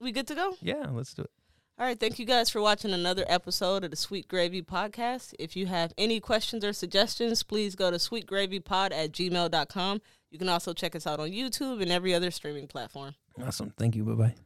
We 0.00 0.12
good 0.12 0.26
to 0.28 0.34
go? 0.34 0.54
Yeah, 0.60 0.86
let's 0.92 1.14
do 1.14 1.22
it. 1.22 1.30
All 1.78 1.86
right. 1.86 1.98
Thank 1.98 2.18
you 2.18 2.24
guys 2.24 2.48
for 2.48 2.62
watching 2.62 2.92
another 2.92 3.24
episode 3.28 3.84
of 3.84 3.90
the 3.90 3.96
Sweet 3.96 4.28
Gravy 4.28 4.62
Podcast. 4.62 5.34
If 5.38 5.56
you 5.56 5.66
have 5.66 5.92
any 5.98 6.20
questions 6.20 6.64
or 6.64 6.72
suggestions, 6.72 7.42
please 7.42 7.74
go 7.74 7.90
to 7.90 7.98
sweetgravypod 7.98 8.92
at 8.92 9.12
gmail.com. 9.12 10.00
You 10.30 10.38
can 10.38 10.48
also 10.48 10.72
check 10.72 10.96
us 10.96 11.06
out 11.06 11.20
on 11.20 11.30
YouTube 11.30 11.82
and 11.82 11.92
every 11.92 12.14
other 12.14 12.30
streaming 12.30 12.66
platform. 12.66 13.14
Awesome. 13.44 13.74
Thank 13.76 13.94
you. 13.94 14.04
Bye 14.04 14.14
bye. 14.14 14.45